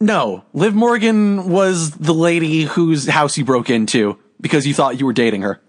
No, 0.00 0.44
Liv 0.52 0.74
Morgan 0.74 1.48
was 1.48 1.90
the 1.92 2.14
lady 2.14 2.62
whose 2.62 3.08
house 3.08 3.36
you 3.36 3.44
broke 3.44 3.68
into 3.68 4.18
because 4.40 4.66
you 4.66 4.74
thought 4.74 5.00
you 5.00 5.06
were 5.06 5.12
dating 5.12 5.42
her. 5.42 5.60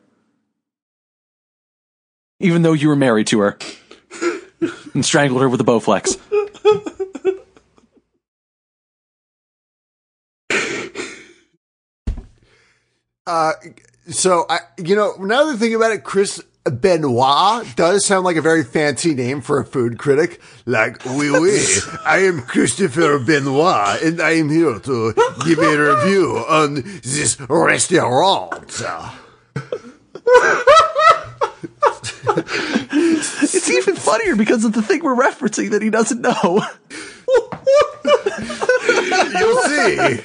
Even 2.40 2.62
though 2.62 2.74
you 2.74 2.88
were 2.90 2.96
married 2.96 3.28
to 3.28 3.40
her. 3.40 3.58
and 4.94 5.04
strangled 5.04 5.42
her 5.42 5.50
with 5.50 5.62
a 5.62 5.64
Bowflex. 5.64 6.18
Uh, 13.30 13.54
so 14.08 14.46
I, 14.50 14.60
you 14.84 14.96
know, 14.96 15.14
now 15.20 15.44
that 15.44 15.54
I 15.54 15.58
think 15.58 15.76
about 15.76 15.92
it, 15.92 16.04
Chris 16.04 16.42
Benoit 16.72 17.66
does 17.76 18.06
sound 18.06 18.26
like 18.26 18.38
a 18.38 18.42
very 18.42 18.64
fancy 18.64 19.14
name 19.14 19.42
for 19.42 19.60
a 19.60 19.66
food 19.66 19.98
critic. 19.98 20.40
Like, 20.66 21.04
oui, 21.06 21.30
oui, 21.32 21.66
I 22.06 22.20
am 22.20 22.42
Christopher 22.42 23.20
Benoit, 23.20 24.02
and 24.02 24.22
I 24.22 24.32
am 24.32 24.50
here 24.50 24.80
to 24.80 25.14
give 25.46 25.60
a 25.60 25.78
review 25.78 26.38
on 26.48 26.76
this 27.04 27.40
restaurant. 27.40 28.82
It's 33.42 33.70
even 33.70 33.96
funnier 33.96 34.36
because 34.36 34.66
of 34.66 34.74
the 34.74 34.82
thing 34.82 35.04
we're 35.04 35.16
referencing 35.16 35.72
that 35.72 35.82
he 35.82 35.90
doesn't 35.90 36.22
know. 36.22 36.32
You'll 39.40 39.64
see. 39.64 40.22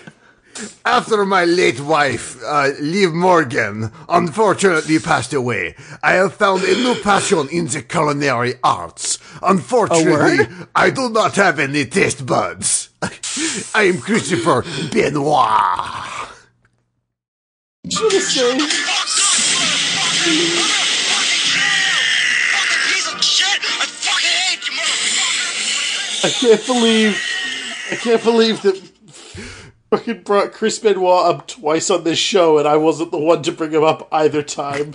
After 0.85 1.25
my 1.25 1.45
late 1.45 1.81
wife, 1.81 2.37
uh, 2.45 2.71
Liv 2.81 3.13
Morgan, 3.13 3.91
unfortunately 4.09 4.99
passed 4.99 5.33
away, 5.33 5.75
I 6.03 6.13
have 6.13 6.35
found 6.35 6.63
a 6.63 6.75
new 6.75 6.95
passion 7.03 7.49
in 7.51 7.67
the 7.67 7.83
culinary 7.83 8.55
arts. 8.63 9.19
Unfortunately, 9.43 10.47
I 10.75 10.91
do 10.91 11.09
not 11.09 11.37
have 11.37 11.59
any 11.59 11.87
taste 11.87 12.25
buds. 12.27 12.91
I 13.75 13.85
am 13.85 13.99
Christopher 14.01 14.65
Benoit. 14.93 16.25
I 26.25 26.31
can't 26.31 26.67
believe 26.67 27.21
I 27.91 27.97
can't 27.97 28.23
believe 28.25 28.63
that 28.63 28.94
fucking 29.97 30.23
brought 30.23 30.53
Chris 30.53 30.81
Benoit 30.81 31.27
up 31.27 31.47
twice 31.47 31.89
on 31.89 32.03
this 32.03 32.19
show 32.19 32.59
and 32.59 32.67
I 32.67 32.77
wasn't 32.77 33.13
the 33.13 33.19
one 33.19 33.43
to 33.45 33.53
bring 33.53 33.71
him 33.71 33.85
up 33.85 34.09
either 34.11 34.43
time. 34.43 34.95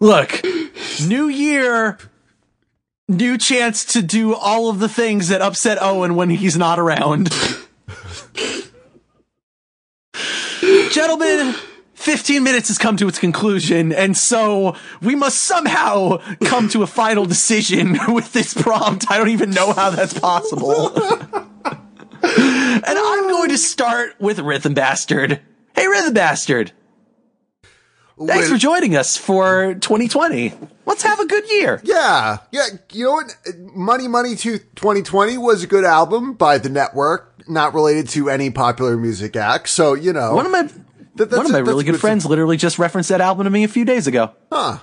Look, 0.00 0.42
new 1.06 1.28
year, 1.28 1.96
new 3.08 3.38
chance 3.38 3.84
to 3.92 4.02
do 4.02 4.34
all 4.34 4.68
of 4.68 4.80
the 4.80 4.88
things 4.88 5.28
that 5.28 5.42
upset 5.42 5.78
Owen 5.80 6.16
when 6.16 6.30
he's 6.30 6.56
not 6.56 6.80
around. 6.80 7.30
Gentlemen, 10.90 11.54
15 11.94 12.42
minutes 12.42 12.66
has 12.66 12.78
come 12.78 12.96
to 12.96 13.06
its 13.06 13.20
conclusion, 13.20 13.92
and 13.92 14.16
so 14.16 14.74
we 15.00 15.14
must 15.14 15.42
somehow 15.42 16.16
come 16.44 16.68
to 16.70 16.82
a 16.82 16.86
final 16.88 17.26
decision 17.26 17.96
with 18.08 18.32
this 18.32 18.54
prompt. 18.54 19.08
I 19.08 19.18
don't 19.18 19.28
even 19.28 19.50
know 19.50 19.72
how 19.72 19.90
that's 19.90 20.18
possible. 20.18 20.90
and 22.86 22.98
I'm 22.98 23.28
going 23.28 23.50
to 23.50 23.58
start 23.58 24.14
with 24.20 24.38
Rhythm 24.38 24.74
Bastard. 24.74 25.40
Hey, 25.74 25.86
Rhythm 25.86 26.14
Bastard. 26.14 26.72
Thanks 28.26 28.50
for 28.50 28.58
joining 28.58 28.96
us 28.96 29.16
for 29.16 29.74
2020. 29.74 30.52
Let's 30.84 31.02
have 31.04 31.20
a 31.20 31.26
good 31.26 31.50
year. 31.50 31.80
Yeah, 31.84 32.38
yeah. 32.52 32.66
You 32.92 33.04
know 33.04 33.12
what? 33.12 33.34
Money 33.74 34.08
Money 34.08 34.36
to 34.36 34.58
2020 34.58 35.38
was 35.38 35.62
a 35.64 35.66
good 35.66 35.84
album 35.84 36.34
by 36.34 36.58
the 36.58 36.68
network, 36.68 37.48
not 37.48 37.72
related 37.72 38.10
to 38.10 38.28
any 38.28 38.50
popular 38.50 38.96
music 38.98 39.36
act. 39.36 39.70
So 39.70 39.94
you 39.94 40.12
know, 40.12 40.34
One 40.34 40.44
of 40.44 40.52
my 40.52 40.62
that- 40.62 41.30
that's 41.30 41.36
one 41.36 41.46
of 41.46 41.52
my 41.52 41.58
really 41.58 41.84
good 41.84 41.98
friends 41.98 42.26
literally 42.26 42.56
just 42.58 42.78
referenced 42.78 43.08
that 43.08 43.20
album 43.22 43.44
to 43.44 43.50
me 43.50 43.64
a 43.64 43.68
few 43.68 43.84
days 43.86 44.06
ago. 44.06 44.32
Huh. 44.52 44.78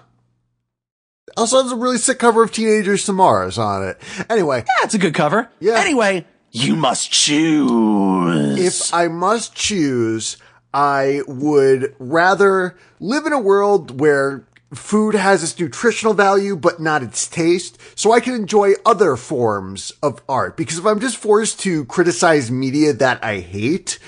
Also 1.36 1.62
has 1.62 1.72
a 1.72 1.76
really 1.76 1.98
sick 2.00 2.18
cover 2.20 2.42
of 2.42 2.52
Teenagers 2.52 3.06
to 3.06 3.14
Mars 3.14 3.58
on 3.60 3.84
it. 3.84 4.02
Anyway, 4.30 4.64
That's 4.82 4.96
a 4.96 4.98
good 4.98 5.14
cover. 5.14 5.50
Yeah. 5.60 5.74
Anyway, 5.80 6.26
you 6.52 6.76
must 6.76 7.12
choose. 7.12 8.60
if 8.60 8.94
I 8.94 9.08
must 9.08 9.56
choose, 9.56 10.38
I 10.74 11.22
would 11.28 11.96
rather 12.00 12.78
live 13.00 13.26
in 13.26 13.34
a 13.34 13.40
world 13.40 14.00
where 14.00 14.46
food 14.74 15.16
has 15.16 15.44
its 15.44 15.60
nutritional 15.60 16.14
value, 16.14 16.56
but 16.56 16.80
not 16.80 17.04
its 17.04 17.28
taste, 17.28 17.78
so 17.96 18.12
I 18.12 18.20
can 18.20 18.34
enjoy 18.34 18.74
other 18.86 19.16
forms 19.16 19.94
of 20.04 20.22
art. 20.28 20.58
Because 20.58 20.78
if 20.78 20.86
I'm 20.86 21.00
just 21.00 21.18
forced 21.18 21.60
to 21.62 21.86
criticize 21.86 22.52
media 22.52 22.94
that 22.94 23.24
I 23.24 23.40
hate, 23.40 24.00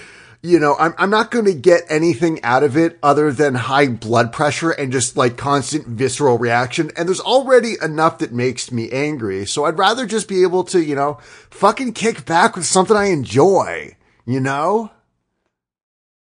you 0.41 0.59
know, 0.59 0.75
I'm, 0.79 0.93
I'm 0.97 1.09
not 1.09 1.31
going 1.31 1.45
to 1.45 1.53
get 1.53 1.83
anything 1.89 2.41
out 2.43 2.63
of 2.63 2.77
it 2.77 2.97
other 3.03 3.31
than 3.31 3.55
high 3.55 3.87
blood 3.87 4.31
pressure 4.31 4.71
and 4.71 4.91
just 4.91 5.17
like 5.17 5.35
constant 5.35 5.85
visceral 5.85 6.37
reaction. 6.37 6.91
And 6.95 7.09
there's 7.09 7.19
already 7.19 7.75
enough 7.81 8.19
that 8.19 8.31
makes 8.31 8.71
me 8.71 8.89
angry. 8.91 9.45
So 9.45 9.65
I'd 9.65 9.77
rather 9.77 10.05
just 10.05 10.29
be 10.29 10.43
able 10.43 10.63
to, 10.65 10.81
you 10.81 10.95
know, 10.95 11.19
fucking 11.49 11.93
kick 11.93 12.25
back 12.25 12.55
with 12.55 12.65
something 12.65 12.95
I 12.95 13.07
enjoy, 13.07 13.97
you 14.25 14.39
know? 14.39 14.91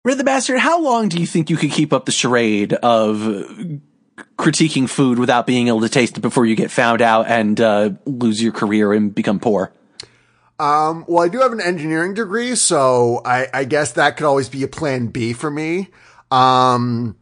Rhythm 0.04 0.26
Bastard, 0.26 0.58
how 0.58 0.82
long 0.82 1.08
do 1.08 1.18
you 1.18 1.26
think 1.26 1.48
you 1.48 1.56
could 1.56 1.70
keep 1.70 1.92
up 1.92 2.04
the 2.04 2.12
charade 2.12 2.74
of 2.74 3.16
critiquing 4.36 4.90
food 4.90 5.18
without 5.18 5.46
being 5.46 5.68
able 5.68 5.80
to 5.80 5.88
taste 5.88 6.18
it 6.18 6.20
before 6.20 6.44
you 6.44 6.56
get 6.56 6.70
found 6.70 7.00
out 7.00 7.28
and 7.28 7.60
uh, 7.60 7.90
lose 8.04 8.42
your 8.42 8.52
career 8.52 8.92
and 8.92 9.14
become 9.14 9.40
poor? 9.40 9.72
Um, 10.62 11.04
well, 11.08 11.24
I 11.24 11.28
do 11.28 11.40
have 11.40 11.50
an 11.50 11.60
engineering 11.60 12.14
degree, 12.14 12.54
so 12.54 13.20
I, 13.24 13.48
I 13.52 13.64
guess 13.64 13.90
that 13.92 14.16
could 14.16 14.26
always 14.26 14.48
be 14.48 14.62
a 14.62 14.68
plan 14.68 15.08
B 15.08 15.32
for 15.32 15.50
me. 15.50 15.88
Um, 16.30 17.16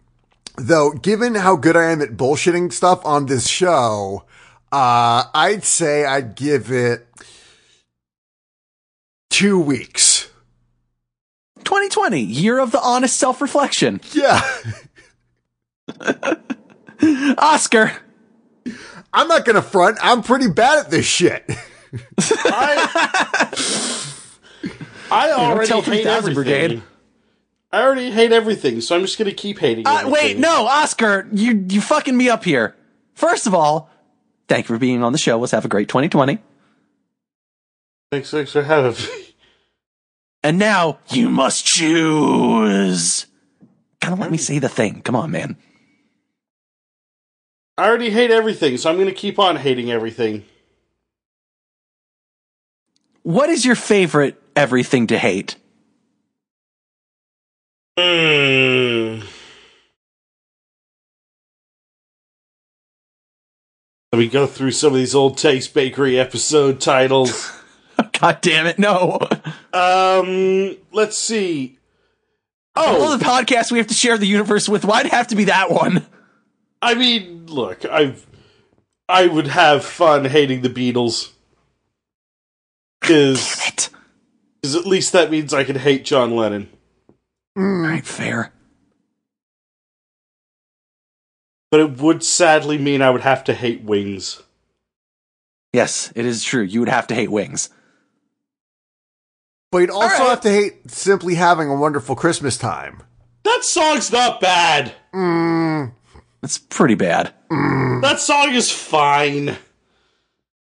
though, 0.57 0.91
given 0.91 1.37
how 1.37 1.57
good 1.57 1.75
I 1.75 1.91
am 1.91 2.03
at 2.03 2.19
bullshitting 2.19 2.71
stuff 2.71 3.03
on 3.03 3.25
this 3.27 3.49
show, 3.49 4.27
uh, 4.71 5.25
I'd 5.33 5.65
say 5.65 6.05
I'd 6.05 6.35
give 6.35 6.71
it 6.71 7.07
two 9.31 9.59
weeks. 9.59 10.31
2020, 11.61 12.21
year 12.21 12.59
of 12.59 12.73
the 12.73 12.81
honest 12.83 13.17
self 13.17 13.41
reflection. 13.41 14.03
Yeah. 14.13 14.39
Oscar, 17.39 17.93
I'm 19.15 19.29
not 19.29 19.47
gonna 19.47 19.63
front. 19.63 19.97
I'm 20.03 20.23
pretty 20.23 20.51
bad 20.51 20.85
at 20.85 20.91
this 20.91 21.07
shit. 21.07 21.51
I, 22.29 24.05
I 25.11 25.31
already 25.33 25.69
tell 25.69 25.83
hate 25.83 26.07
everything. 26.07 26.35
Brigade. 26.35 26.83
I 27.73 27.83
already 27.83 28.11
hate 28.11 28.33
everything, 28.33 28.81
so 28.81 28.97
I'm 28.97 29.03
just 29.03 29.19
gonna 29.19 29.33
keep 29.33 29.59
hating. 29.59 29.87
uh, 29.87 30.05
wait, 30.07 30.39
no, 30.39 30.67
Oscar, 30.67 31.29
you 31.33 31.65
you 31.69 31.81
fucking 31.81 32.17
me 32.17 32.29
up 32.29 32.45
here. 32.45 32.75
First 33.15 33.47
of 33.47 33.55
all, 33.55 33.91
thank 34.49 34.69
you 34.69 34.75
for 34.75 34.79
being 34.79 35.03
on 35.03 35.13
the 35.13 35.19
show. 35.19 35.39
Let's 35.39 35.53
have 35.53 35.65
a 35.65 35.69
great 35.69 35.89
2020. 35.89 36.39
Thanks, 38.11 38.31
thanks 38.31 38.53
for 38.53 38.63
having 38.63 38.93
me. 38.93 39.27
And 40.43 40.59
now 40.59 40.99
you 41.11 41.29
must 41.29 41.67
choose. 41.67 43.27
Kind 44.01 44.15
of 44.15 44.19
let 44.19 44.31
me 44.31 44.39
say 44.39 44.59
the 44.59 44.69
thing. 44.71 45.03
Come 45.03 45.15
on, 45.15 45.31
man. 45.31 45.57
I 47.77 47.87
already 47.87 48.11
hate 48.11 48.31
everything, 48.31 48.79
so 48.79 48.91
I'm 48.91 48.99
gonna 48.99 49.13
keep 49.13 49.39
on 49.39 49.57
hating 49.57 49.91
everything. 49.91 50.45
What 53.31 53.49
is 53.49 53.65
your 53.65 53.77
favorite 53.77 54.43
everything 54.57 55.07
to 55.07 55.17
hate? 55.17 55.55
Mm. 57.97 59.25
Let 64.13 64.19
me 64.19 64.27
go 64.27 64.49
through 64.49 64.73
some 64.73 64.95
of 64.95 64.99
these 64.99 65.15
old 65.15 65.39
Taste 65.39 65.73
Bakery 65.75 66.19
episode 66.19 66.81
titles. 66.81 67.57
God 68.21 68.41
damn 68.41 68.67
it, 68.67 68.81
no. 68.81 69.21
um, 69.73 70.77
let's 70.91 71.17
see. 71.17 71.79
Oh, 72.75 73.01
All 73.11 73.17
the 73.17 73.25
podcasts 73.25 73.71
we 73.71 73.79
have 73.79 73.87
to 73.87 73.95
share 73.95 74.19
the 74.19 74.27
universe 74.27 74.69
with, 74.69 74.85
why'd 74.85 75.07
it 75.07 75.13
have 75.13 75.29
to 75.29 75.37
be 75.37 75.45
that 75.45 75.71
one? 75.71 76.05
I 76.83 76.95
mean, 76.95 77.47
look, 77.47 77.85
I 77.85 78.17
I 79.09 79.29
would 79.29 79.47
have 79.47 79.85
fun 79.85 80.25
hating 80.25 80.63
the 80.63 80.69
Beatles. 80.69 81.31
Because 83.01 83.67
It. 83.67 83.89
at 84.63 84.87
least 84.87 85.13
that 85.13 85.31
means 85.31 85.55
I 85.55 85.65
can 85.65 85.77
hate 85.77 86.05
John 86.05 86.37
Lennon. 86.37 86.69
Mm. 87.57 87.85
All 87.85 87.91
right, 87.91 88.07
fair. 88.07 88.53
But 91.71 91.81
it 91.81 91.99
would 91.99 92.25
sadly 92.25 92.79
mean 92.79 93.01
I 93.01 93.11
would 93.11 93.21
have 93.23 93.45
to 93.45 93.55
hate 93.55 93.83
Wings. 93.83 94.43
Yes, 95.73 96.13
it 96.17 96.27
is 96.27 96.43
true. 96.43 96.63
You 96.63 96.81
would 96.81 96.89
have 96.89 97.07
to 97.09 97.15
hate 97.15 97.31
wings. 97.31 97.71
But 99.71 99.79
you'd 99.79 99.91
also 99.91 100.25
right. 100.25 100.31
have 100.31 100.41
to 100.41 100.51
hate 100.51 100.91
simply 100.91 101.37
having 101.37 101.69
a 101.69 101.77
wonderful 101.77 102.17
Christmas 102.17 102.57
time. 102.57 103.05
That 103.45 103.63
song's 103.63 104.11
not 104.11 104.41
bad. 104.41 104.93
Mm. 105.15 105.93
It's 106.43 106.59
pretty 106.59 106.97
bad. 106.97 107.33
Mm. 107.51 108.03
That 108.03 108.19
song 108.19 108.53
is 108.53 108.71
fine. 108.71 109.57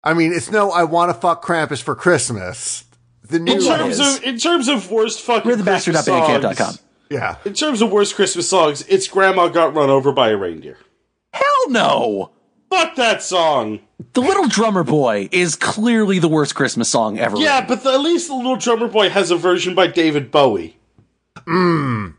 I 0.03 0.13
mean, 0.13 0.33
it's 0.33 0.51
no, 0.51 0.71
I 0.71 0.83
want 0.83 1.09
to 1.09 1.19
fuck 1.19 1.43
Krampus 1.43 1.81
for 1.81 1.95
Christmas. 1.95 2.83
The 3.23 3.39
new 3.39 3.53
In 3.53 3.61
terms 3.61 3.99
is. 3.99 4.17
of 4.17 4.23
in 4.23 4.37
terms 4.37 4.67
of 4.67 4.91
worst 4.91 5.21
fucking 5.21 5.49
We're 5.49 5.55
the 5.55 5.63
bastard 5.63 5.93
Christmas 5.95 6.07
up 6.15 6.41
songs, 6.55 6.57
com. 6.57 6.75
yeah. 7.09 7.37
In 7.45 7.53
terms 7.53 7.81
of 7.81 7.89
worst 7.91 8.15
Christmas 8.15 8.49
songs, 8.49 8.83
it's 8.89 9.07
Grandma 9.07 9.47
Got 9.47 9.73
Run 9.73 9.89
Over 9.89 10.11
by 10.11 10.29
a 10.29 10.37
Reindeer. 10.37 10.77
Hell 11.31 11.69
no! 11.69 12.31
Fuck 12.69 12.95
that 12.95 13.23
song. 13.23 13.79
The 14.13 14.21
Little 14.21 14.47
Drummer 14.47 14.83
Boy 14.83 15.29
is 15.31 15.55
clearly 15.55 16.19
the 16.19 16.27
worst 16.27 16.53
Christmas 16.55 16.89
song 16.89 17.17
ever. 17.17 17.37
Yeah, 17.37 17.61
written. 17.61 17.67
but 17.69 17.83
the, 17.83 17.93
at 17.93 18.01
least 18.01 18.27
the 18.27 18.35
Little 18.35 18.57
Drummer 18.57 18.87
Boy 18.89 19.09
has 19.09 19.31
a 19.31 19.37
version 19.37 19.73
by 19.73 19.87
David 19.87 20.29
Bowie. 20.31 20.77
Mmm. 21.47 22.15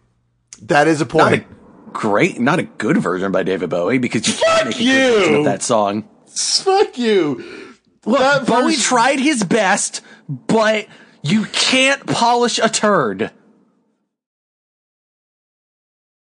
That 0.63 0.89
is 0.89 1.01
a 1.01 1.05
Not 1.05 1.11
point. 1.11 1.43
a 1.45 1.91
great, 1.93 2.41
not 2.41 2.59
a 2.59 2.63
good 2.65 2.97
version 2.99 3.31
by 3.33 3.43
David 3.43 3.69
Bowie 3.71 3.99
because 3.99 4.27
you 4.27 4.33
Fuck 4.35 4.47
can't 4.49 4.67
make 4.71 4.77
a 4.77 4.85
good 4.85 5.13
version 5.19 5.33
you! 5.35 5.39
of 5.41 5.45
that 5.45 5.63
song. 5.63 6.09
Fuck 6.29 6.99
you. 6.99 7.64
Look, 8.07 8.19
That 8.21 8.47
Bowie 8.47 8.65
version- 8.73 8.81
tried 8.81 9.19
his 9.21 9.43
best, 9.45 10.01
but 10.29 10.87
you 11.23 11.45
can't 11.53 12.05
polish 12.07 12.59
a 12.59 12.69
turd. 12.69 13.31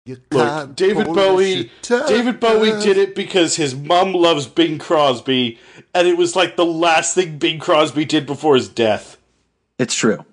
You 0.05 0.17
Look, 0.31 0.47
can't 0.47 0.75
David 0.75 1.07
Bowie. 1.07 1.71
David 1.81 2.39
Bowie 2.39 2.71
did 2.81 2.97
it 2.97 3.15
because 3.15 3.55
his 3.55 3.73
mom 3.73 4.13
loves 4.13 4.47
Bing 4.47 4.77
Crosby, 4.77 5.57
and 5.93 6.07
it 6.07 6.17
was 6.17 6.35
like 6.35 6.55
the 6.57 6.65
last 6.65 7.15
thing 7.15 7.37
Bing 7.37 7.59
Crosby 7.59 8.03
did 8.03 8.25
before 8.25 8.55
his 8.55 8.67
death. 8.67 9.17
It's 9.79 9.95
true. 9.95 10.25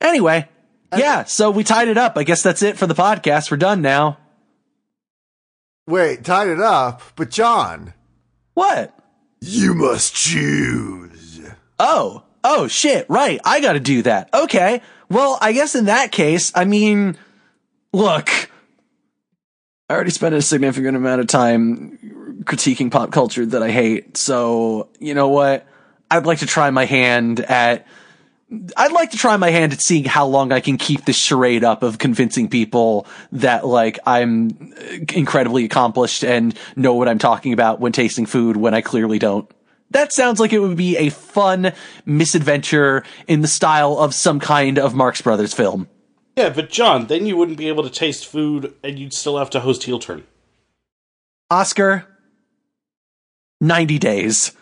Anyway, 0.00 0.48
yeah, 0.96 1.24
so 1.24 1.50
we 1.50 1.64
tied 1.64 1.88
it 1.88 1.98
up. 1.98 2.16
I 2.16 2.24
guess 2.24 2.42
that's 2.42 2.62
it 2.62 2.78
for 2.78 2.86
the 2.86 2.94
podcast. 2.94 3.50
We're 3.50 3.56
done 3.58 3.82
now. 3.82 4.18
Wait, 5.86 6.24
tied 6.24 6.48
it 6.48 6.60
up. 6.60 7.02
But 7.14 7.30
John, 7.30 7.92
What? 8.54 8.92
You 9.46 9.74
must 9.74 10.14
choose. 10.14 11.40
Oh, 11.78 12.22
oh 12.42 12.68
shit, 12.68 13.06
right. 13.08 13.40
I 13.44 13.60
gotta 13.60 13.80
do 13.80 14.02
that. 14.02 14.28
Okay. 14.34 14.82
Well, 15.08 15.38
I 15.40 15.52
guess 15.52 15.74
in 15.74 15.84
that 15.86 16.10
case, 16.10 16.50
I 16.54 16.64
mean, 16.64 17.16
look, 17.92 18.28
I 19.88 19.94
already 19.94 20.10
spent 20.10 20.34
a 20.34 20.42
significant 20.42 20.96
amount 20.96 21.20
of 21.20 21.28
time 21.28 22.42
critiquing 22.44 22.90
pop 22.90 23.12
culture 23.12 23.46
that 23.46 23.62
I 23.62 23.70
hate. 23.70 24.16
So, 24.16 24.88
you 24.98 25.14
know 25.14 25.28
what? 25.28 25.66
I'd 26.10 26.26
like 26.26 26.38
to 26.40 26.46
try 26.46 26.70
my 26.70 26.84
hand 26.84 27.40
at, 27.40 27.86
I'd 28.76 28.92
like 28.92 29.10
to 29.10 29.16
try 29.16 29.36
my 29.36 29.50
hand 29.50 29.72
at 29.72 29.80
seeing 29.80 30.04
how 30.04 30.26
long 30.26 30.52
I 30.52 30.60
can 30.60 30.76
keep 30.76 31.04
this 31.04 31.16
charade 31.16 31.64
up 31.64 31.82
of 31.82 31.98
convincing 31.98 32.48
people 32.48 33.06
that 33.32 33.66
like 33.66 33.98
I'm 34.06 34.72
incredibly 35.12 35.64
accomplished 35.64 36.22
and 36.24 36.56
know 36.76 36.94
what 36.94 37.08
I'm 37.08 37.18
talking 37.18 37.52
about 37.52 37.80
when 37.80 37.90
tasting 37.90 38.24
food 38.24 38.56
when 38.56 38.72
I 38.72 38.82
clearly 38.82 39.18
don't. 39.18 39.50
That 39.90 40.12
sounds 40.12 40.38
like 40.38 40.52
it 40.52 40.60
would 40.60 40.76
be 40.76 40.96
a 40.96 41.10
fun 41.10 41.72
misadventure 42.04 43.04
in 43.26 43.40
the 43.40 43.48
style 43.48 43.98
of 43.98 44.14
some 44.14 44.40
kind 44.40 44.78
of 44.78 44.94
Marx 44.94 45.22
Brothers 45.22 45.54
film. 45.54 45.88
Yeah, 46.36 46.50
but 46.50 46.70
John, 46.70 47.06
then 47.06 47.26
you 47.26 47.36
wouldn't 47.36 47.56
be 47.56 47.68
able 47.68 47.82
to 47.82 47.90
taste 47.90 48.26
food, 48.26 48.74
and 48.84 48.98
you'd 48.98 49.14
still 49.14 49.38
have 49.38 49.48
to 49.50 49.60
host 49.60 49.84
Heel 49.84 49.98
Turn. 49.98 50.24
Oscar, 51.50 52.06
90 53.60 53.98
days. 53.98 54.52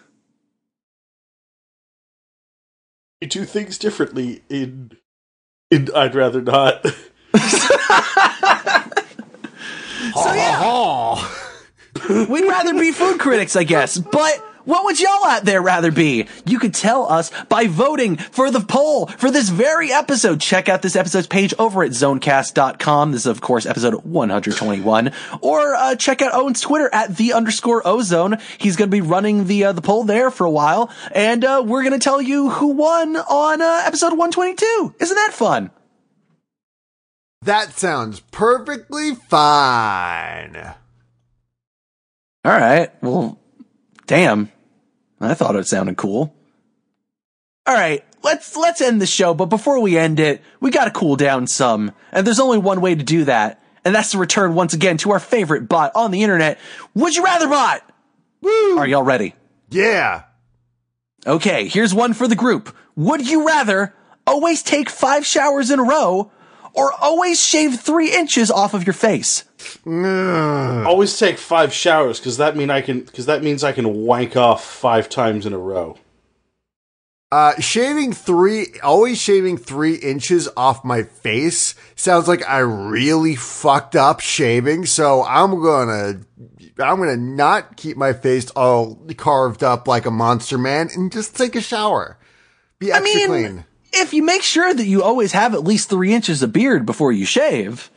Do 3.26 3.44
things 3.44 3.78
differently 3.78 4.42
in. 4.48 4.92
in 5.70 5.88
I'd 5.94 6.14
rather 6.14 6.40
not. 6.42 6.84
So 10.12 10.32
yeah, 10.32 10.60
we'd 12.28 12.46
rather 12.46 12.74
be 12.74 12.92
food 12.92 13.18
critics, 13.18 13.56
I 13.56 13.64
guess. 13.64 13.98
But 13.98 14.43
what 14.64 14.84
would 14.84 15.00
y'all 15.00 15.24
out 15.26 15.44
there 15.44 15.60
rather 15.60 15.90
be? 15.90 16.26
You 16.46 16.58
could 16.58 16.74
tell 16.74 17.10
us 17.10 17.30
by 17.48 17.66
voting 17.66 18.16
for 18.16 18.50
the 18.50 18.60
poll 18.60 19.06
for 19.06 19.30
this 19.30 19.48
very 19.48 19.92
episode. 19.92 20.40
Check 20.40 20.68
out 20.68 20.82
this 20.82 20.96
episode's 20.96 21.26
page 21.26 21.54
over 21.58 21.82
at 21.82 21.90
zonecast.com. 21.92 23.12
This 23.12 23.22
is, 23.22 23.26
of 23.26 23.40
course, 23.40 23.66
episode 23.66 24.04
121. 24.04 25.12
Or 25.40 25.74
uh, 25.74 25.96
check 25.96 26.22
out 26.22 26.34
Owen's 26.34 26.60
Twitter 26.60 26.88
at 26.92 27.16
the 27.16 27.32
underscore 27.32 27.86
ozone. 27.86 28.38
He's 28.58 28.76
going 28.76 28.90
to 28.90 28.94
be 28.94 29.00
running 29.00 29.46
the 29.46 29.64
uh, 29.64 29.72
the 29.72 29.82
poll 29.82 30.04
there 30.04 30.30
for 30.30 30.44
a 30.44 30.50
while. 30.50 30.90
And 31.12 31.44
uh, 31.44 31.62
we're 31.64 31.82
going 31.82 31.98
to 31.98 32.02
tell 32.02 32.20
you 32.22 32.50
who 32.50 32.68
won 32.68 33.16
on 33.16 33.60
uh, 33.60 33.82
episode 33.84 34.12
122. 34.12 34.94
Isn't 35.00 35.16
that 35.16 35.32
fun? 35.32 35.70
That 37.42 37.72
sounds 37.72 38.20
perfectly 38.30 39.14
fine. 39.14 40.56
All 42.44 42.52
right. 42.52 42.90
Well, 43.02 43.38
damn. 44.06 44.50
I 45.24 45.34
thought 45.34 45.56
it 45.56 45.66
sounded 45.66 45.96
cool. 45.96 46.34
All 47.66 47.74
right. 47.74 48.04
Let's 48.22 48.56
let's 48.56 48.80
end 48.80 49.02
the 49.02 49.06
show, 49.06 49.34
but 49.34 49.46
before 49.46 49.80
we 49.80 49.98
end 49.98 50.18
it, 50.18 50.40
we 50.58 50.70
got 50.70 50.86
to 50.86 50.90
cool 50.90 51.16
down 51.16 51.46
some. 51.46 51.92
And 52.10 52.26
there's 52.26 52.40
only 52.40 52.56
one 52.56 52.80
way 52.80 52.94
to 52.94 53.02
do 53.02 53.24
that, 53.24 53.62
and 53.84 53.94
that's 53.94 54.12
to 54.12 54.18
return 54.18 54.54
once 54.54 54.72
again 54.72 54.96
to 54.98 55.12
our 55.12 55.20
favorite 55.20 55.68
bot 55.68 55.92
on 55.94 56.10
the 56.10 56.22
internet, 56.22 56.58
Would 56.94 57.14
You 57.14 57.22
Rather 57.22 57.48
Bot. 57.48 57.82
Woo! 58.40 58.78
Are 58.78 58.86
y'all 58.86 59.02
ready? 59.02 59.34
Yeah. 59.68 60.22
Okay, 61.26 61.68
here's 61.68 61.94
one 61.94 62.14
for 62.14 62.26
the 62.26 62.34
group. 62.34 62.74
Would 62.96 63.28
you 63.28 63.46
rather 63.46 63.94
always 64.26 64.62
take 64.62 64.88
five 64.88 65.26
showers 65.26 65.70
in 65.70 65.78
a 65.78 65.84
row 65.84 66.30
or 66.72 66.92
always 66.92 67.44
shave 67.44 67.78
three 67.78 68.14
inches 68.14 68.50
off 68.50 68.72
of 68.72 68.86
your 68.86 68.94
face? 68.94 69.44
Always 70.86 71.18
take 71.18 71.38
five 71.38 71.72
showers 71.72 72.18
because 72.18 72.36
that 72.38 72.56
mean 72.56 72.70
I 72.70 72.80
can 72.80 73.00
because 73.00 73.26
that 73.26 73.42
means 73.42 73.64
I 73.64 73.72
can 73.72 73.94
wank 74.04 74.36
off 74.36 74.64
five 74.64 75.08
times 75.08 75.46
in 75.46 75.52
a 75.52 75.58
row. 75.58 75.98
Uh, 77.32 77.58
shaving 77.58 78.12
three, 78.12 78.66
always 78.84 79.20
shaving 79.20 79.56
three 79.56 79.96
inches 79.96 80.48
off 80.56 80.84
my 80.84 81.02
face 81.02 81.74
sounds 81.96 82.28
like 82.28 82.48
I 82.48 82.58
really 82.58 83.34
fucked 83.34 83.96
up 83.96 84.20
shaving. 84.20 84.86
So 84.86 85.24
I'm 85.24 85.60
gonna, 85.60 86.20
I'm 86.78 86.98
gonna 86.98 87.16
not 87.16 87.76
keep 87.76 87.96
my 87.96 88.12
face 88.12 88.50
all 88.50 88.94
carved 89.16 89.64
up 89.64 89.88
like 89.88 90.06
a 90.06 90.12
monster 90.12 90.58
man 90.58 90.90
and 90.94 91.10
just 91.10 91.36
take 91.36 91.56
a 91.56 91.60
shower. 91.60 92.18
Be 92.78 92.92
I 92.92 92.98
extra 92.98 93.18
mean, 93.18 93.28
clean. 93.28 93.64
if 93.94 94.12
you 94.14 94.22
make 94.22 94.42
sure 94.42 94.72
that 94.72 94.86
you 94.86 95.02
always 95.02 95.32
have 95.32 95.54
at 95.54 95.64
least 95.64 95.88
three 95.90 96.14
inches 96.14 96.40
of 96.40 96.52
beard 96.52 96.86
before 96.86 97.10
you 97.10 97.24
shave, 97.24 97.90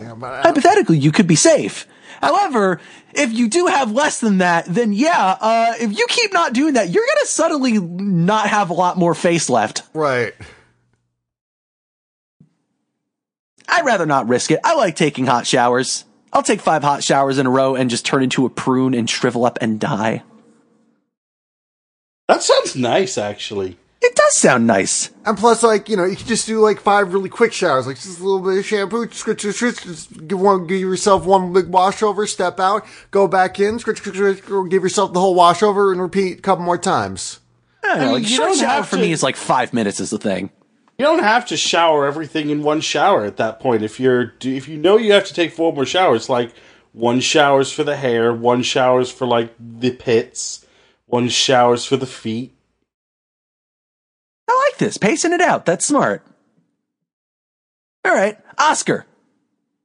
Yeah, 0.00 0.14
but 0.16 0.42
hypothetically, 0.44 0.98
you 0.98 1.12
could 1.12 1.26
be 1.26 1.36
safe. 1.36 1.86
However, 2.20 2.80
if 3.14 3.32
you 3.32 3.48
do 3.48 3.66
have 3.66 3.92
less 3.92 4.20
than 4.20 4.38
that, 4.38 4.64
then 4.66 4.92
yeah, 4.92 5.36
uh, 5.40 5.74
if 5.80 5.96
you 5.96 6.06
keep 6.08 6.32
not 6.32 6.52
doing 6.52 6.74
that, 6.74 6.90
you're 6.90 7.04
gonna 7.06 7.26
suddenly 7.26 7.78
not 7.78 8.48
have 8.48 8.70
a 8.70 8.74
lot 8.74 8.96
more 8.96 9.14
face 9.14 9.48
left. 9.48 9.82
right. 9.94 10.34
I'd 13.68 13.84
rather 13.84 14.06
not 14.06 14.28
risk 14.28 14.52
it. 14.52 14.60
I 14.64 14.74
like 14.74 14.94
taking 14.94 15.26
hot 15.26 15.46
showers. 15.46 16.04
I'll 16.32 16.42
take 16.42 16.60
five 16.60 16.82
hot 16.82 17.02
showers 17.02 17.36
in 17.36 17.46
a 17.46 17.50
row 17.50 17.74
and 17.74 17.90
just 17.90 18.06
turn 18.06 18.22
into 18.22 18.46
a 18.46 18.50
prune 18.50 18.94
and 18.94 19.10
shrivel 19.10 19.44
up 19.44 19.58
and 19.60 19.80
die. 19.80 20.22
That 22.28 22.42
sounds 22.42 22.76
nice, 22.76 23.18
actually. 23.18 23.76
It 24.06 24.14
does 24.14 24.34
sound 24.34 24.68
nice. 24.68 25.10
And 25.24 25.36
plus, 25.36 25.64
like, 25.64 25.88
you 25.88 25.96
know, 25.96 26.04
you 26.04 26.14
can 26.14 26.28
just 26.28 26.46
do 26.46 26.60
like 26.60 26.78
five 26.80 27.12
really 27.12 27.28
quick 27.28 27.52
showers, 27.52 27.88
like 27.88 27.96
just 27.96 28.20
a 28.20 28.22
little 28.22 28.40
bit 28.40 28.58
of 28.58 28.64
shampoo, 28.64 29.08
scritch, 29.10 29.40
scritch, 29.40 29.56
scritch, 29.56 29.82
just 29.82 30.28
give 30.28 30.38
one, 30.38 30.68
give 30.68 30.80
yourself 30.80 31.24
one 31.26 31.52
big 31.52 31.66
washover, 31.66 32.28
step 32.28 32.60
out, 32.60 32.86
go 33.10 33.26
back 33.26 33.58
in, 33.58 33.80
scritch, 33.80 33.98
scritch, 33.98 34.14
scritch, 34.14 34.70
give 34.70 34.84
yourself 34.84 35.12
the 35.12 35.18
whole 35.18 35.34
washover 35.34 35.90
and 35.90 36.00
repeat 36.00 36.38
a 36.38 36.42
couple 36.42 36.64
more 36.64 36.78
times. 36.78 37.40
I 37.82 37.88
don't 37.88 37.98
know, 37.98 38.04
mean, 38.04 38.12
like, 38.14 38.22
you 38.22 38.36
short 38.36 38.48
don't 38.50 38.58
shower 38.58 38.68
have 38.68 38.88
for 38.88 38.96
to- 38.96 39.02
me 39.02 39.10
is 39.10 39.24
like 39.24 39.34
five 39.36 39.72
minutes 39.74 39.98
is 39.98 40.10
the 40.10 40.18
thing. 40.18 40.50
You 40.98 41.04
don't 41.04 41.22
have 41.24 41.44
to 41.46 41.56
shower 41.56 42.06
everything 42.06 42.48
in 42.50 42.62
one 42.62 42.80
shower 42.80 43.24
at 43.24 43.36
that 43.38 43.58
point. 43.60 43.82
If 43.82 43.98
you're 44.00 44.32
if 44.40 44.66
you 44.68 44.78
know 44.78 44.96
you 44.96 45.12
have 45.12 45.26
to 45.26 45.34
take 45.34 45.52
four 45.52 45.72
more 45.72 45.84
showers, 45.84 46.28
like 46.30 46.52
one 46.92 47.20
showers 47.20 47.70
for 47.72 47.84
the 47.84 47.96
hair, 47.96 48.32
one 48.32 48.62
showers 48.62 49.10
for 49.10 49.26
like 49.26 49.52
the 49.58 49.90
pits, 49.90 50.64
one 51.06 51.28
showers 51.28 51.84
for 51.84 51.96
the 51.98 52.06
feet. 52.06 52.54
Like 54.76 54.88
this. 54.88 54.98
Pacing 54.98 55.32
it 55.32 55.40
out. 55.40 55.64
That's 55.64 55.86
smart. 55.86 56.22
All 58.04 58.12
right. 58.14 58.38
Oscar, 58.58 59.06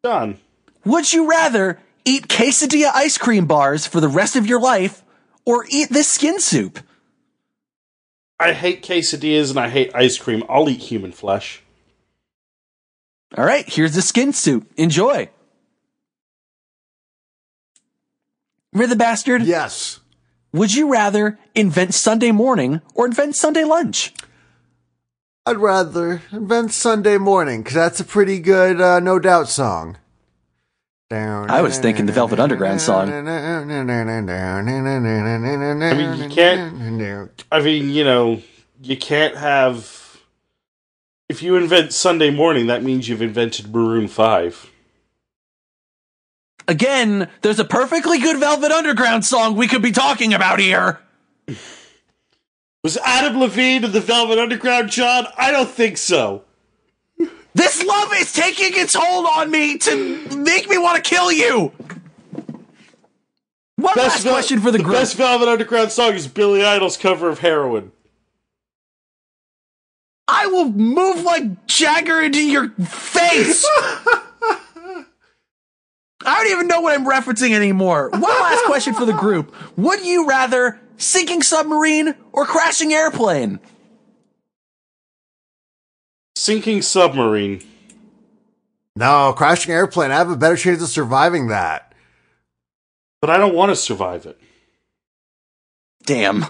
Done. 0.04 0.38
would 0.86 1.12
you 1.14 1.30
rather 1.30 1.80
eat 2.04 2.28
quesadilla 2.28 2.92
ice 2.94 3.18
cream 3.18 3.46
bars 3.46 3.88
for 3.88 4.02
the 4.02 4.08
rest 4.10 4.36
of 4.36 4.46
your 4.48 4.60
life 4.60 5.02
or 5.46 5.66
eat 5.70 5.90
this 5.90 6.10
skin 6.10 6.40
soup? 6.42 6.80
I 8.38 8.52
hate 8.54 8.84
quesadillas 8.84 9.50
and 9.52 9.60
I 9.60 9.70
hate 9.70 9.96
ice 9.96 10.18
cream. 10.18 10.44
I'll 10.50 10.70
eat 10.70 10.82
human 10.82 11.14
flesh. 11.14 11.62
All 13.38 13.46
right. 13.46 13.68
Here's 13.68 13.94
the 13.96 14.02
skin 14.02 14.34
soup. 14.34 14.70
Enjoy. 14.76 15.30
Rhythm 18.74 18.98
bastard, 18.98 19.44
Yes. 19.44 20.00
would 20.54 20.74
you 20.74 20.92
rather 20.92 21.38
invent 21.56 21.94
Sunday 21.94 22.32
morning 22.32 22.82
or 22.94 23.06
invent 23.06 23.36
Sunday 23.38 23.64
lunch? 23.64 24.14
I'd 25.46 25.58
rather 25.58 26.22
invent 26.32 26.72
Sunday 26.72 27.18
morning 27.18 27.62
because 27.64 27.74
that's 27.76 28.00
a 28.00 28.04
pretty 28.04 28.40
good 28.40 28.80
uh, 28.80 29.00
No 29.00 29.18
Doubt 29.20 29.50
song. 29.50 29.98
I 31.50 31.62
was 31.62 31.78
thinking 31.80 32.06
the 32.06 32.14
Velvet 32.14 32.40
Underground 32.40 32.80
song. 32.80 33.10
I 33.12 33.22
mean, 35.94 36.16
you 36.18 36.30
can't- 36.30 36.74
I 37.52 37.62
mean, 37.62 37.90
you 37.90 38.04
know, 38.04 38.42
you 38.82 38.96
can't 38.96 39.36
have. 39.36 40.22
If 41.28 41.42
you 41.42 41.56
invent 41.58 41.92
Sunday 41.94 42.30
morning, 42.30 42.68
that 42.68 42.84
means 42.84 43.10
you've 43.10 43.22
invented 43.22 43.74
Maroon 43.74 44.08
5. 44.08 44.70
Again, 46.68 47.28
there's 47.42 47.60
a 47.60 47.66
perfectly 47.66 48.20
good 48.20 48.38
Velvet 48.40 48.72
Underground 48.72 49.26
song 49.26 49.56
we 49.56 49.68
could 49.68 49.82
be 49.82 49.92
talking 49.92 50.34
about 50.34 50.60
here. 50.60 51.00
Was 52.84 52.98
Adam 52.98 53.40
Levine 53.40 53.84
in 53.84 53.92
the 53.92 54.02
Velvet 54.02 54.40
Underground, 54.40 54.90
John? 54.90 55.28
I 55.38 55.52
don't 55.52 55.70
think 55.70 55.98
so. 55.98 56.44
This 57.54 57.84
love 57.84 58.12
is 58.16 58.34
taking 58.34 58.72
its 58.74 58.96
hold 58.98 59.28
on 59.28 59.52
me 59.52 59.78
to 59.80 60.36
make 60.36 60.68
me 60.70 60.78
want 60.78 61.04
to 61.04 61.08
kill 61.08 61.32
you. 61.32 61.72
One 63.76 63.94
last 63.96 64.24
Vel- 64.24 64.34
question 64.34 64.62
for 64.62 64.72
the, 64.72 64.80
group. 64.80 64.94
best 64.96 65.16
Velvet 65.16 65.48
Underground 65.48 65.92
song 65.92 66.14
is 66.14 66.28
Billy 66.28 66.64
Idol's 66.64 66.98
cover 66.98 67.30
of 67.30 67.40
Heroin. 67.40 67.92
I 70.28 70.48
will 70.48 70.70
move 70.70 71.24
like 71.24 71.68
Jagger 71.68 72.22
into 72.22 72.44
your 72.44 72.70
face. 72.70 73.68
I 76.24 76.44
don't 76.44 76.52
even 76.52 76.68
know 76.68 76.82
what 76.82 76.94
I'm 76.94 77.06
referencing 77.06 77.52
anymore. 77.52 78.10
One 78.12 78.22
last 78.22 78.64
question 78.66 78.94
for 78.94 79.06
the 79.06 79.14
group. 79.14 79.54
Would 79.78 80.06
you 80.06 80.28
rather 80.28 80.80
sinking 81.02 81.42
submarine 81.42 82.16
or 82.32 82.46
crashing 82.46 82.94
airplane? 82.94 83.60
Sinking 86.42 86.82
Submarine. 86.82 87.62
No, 88.96 89.32
crashing 89.38 89.72
airplane. 89.72 90.10
I 90.10 90.16
have 90.16 90.32
a 90.32 90.36
better 90.36 90.56
chance 90.56 90.82
of 90.82 90.90
surviving 90.90 91.50
that. 91.50 91.94
But 93.22 93.30
I 93.30 93.38
don't 93.38 93.54
want 93.54 93.70
to 93.70 93.76
survive 93.76 94.26
it. 94.26 94.42
Damn. 96.04 96.44
I'm 96.44 96.50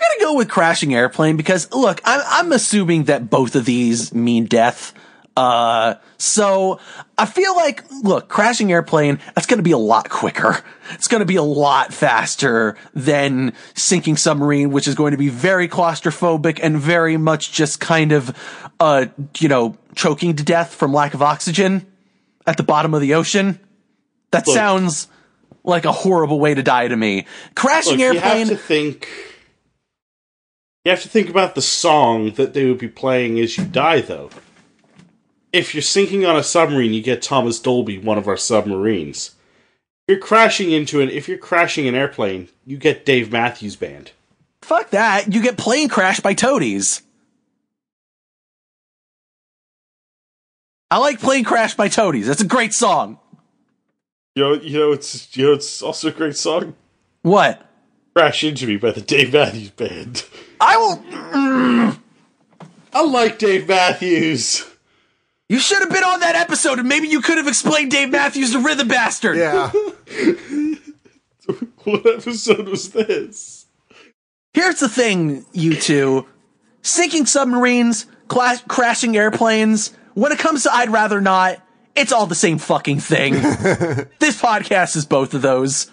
gonna 0.00 0.20
go 0.20 0.36
with 0.36 0.48
crashing 0.48 0.94
airplane 0.94 1.36
because 1.36 1.70
look, 1.70 2.00
I'm, 2.04 2.22
I'm 2.24 2.52
assuming 2.52 3.04
that 3.04 3.28
both 3.28 3.54
of 3.54 3.66
these 3.66 4.14
mean 4.14 4.46
death. 4.46 4.94
Uh, 5.38 5.94
so 6.16 6.80
I 7.16 7.24
feel 7.24 7.54
like, 7.54 7.84
look, 8.02 8.28
crashing 8.28 8.72
airplane, 8.72 9.20
that's 9.34 9.46
gonna 9.46 9.62
be 9.62 9.70
a 9.70 9.78
lot 9.78 10.08
quicker. 10.10 10.58
It's 10.94 11.06
gonna 11.06 11.24
be 11.24 11.36
a 11.36 11.42
lot 11.42 11.94
faster 11.94 12.76
than 12.94 13.52
sinking 13.74 14.16
submarine, 14.16 14.70
which 14.70 14.88
is 14.88 14.94
going 14.94 15.12
to 15.12 15.16
be 15.16 15.28
very 15.28 15.68
claustrophobic 15.68 16.58
and 16.62 16.78
very 16.78 17.16
much 17.16 17.52
just 17.52 17.78
kind 17.78 18.10
of, 18.12 18.36
uh, 18.80 19.06
you 19.38 19.48
know, 19.48 19.76
choking 19.94 20.34
to 20.34 20.42
death 20.42 20.74
from 20.74 20.92
lack 20.92 21.14
of 21.14 21.22
oxygen 21.22 21.86
at 22.46 22.56
the 22.56 22.62
bottom 22.62 22.94
of 22.94 23.00
the 23.00 23.14
ocean. 23.14 23.60
That 24.32 24.46
Look. 24.46 24.56
sounds 24.56 25.08
like 25.62 25.84
a 25.84 25.92
horrible 25.92 26.40
way 26.40 26.54
to 26.54 26.62
die 26.62 26.88
to 26.88 26.96
me. 26.96 27.26
Crashing 27.54 27.98
Look, 27.98 28.00
you 28.00 28.06
have 28.06 28.16
airplane. 28.16 28.48
to 28.48 28.56
think. 28.56 29.08
You 30.84 30.90
have 30.90 31.02
to 31.02 31.08
think 31.08 31.28
about 31.28 31.54
the 31.54 31.62
song 31.62 32.30
that 32.32 32.54
they 32.54 32.64
would 32.64 32.78
be 32.78 32.88
playing 32.88 33.38
as 33.38 33.58
you 33.58 33.64
die, 33.64 34.00
though. 34.00 34.30
If 35.52 35.74
you're 35.74 35.82
sinking 35.82 36.26
on 36.26 36.36
a 36.36 36.42
submarine, 36.42 36.92
you 36.92 37.02
get 37.02 37.22
Thomas 37.22 37.58
Dolby, 37.58 37.98
one 37.98 38.18
of 38.18 38.28
our 38.28 38.36
submarines. 38.36 39.34
If 40.06 40.14
you're 40.14 40.18
crashing 40.18 40.70
into 40.70 41.00
an, 41.00 41.08
if 41.10 41.28
you're 41.28 41.38
crashing 41.38 41.88
an 41.88 41.94
airplane, 41.94 42.48
you 42.66 42.76
get 42.76 43.06
Dave 43.06 43.32
Matthews 43.32 43.76
Band. 43.76 44.12
Fuck 44.62 44.90
that. 44.90 45.32
You 45.32 45.42
get 45.42 45.56
plane 45.56 45.88
crash 45.88 46.20
by 46.20 46.34
toadies. 46.34 47.02
I 50.90 50.98
like 50.98 51.20
plane 51.20 51.44
Crash 51.44 51.74
by 51.74 51.88
Toadies. 51.88 52.26
That's 52.26 52.40
a 52.40 52.46
great 52.46 52.72
song. 52.72 53.18
You 54.34 54.42
know, 54.42 54.52
you 54.54 54.78
know, 54.78 54.92
it's 54.92 55.36
you 55.36 55.46
know, 55.46 55.52
it's 55.52 55.82
also 55.82 56.08
a 56.08 56.12
great 56.12 56.36
song. 56.36 56.74
What? 57.22 57.62
Crash 58.14 58.42
Into 58.42 58.66
Me 58.66 58.76
by 58.76 58.92
the 58.92 59.00
Dave 59.00 59.32
Matthews 59.32 59.70
Band. 59.70 60.24
I 60.60 60.76
will. 60.76 60.96
Mm. 60.96 61.98
I 62.94 63.04
like 63.04 63.38
Dave 63.38 63.68
Matthews. 63.68 64.64
You 65.48 65.58
should 65.58 65.80
have 65.80 65.90
been 65.90 66.04
on 66.04 66.20
that 66.20 66.34
episode, 66.34 66.78
and 66.78 66.88
maybe 66.88 67.08
you 67.08 67.22
could 67.22 67.38
have 67.38 67.48
explained 67.48 67.90
Dave 67.90 68.10
Matthews 68.10 68.52
the 68.52 68.58
Rhythm 68.58 68.88
Bastard. 68.88 69.36
Yeah. 69.38 69.72
What 71.84 72.04
episode 72.06 72.68
was 72.68 72.90
this? 72.90 73.64
Here's 74.52 74.80
the 74.80 74.88
thing, 74.90 75.46
you 75.52 75.74
two: 75.76 76.26
sinking 76.82 77.24
submarines, 77.24 78.04
cla- 78.26 78.60
crashing 78.68 79.16
airplanes. 79.16 79.94
When 80.12 80.30
it 80.32 80.38
comes 80.38 80.64
to 80.64 80.74
I'd 80.74 80.90
rather 80.90 81.22
not, 81.22 81.62
it's 81.96 82.12
all 82.12 82.26
the 82.26 82.34
same 82.34 82.58
fucking 82.58 83.00
thing. 83.00 83.32
this 84.18 84.38
podcast 84.38 84.96
is 84.96 85.06
both 85.06 85.32
of 85.32 85.40
those. 85.40 85.90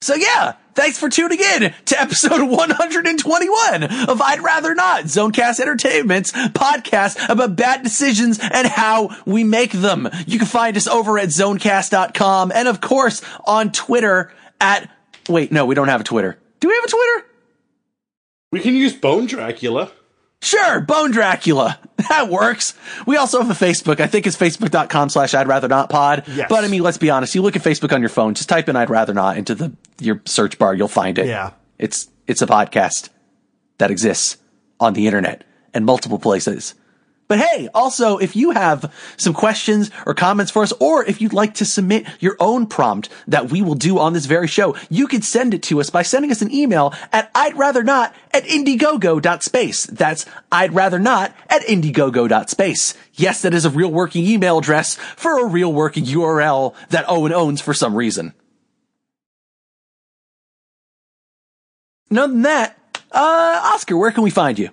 So 0.00 0.14
yeah, 0.14 0.52
thanks 0.74 0.96
for 0.96 1.08
tuning 1.08 1.40
in 1.40 1.74
to 1.86 2.00
episode 2.00 2.40
121 2.48 3.82
of 4.08 4.22
I'd 4.22 4.40
Rather 4.40 4.72
Not, 4.74 5.04
Zonecast 5.04 5.58
Entertainment's 5.58 6.30
podcast 6.30 7.28
about 7.28 7.56
bad 7.56 7.82
decisions 7.82 8.38
and 8.40 8.68
how 8.68 9.10
we 9.26 9.42
make 9.42 9.72
them. 9.72 10.08
You 10.26 10.38
can 10.38 10.46
find 10.46 10.76
us 10.76 10.86
over 10.86 11.18
at 11.18 11.30
zonecast.com 11.30 12.52
and 12.54 12.68
of 12.68 12.80
course 12.80 13.22
on 13.44 13.72
Twitter 13.72 14.32
at, 14.60 14.88
wait, 15.28 15.50
no, 15.50 15.66
we 15.66 15.74
don't 15.74 15.88
have 15.88 16.00
a 16.02 16.04
Twitter. 16.04 16.38
Do 16.60 16.68
we 16.68 16.74
have 16.74 16.84
a 16.84 16.88
Twitter? 16.88 17.26
We 18.52 18.60
can 18.60 18.74
use 18.76 18.92
Bone 18.94 19.26
Dracula. 19.26 19.90
Sure, 20.40 20.80
Bone 20.80 21.10
Dracula. 21.10 21.78
That 22.08 22.28
works. 22.28 22.74
We 23.06 23.16
also 23.16 23.42
have 23.42 23.50
a 23.50 23.64
Facebook. 23.64 23.98
I 23.98 24.06
think 24.06 24.26
it's 24.28 24.36
facebook.com 24.36 25.08
slash 25.08 25.34
I'd 25.34 25.48
rather 25.48 25.66
not 25.66 25.90
pod. 25.90 26.22
Yes. 26.28 26.46
But 26.48 26.62
I 26.64 26.68
mean, 26.68 26.80
let's 26.80 26.96
be 26.96 27.10
honest. 27.10 27.34
You 27.34 27.42
look 27.42 27.56
at 27.56 27.62
Facebook 27.62 27.92
on 27.92 28.00
your 28.00 28.08
phone, 28.08 28.34
just 28.34 28.48
type 28.48 28.68
in 28.68 28.76
I'd 28.76 28.88
rather 28.88 29.12
not 29.12 29.36
into 29.36 29.56
the, 29.56 29.76
your 30.00 30.22
search 30.24 30.58
bar. 30.58 30.74
You'll 30.74 30.88
find 30.88 31.18
it. 31.18 31.26
Yeah. 31.26 31.52
It's, 31.78 32.08
it's 32.26 32.42
a 32.42 32.46
podcast 32.46 33.10
that 33.78 33.90
exists 33.90 34.36
on 34.80 34.94
the 34.94 35.06
internet 35.06 35.44
and 35.74 35.84
multiple 35.84 36.18
places. 36.18 36.74
But 37.28 37.40
hey, 37.40 37.68
also, 37.74 38.16
if 38.16 38.34
you 38.34 38.52
have 38.52 38.90
some 39.18 39.34
questions 39.34 39.90
or 40.06 40.14
comments 40.14 40.50
for 40.50 40.62
us, 40.62 40.72
or 40.80 41.04
if 41.04 41.20
you'd 41.20 41.34
like 41.34 41.54
to 41.54 41.66
submit 41.66 42.06
your 42.20 42.36
own 42.40 42.66
prompt 42.66 43.10
that 43.26 43.50
we 43.50 43.60
will 43.60 43.74
do 43.74 43.98
on 43.98 44.14
this 44.14 44.24
very 44.24 44.48
show, 44.48 44.74
you 44.88 45.06
can 45.06 45.20
send 45.20 45.52
it 45.52 45.62
to 45.64 45.78
us 45.78 45.90
by 45.90 46.02
sending 46.02 46.30
us 46.30 46.40
an 46.40 46.50
email 46.50 46.94
at 47.12 47.30
I'd 47.34 47.56
rather 47.58 47.84
not 47.84 48.14
at 48.32 48.44
indiegogo.space. 48.44 49.86
That's 49.86 50.24
I'd 50.50 50.74
rather 50.74 50.98
not 50.98 51.34
at 51.50 51.62
indiegogo.space. 51.62 52.94
Yes, 53.12 53.42
that 53.42 53.52
is 53.52 53.66
a 53.66 53.70
real 53.70 53.92
working 53.92 54.24
email 54.24 54.58
address 54.58 54.94
for 54.94 55.38
a 55.38 55.46
real 55.46 55.72
working 55.72 56.06
URL 56.06 56.74
that 56.88 57.04
Owen 57.08 57.34
owns 57.34 57.60
for 57.60 57.74
some 57.74 57.94
reason. 57.94 58.32
And 62.10 62.18
other 62.18 62.32
than 62.32 62.42
that, 62.42 62.78
uh, 63.12 63.60
Oscar, 63.74 63.96
where 63.96 64.12
can 64.12 64.22
we 64.22 64.30
find 64.30 64.58
you? 64.58 64.70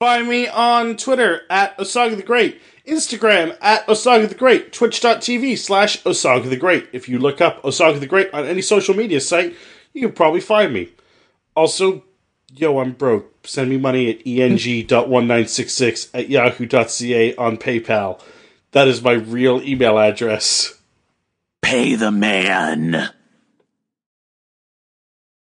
Find 0.00 0.28
me 0.28 0.48
on 0.48 0.96
Twitter 0.96 1.42
at 1.48 1.78
Osaga 1.78 2.16
the 2.16 2.22
Great, 2.22 2.60
Instagram 2.86 3.56
at 3.60 3.86
Osaga 3.86 4.28
the 4.28 4.34
Great, 4.34 4.72
twitch.tv 4.72 5.56
slash 5.56 6.02
Osaga 6.02 6.48
the 6.50 6.56
Great. 6.56 6.88
If 6.92 7.08
you 7.08 7.18
look 7.18 7.40
up 7.40 7.62
Osaga 7.62 8.00
the 8.00 8.06
Great 8.06 8.34
on 8.34 8.44
any 8.44 8.62
social 8.62 8.96
media 8.96 9.20
site, 9.20 9.54
you 9.92 10.02
can 10.02 10.12
probably 10.12 10.40
find 10.40 10.72
me. 10.72 10.88
Also, 11.54 12.02
yo, 12.52 12.80
I'm 12.80 12.92
broke. 12.92 13.46
Send 13.46 13.70
me 13.70 13.76
money 13.76 14.10
at 14.10 14.26
eng.1966 14.26 16.10
at 16.14 16.28
yahoo.ca 16.28 17.36
on 17.36 17.56
PayPal. 17.56 18.20
That 18.72 18.88
is 18.88 19.02
my 19.02 19.12
real 19.12 19.62
email 19.62 19.98
address. 19.98 20.78
Pay 21.60 21.94
the 21.94 22.10
man. 22.10 23.10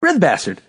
Rhythm 0.01 0.19
Bastard. 0.19 0.61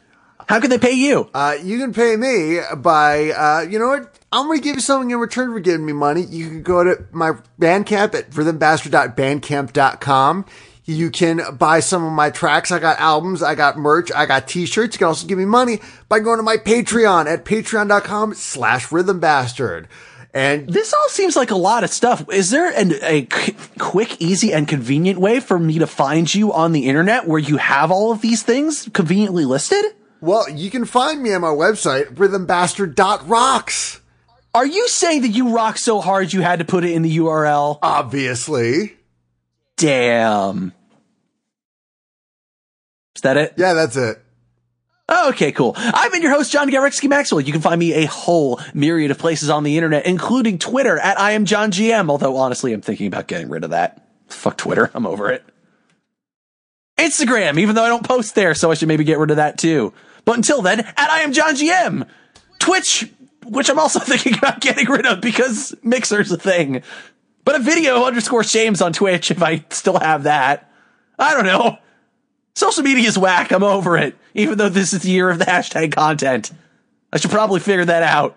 How 0.49 0.61
can 0.61 0.71
they 0.71 0.79
pay 0.79 0.93
you? 0.93 1.29
Uh, 1.35 1.57
you 1.63 1.79
can 1.79 1.93
pay 1.93 2.17
me 2.17 2.61
by, 2.79 3.33
uh, 3.33 3.61
you 3.69 3.79
know 3.79 3.89
what? 3.89 4.19
I'm 4.33 4.47
going 4.47 4.59
to 4.59 4.65
give 4.65 4.77
you 4.77 4.81
something 4.81 5.11
in 5.11 5.19
return 5.19 5.53
for 5.53 5.61
giving 5.61 5.85
me 5.85 5.93
money. 5.93 6.23
You 6.23 6.49
can 6.49 6.63
go 6.63 6.83
to 6.83 7.05
my 7.13 7.33
Bandcamp 7.61 8.15
at 8.15 8.31
rhythmbastard.bandcamp.com. 8.31 10.47
You 10.87 11.11
can 11.11 11.43
buy 11.59 11.81
some 11.81 12.03
of 12.03 12.13
my 12.13 12.31
tracks. 12.31 12.73
I 12.73 12.79
got 12.79 12.99
albums. 12.99 13.43
I 13.43 13.55
got 13.55 13.77
merch. 13.77 14.11
I 14.11 14.25
got 14.25 14.49
t-shirts. 14.49 14.95
You 14.95 14.99
can 14.99 15.09
also 15.09 15.27
give 15.27 15.37
me 15.37 15.45
money 15.45 15.81
by 16.09 16.21
going 16.21 16.39
to 16.39 16.43
my 16.43 16.57
Patreon 16.57 17.27
at 17.27 17.45
patreon.com 17.45 18.33
slash 18.33 18.87
rhythmbastard. 18.87 19.85
And 20.33 20.67
This 20.67 20.95
all 20.95 21.09
seems 21.11 21.37
like 21.37 21.51
a 21.51 21.57
lot 21.57 21.85
of 21.85 21.91
stuff. 21.91 22.25
Is 22.33 22.49
there 22.49 22.73
an, 22.73 22.95
a 23.03 23.29
quick, 23.79 24.19
easy, 24.19 24.55
and 24.55 24.67
convenient 24.67 25.21
way 25.21 25.41
for 25.41 25.59
me 25.59 25.79
to 25.79 25.87
find 25.87 26.35
you 26.35 26.55
on 26.55 26.73
the 26.73 26.87
internet 26.87 27.27
where 27.27 27.39
you 27.39 27.59
have 27.59 27.91
all 27.91 28.13
of 28.13 28.23
these 28.23 28.43
things 28.43 28.89
conveniently 28.95 29.45
listed? 29.45 29.85
Well, 30.21 30.49
you 30.49 30.71
can 30.71 30.85
find 30.85 31.23
me 31.23 31.33
on 31.33 31.41
my 31.43 31.49
website, 31.49 32.15
rhythmbastard.rocks. 32.15 34.01
Are 34.55 34.67
you 34.67 34.89
saying 34.89 35.23
that 35.23 35.29
you 35.29 35.55
rock 35.55 35.79
so 35.79 36.01
hard 36.01 36.33
you 36.33 36.41
had 36.41 36.59
to 36.59 36.65
put 36.65 36.85
it 36.85 36.93
in 36.93 37.03
the 37.03 37.19
URL? 37.19 37.79
Obviously. 37.83 38.97
Damn. 39.77 40.73
Is 43.15 43.23
that 43.23 43.37
it? 43.37 43.55
Yeah, 43.57 43.75
that's 43.75 43.97
it. 43.97 44.21
Oh, 45.11 45.31
okay, 45.31 45.53
cool. 45.53 45.73
I've 45.77 46.13
been 46.13 46.23
your 46.23 46.33
host, 46.33 46.53
John 46.53 46.71
Garexky 46.71 47.09
Maxwell. 47.09 47.41
You 47.41 47.53
can 47.53 47.63
find 47.63 47.79
me 47.79 47.95
a 47.95 48.07
whole 48.07 48.61
myriad 48.75 49.11
of 49.11 49.19
places 49.19 49.49
on 49.49 49.65
the 49.65 49.77
internet, 49.77 50.05
including 50.07 50.59
Twitter 50.59 50.99
at 50.99 51.19
I 51.19 51.33
am 51.33 51.47
John 51.47 51.71
GM. 51.71 52.11
Although 52.11 52.37
honestly, 52.37 52.73
I'm 52.75 52.83
thinking 52.83 53.07
about 53.07 53.27
getting 53.27 53.49
rid 53.49 53.65
of 53.65 53.71
that. 53.71 54.07
Fuck 54.29 54.59
Twitter. 54.59 54.91
I'm 54.93 55.07
over 55.07 55.31
it. 55.31 55.43
Instagram, 56.99 57.59
even 57.59 57.75
though 57.75 57.85
I 57.85 57.89
don't 57.89 58.07
post 58.07 58.35
there, 58.35 58.55
so 58.55 58.71
I 58.71 58.75
should 58.75 58.89
maybe 58.89 59.05
get 59.05 59.19
rid 59.19 59.31
of 59.31 59.37
that 59.37 59.57
too. 59.57 59.95
But 60.29 60.37
until 60.37 60.61
then, 60.61 60.81
at 60.81 61.11
I 61.11 61.21
am 61.21 61.33
John 61.33 61.55
GM. 61.55 62.07
Twitch, 62.59 63.11
which 63.47 63.71
I'm 63.71 63.79
also 63.79 63.99
thinking 64.03 64.37
about 64.37 64.61
getting 64.61 64.87
rid 64.87 65.07
of 65.07 65.23
because 65.23 65.75
Mixer's 65.83 66.31
a 66.31 66.37
thing. 66.37 66.83
But 67.47 67.55
a 67.55 67.61
video 67.61 68.05
underscore 68.05 68.45
shames 68.45 68.83
on 68.83 68.93
Twitch 68.93 69.31
if 69.31 69.43
I 69.43 69.65
still 69.71 69.99
have 69.99 70.25
that. 70.25 70.71
I 71.19 71.33
don't 71.33 71.47
know. 71.47 71.79
Social 72.55 72.83
media 72.83 73.09
is 73.09 73.17
whack. 73.17 73.53
I'm 73.53 73.63
over 73.63 73.97
it. 73.97 74.19
Even 74.35 74.59
though 74.59 74.69
this 74.69 74.93
is 74.93 75.01
the 75.01 75.11
year 75.11 75.31
of 75.31 75.39
the 75.39 75.47
hashtag 75.47 75.95
content. 75.95 76.53
I 77.11 77.17
should 77.17 77.31
probably 77.31 77.61
figure 77.61 77.87
that 77.87 78.03
out. 78.03 78.37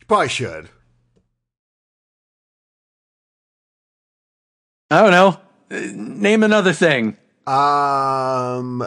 You 0.00 0.06
probably 0.06 0.30
should. 0.30 0.70
I 4.90 5.02
don't 5.02 5.10
know. 5.10 5.38
Uh, 5.70 5.92
Name 5.92 6.44
another 6.44 6.72
thing. 6.72 7.18
Um, 7.46 8.82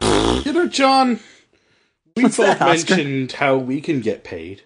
You 0.00 0.52
know, 0.52 0.68
John, 0.68 1.20
we 2.16 2.24
What's 2.24 2.36
both 2.36 2.58
that, 2.58 2.88
mentioned 2.88 3.32
how 3.32 3.56
we 3.56 3.80
can 3.80 4.00
get 4.00 4.24
paid. 4.24 4.58
Is 4.58 4.64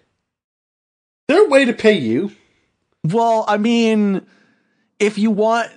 there 1.27 1.45
a 1.45 1.49
way 1.49 1.65
to 1.65 1.73
pay 1.73 1.97
you? 1.97 2.31
Well, 3.03 3.45
I 3.47 3.57
mean, 3.57 4.25
if 4.99 5.17
you 5.17 5.31
want 5.31 5.71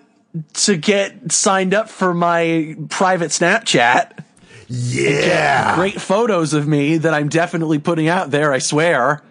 to 0.53 0.77
get 0.77 1.33
signed 1.33 1.75
up 1.75 1.89
for 1.89 2.15
my 2.15 2.77
private 2.89 3.31
Snapchat, 3.31 4.25
yeah. 4.69 5.75
great 5.77 6.01
photos 6.01 6.53
of 6.53 6.67
me 6.67 6.99
that 6.99 7.15
I'm 7.15 7.29
definitely 7.29 7.79
putting 7.79 8.09
out 8.09 8.31
there, 8.31 8.53
I 8.53 8.59
swear. 8.59 9.23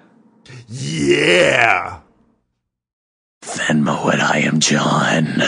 Yeah. 0.68 2.00
Venmo 3.42 4.12
and 4.12 4.22
I 4.22 4.40
am 4.40 4.60
John. 4.60 5.42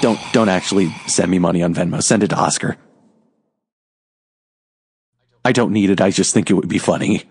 Don't 0.00 0.18
don't 0.32 0.48
actually 0.48 0.90
send 1.06 1.30
me 1.30 1.38
money 1.38 1.62
on 1.62 1.74
Venmo. 1.74 2.02
Send 2.02 2.22
it 2.22 2.28
to 2.28 2.36
Oscar. 2.36 2.76
I 5.44 5.52
don't 5.52 5.72
need 5.72 5.90
it. 5.90 6.00
I 6.00 6.10
just 6.10 6.34
think 6.34 6.50
it 6.50 6.54
would 6.54 6.68
be 6.68 6.78
funny. 6.78 7.24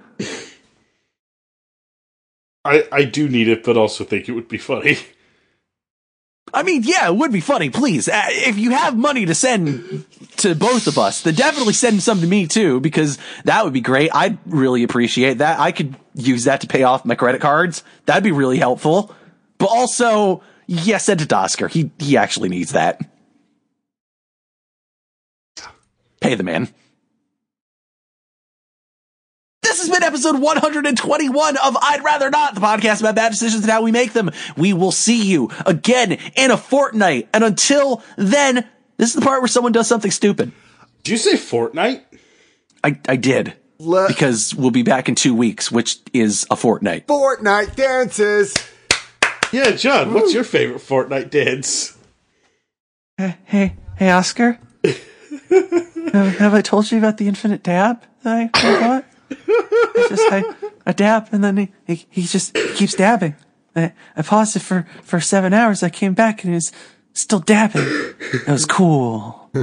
I, 2.66 2.88
I 2.92 3.04
do 3.06 3.30
need 3.30 3.48
it, 3.48 3.64
but 3.64 3.78
also 3.78 4.04
think 4.04 4.28
it 4.28 4.34
would 4.34 4.48
be 4.48 4.58
funny. 4.58 4.98
I 6.54 6.64
mean, 6.64 6.84
yeah, 6.84 7.08
it 7.08 7.16
would 7.16 7.32
be 7.32 7.42
funny. 7.42 7.70
Please, 7.70 8.10
uh, 8.10 8.24
if 8.28 8.58
you 8.58 8.72
have 8.72 8.98
money 8.98 9.26
to 9.26 9.36
send 9.36 10.06
to 10.38 10.56
both 10.56 10.88
of 10.88 10.98
us, 10.98 11.22
then 11.22 11.36
definitely 11.36 11.74
send 11.74 12.02
some 12.02 12.22
to 12.22 12.28
me 12.28 12.48
too, 12.48 12.80
because 12.80 13.20
that 13.46 13.64
would 13.64 13.74
be 13.74 13.82
great. 13.82 14.10
I'd 14.14 14.40
really 14.48 14.84
appreciate 14.84 15.38
that. 15.38 15.60
I 15.60 15.72
could 15.72 15.96
use 16.16 16.46
that 16.46 16.62
to 16.62 16.68
pay 16.68 16.84
off 16.84 17.06
my 17.06 17.16
credit 17.16 17.42
cards. 17.42 17.84
That'd 18.06 18.24
be 18.24 18.32
really 18.32 18.58
helpful. 18.58 19.16
But 19.60 19.68
also, 19.68 20.42
yeah, 20.70 21.00
send 21.00 21.22
it 21.22 21.30
to 21.30 21.36
Oscar. 21.36 21.68
He 21.68 21.90
he 21.98 22.16
actually 22.16 22.48
needs 22.48 22.74
that. 22.74 23.02
Pay 26.22 26.36
the 26.36 26.44
man. 26.44 26.70
This 29.64 29.80
has 29.80 29.90
been 29.90 30.04
episode 30.04 30.40
121 30.40 31.58
of 31.58 31.78
I'd 31.82 32.04
Rather 32.04 32.30
Not, 32.30 32.54
the 32.54 32.62
podcast 32.62 33.00
about 33.00 33.16
bad 33.16 33.30
decisions 33.32 33.64
and 33.64 33.72
how 33.72 33.82
we 33.82 33.92
make 33.92 34.14
them. 34.14 34.30
We 34.58 34.74
will 34.74 34.92
see 34.92 35.24
you 35.26 35.50
again 35.66 36.20
in 36.36 36.52
a 36.52 36.58
fortnight. 36.58 37.30
And 37.34 37.44
until 37.44 38.04
then, 38.16 38.68
this 38.98 39.10
is 39.10 39.16
the 39.16 39.22
part 39.22 39.42
where 39.42 39.48
someone 39.48 39.72
does 39.72 39.88
something 39.88 40.12
stupid. 40.12 40.52
Did 41.04 41.12
you 41.12 41.18
say 41.18 41.36
fortnight? 41.36 42.06
I, 42.84 43.00
I 43.08 43.16
did. 43.16 43.56
Le- 43.80 44.08
because 44.08 44.54
we'll 44.54 44.72
be 44.72 44.84
back 44.84 45.10
in 45.10 45.16
two 45.16 45.34
weeks, 45.34 45.72
which 45.72 45.98
is 46.14 46.46
a 46.52 46.56
fortnight. 46.56 47.08
Fortnite 47.08 47.76
dances. 47.76 48.54
Yeah, 49.52 49.72
John, 49.72 50.14
what's 50.14 50.34
your 50.34 50.43
favorite 50.43 50.82
Fortnite 50.82 51.30
dance? 51.32 51.97
Hey, 53.18 53.76
hey, 53.97 54.12
Oscar. 54.12 54.60
have, 56.14 56.38
have 56.38 56.54
I 56.54 56.62
told 56.62 56.91
you 56.91 56.97
about 56.97 57.18
the 57.18 57.28
infinite 57.28 57.64
dab 57.64 58.04
that 58.24 58.36
I, 58.36 58.50
I 58.54 58.80
got? 58.80 59.06
It's 59.30 60.10
just 60.10 60.32
I, 60.32 60.43
I 60.86 60.91
dab 60.91 61.30
and 61.32 61.43
then 61.43 61.58
he, 61.58 61.72
he, 61.86 62.06
he 62.10 62.22
just 62.24 62.54
keeps 62.76 62.93
dabbing. 62.93 63.36
I, 63.76 63.93
I 64.16 64.22
paused 64.22 64.56
it 64.56 64.62
for, 64.62 64.88
for 65.04 65.20
seven 65.20 65.54
hours. 65.54 65.84
I 65.84 65.89
came 65.89 66.14
back 66.14 66.43
and 66.43 66.52
he 66.52 66.56
was 66.56 66.72
still 67.14 67.39
dabbing. 67.39 67.84
It 67.86 68.47
was 68.47 68.66
cool. 68.66 69.50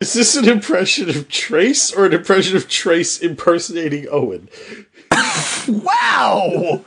Is 0.00 0.12
this 0.12 0.36
an 0.36 0.48
impression 0.48 1.08
of 1.10 1.28
Trace 1.28 1.92
or 1.92 2.06
an 2.06 2.12
impression 2.12 2.56
of 2.56 2.68
Trace 2.68 3.18
impersonating 3.18 4.06
Owen? 4.10 4.48
Wow! 5.68 6.82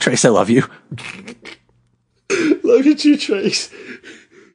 Trace, 0.00 0.24
I 0.24 0.28
love 0.28 0.50
you. 0.50 0.64
Look 2.30 2.86
at 2.86 3.04
you, 3.04 3.16
Trace. 3.16 3.70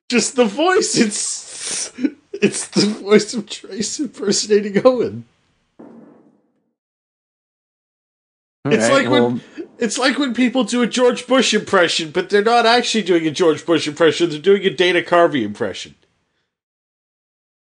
Just 0.09 0.35
the 0.35 0.45
voice. 0.45 0.95
It's 0.97 1.91
it's 2.33 2.67
the 2.67 2.85
voice 2.85 3.33
of 3.33 3.47
Trace 3.47 3.99
impersonating 3.99 4.81
Owen. 4.85 5.25
It's 8.65 8.89
All 8.89 8.91
right, 8.91 9.03
like 9.03 9.11
well, 9.11 9.29
when 9.31 9.41
it's 9.79 9.97
like 9.97 10.19
when 10.19 10.33
people 10.33 10.63
do 10.65 10.81
a 10.81 10.87
George 10.87 11.25
Bush 11.25 11.53
impression, 11.53 12.11
but 12.11 12.29
they're 12.29 12.43
not 12.43 12.65
actually 12.65 13.03
doing 13.03 13.25
a 13.25 13.31
George 13.31 13.65
Bush 13.65 13.87
impression. 13.87 14.29
They're 14.29 14.39
doing 14.39 14.63
a 14.65 14.69
Dana 14.69 15.01
Carvey 15.01 15.43
impression. 15.43 15.95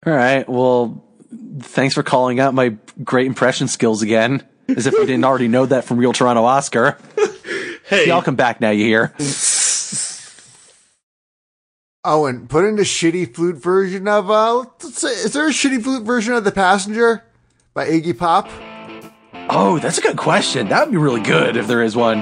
all 0.05 0.13
right. 0.13 0.47
Well, 0.47 1.03
thanks 1.59 1.95
for 1.95 2.03
calling 2.03 2.39
out 2.39 2.53
my 2.53 2.75
great 3.03 3.27
impression 3.27 3.67
skills 3.67 4.01
again. 4.01 4.43
As 4.69 4.85
if 4.87 4.93
we 4.93 5.05
didn't 5.05 5.25
already 5.25 5.47
know 5.47 5.65
that 5.65 5.83
from 5.85 5.97
Real 5.97 6.13
Toronto 6.13 6.43
Oscar. 6.43 6.97
Hey, 7.85 8.07
Y'all 8.07 8.21
come 8.21 8.37
back 8.37 8.61
now, 8.61 8.69
you 8.69 8.85
hear? 8.85 9.13
Owen, 12.05 12.47
put 12.47 12.63
in 12.63 12.79
a 12.79 12.83
shitty 12.83 13.35
flute 13.35 13.57
version 13.57 14.07
of 14.07 14.31
uh 14.31 14.59
let's 14.59 14.99
say, 14.99 15.09
is 15.09 15.33
there 15.33 15.47
a 15.47 15.51
shitty 15.51 15.83
flute 15.83 16.03
version 16.03 16.33
of 16.33 16.45
The 16.45 16.51
Passenger 16.51 17.23
by 17.73 17.87
Iggy 17.87 18.17
Pop? 18.17 18.49
Oh, 19.49 19.79
that's 19.79 19.97
a 19.97 20.01
good 20.01 20.17
question. 20.17 20.69
That 20.69 20.85
would 20.85 20.91
be 20.91 20.97
really 20.97 21.21
good 21.21 21.57
if 21.57 21.67
there 21.67 21.83
is 21.83 21.95
one. 21.95 22.21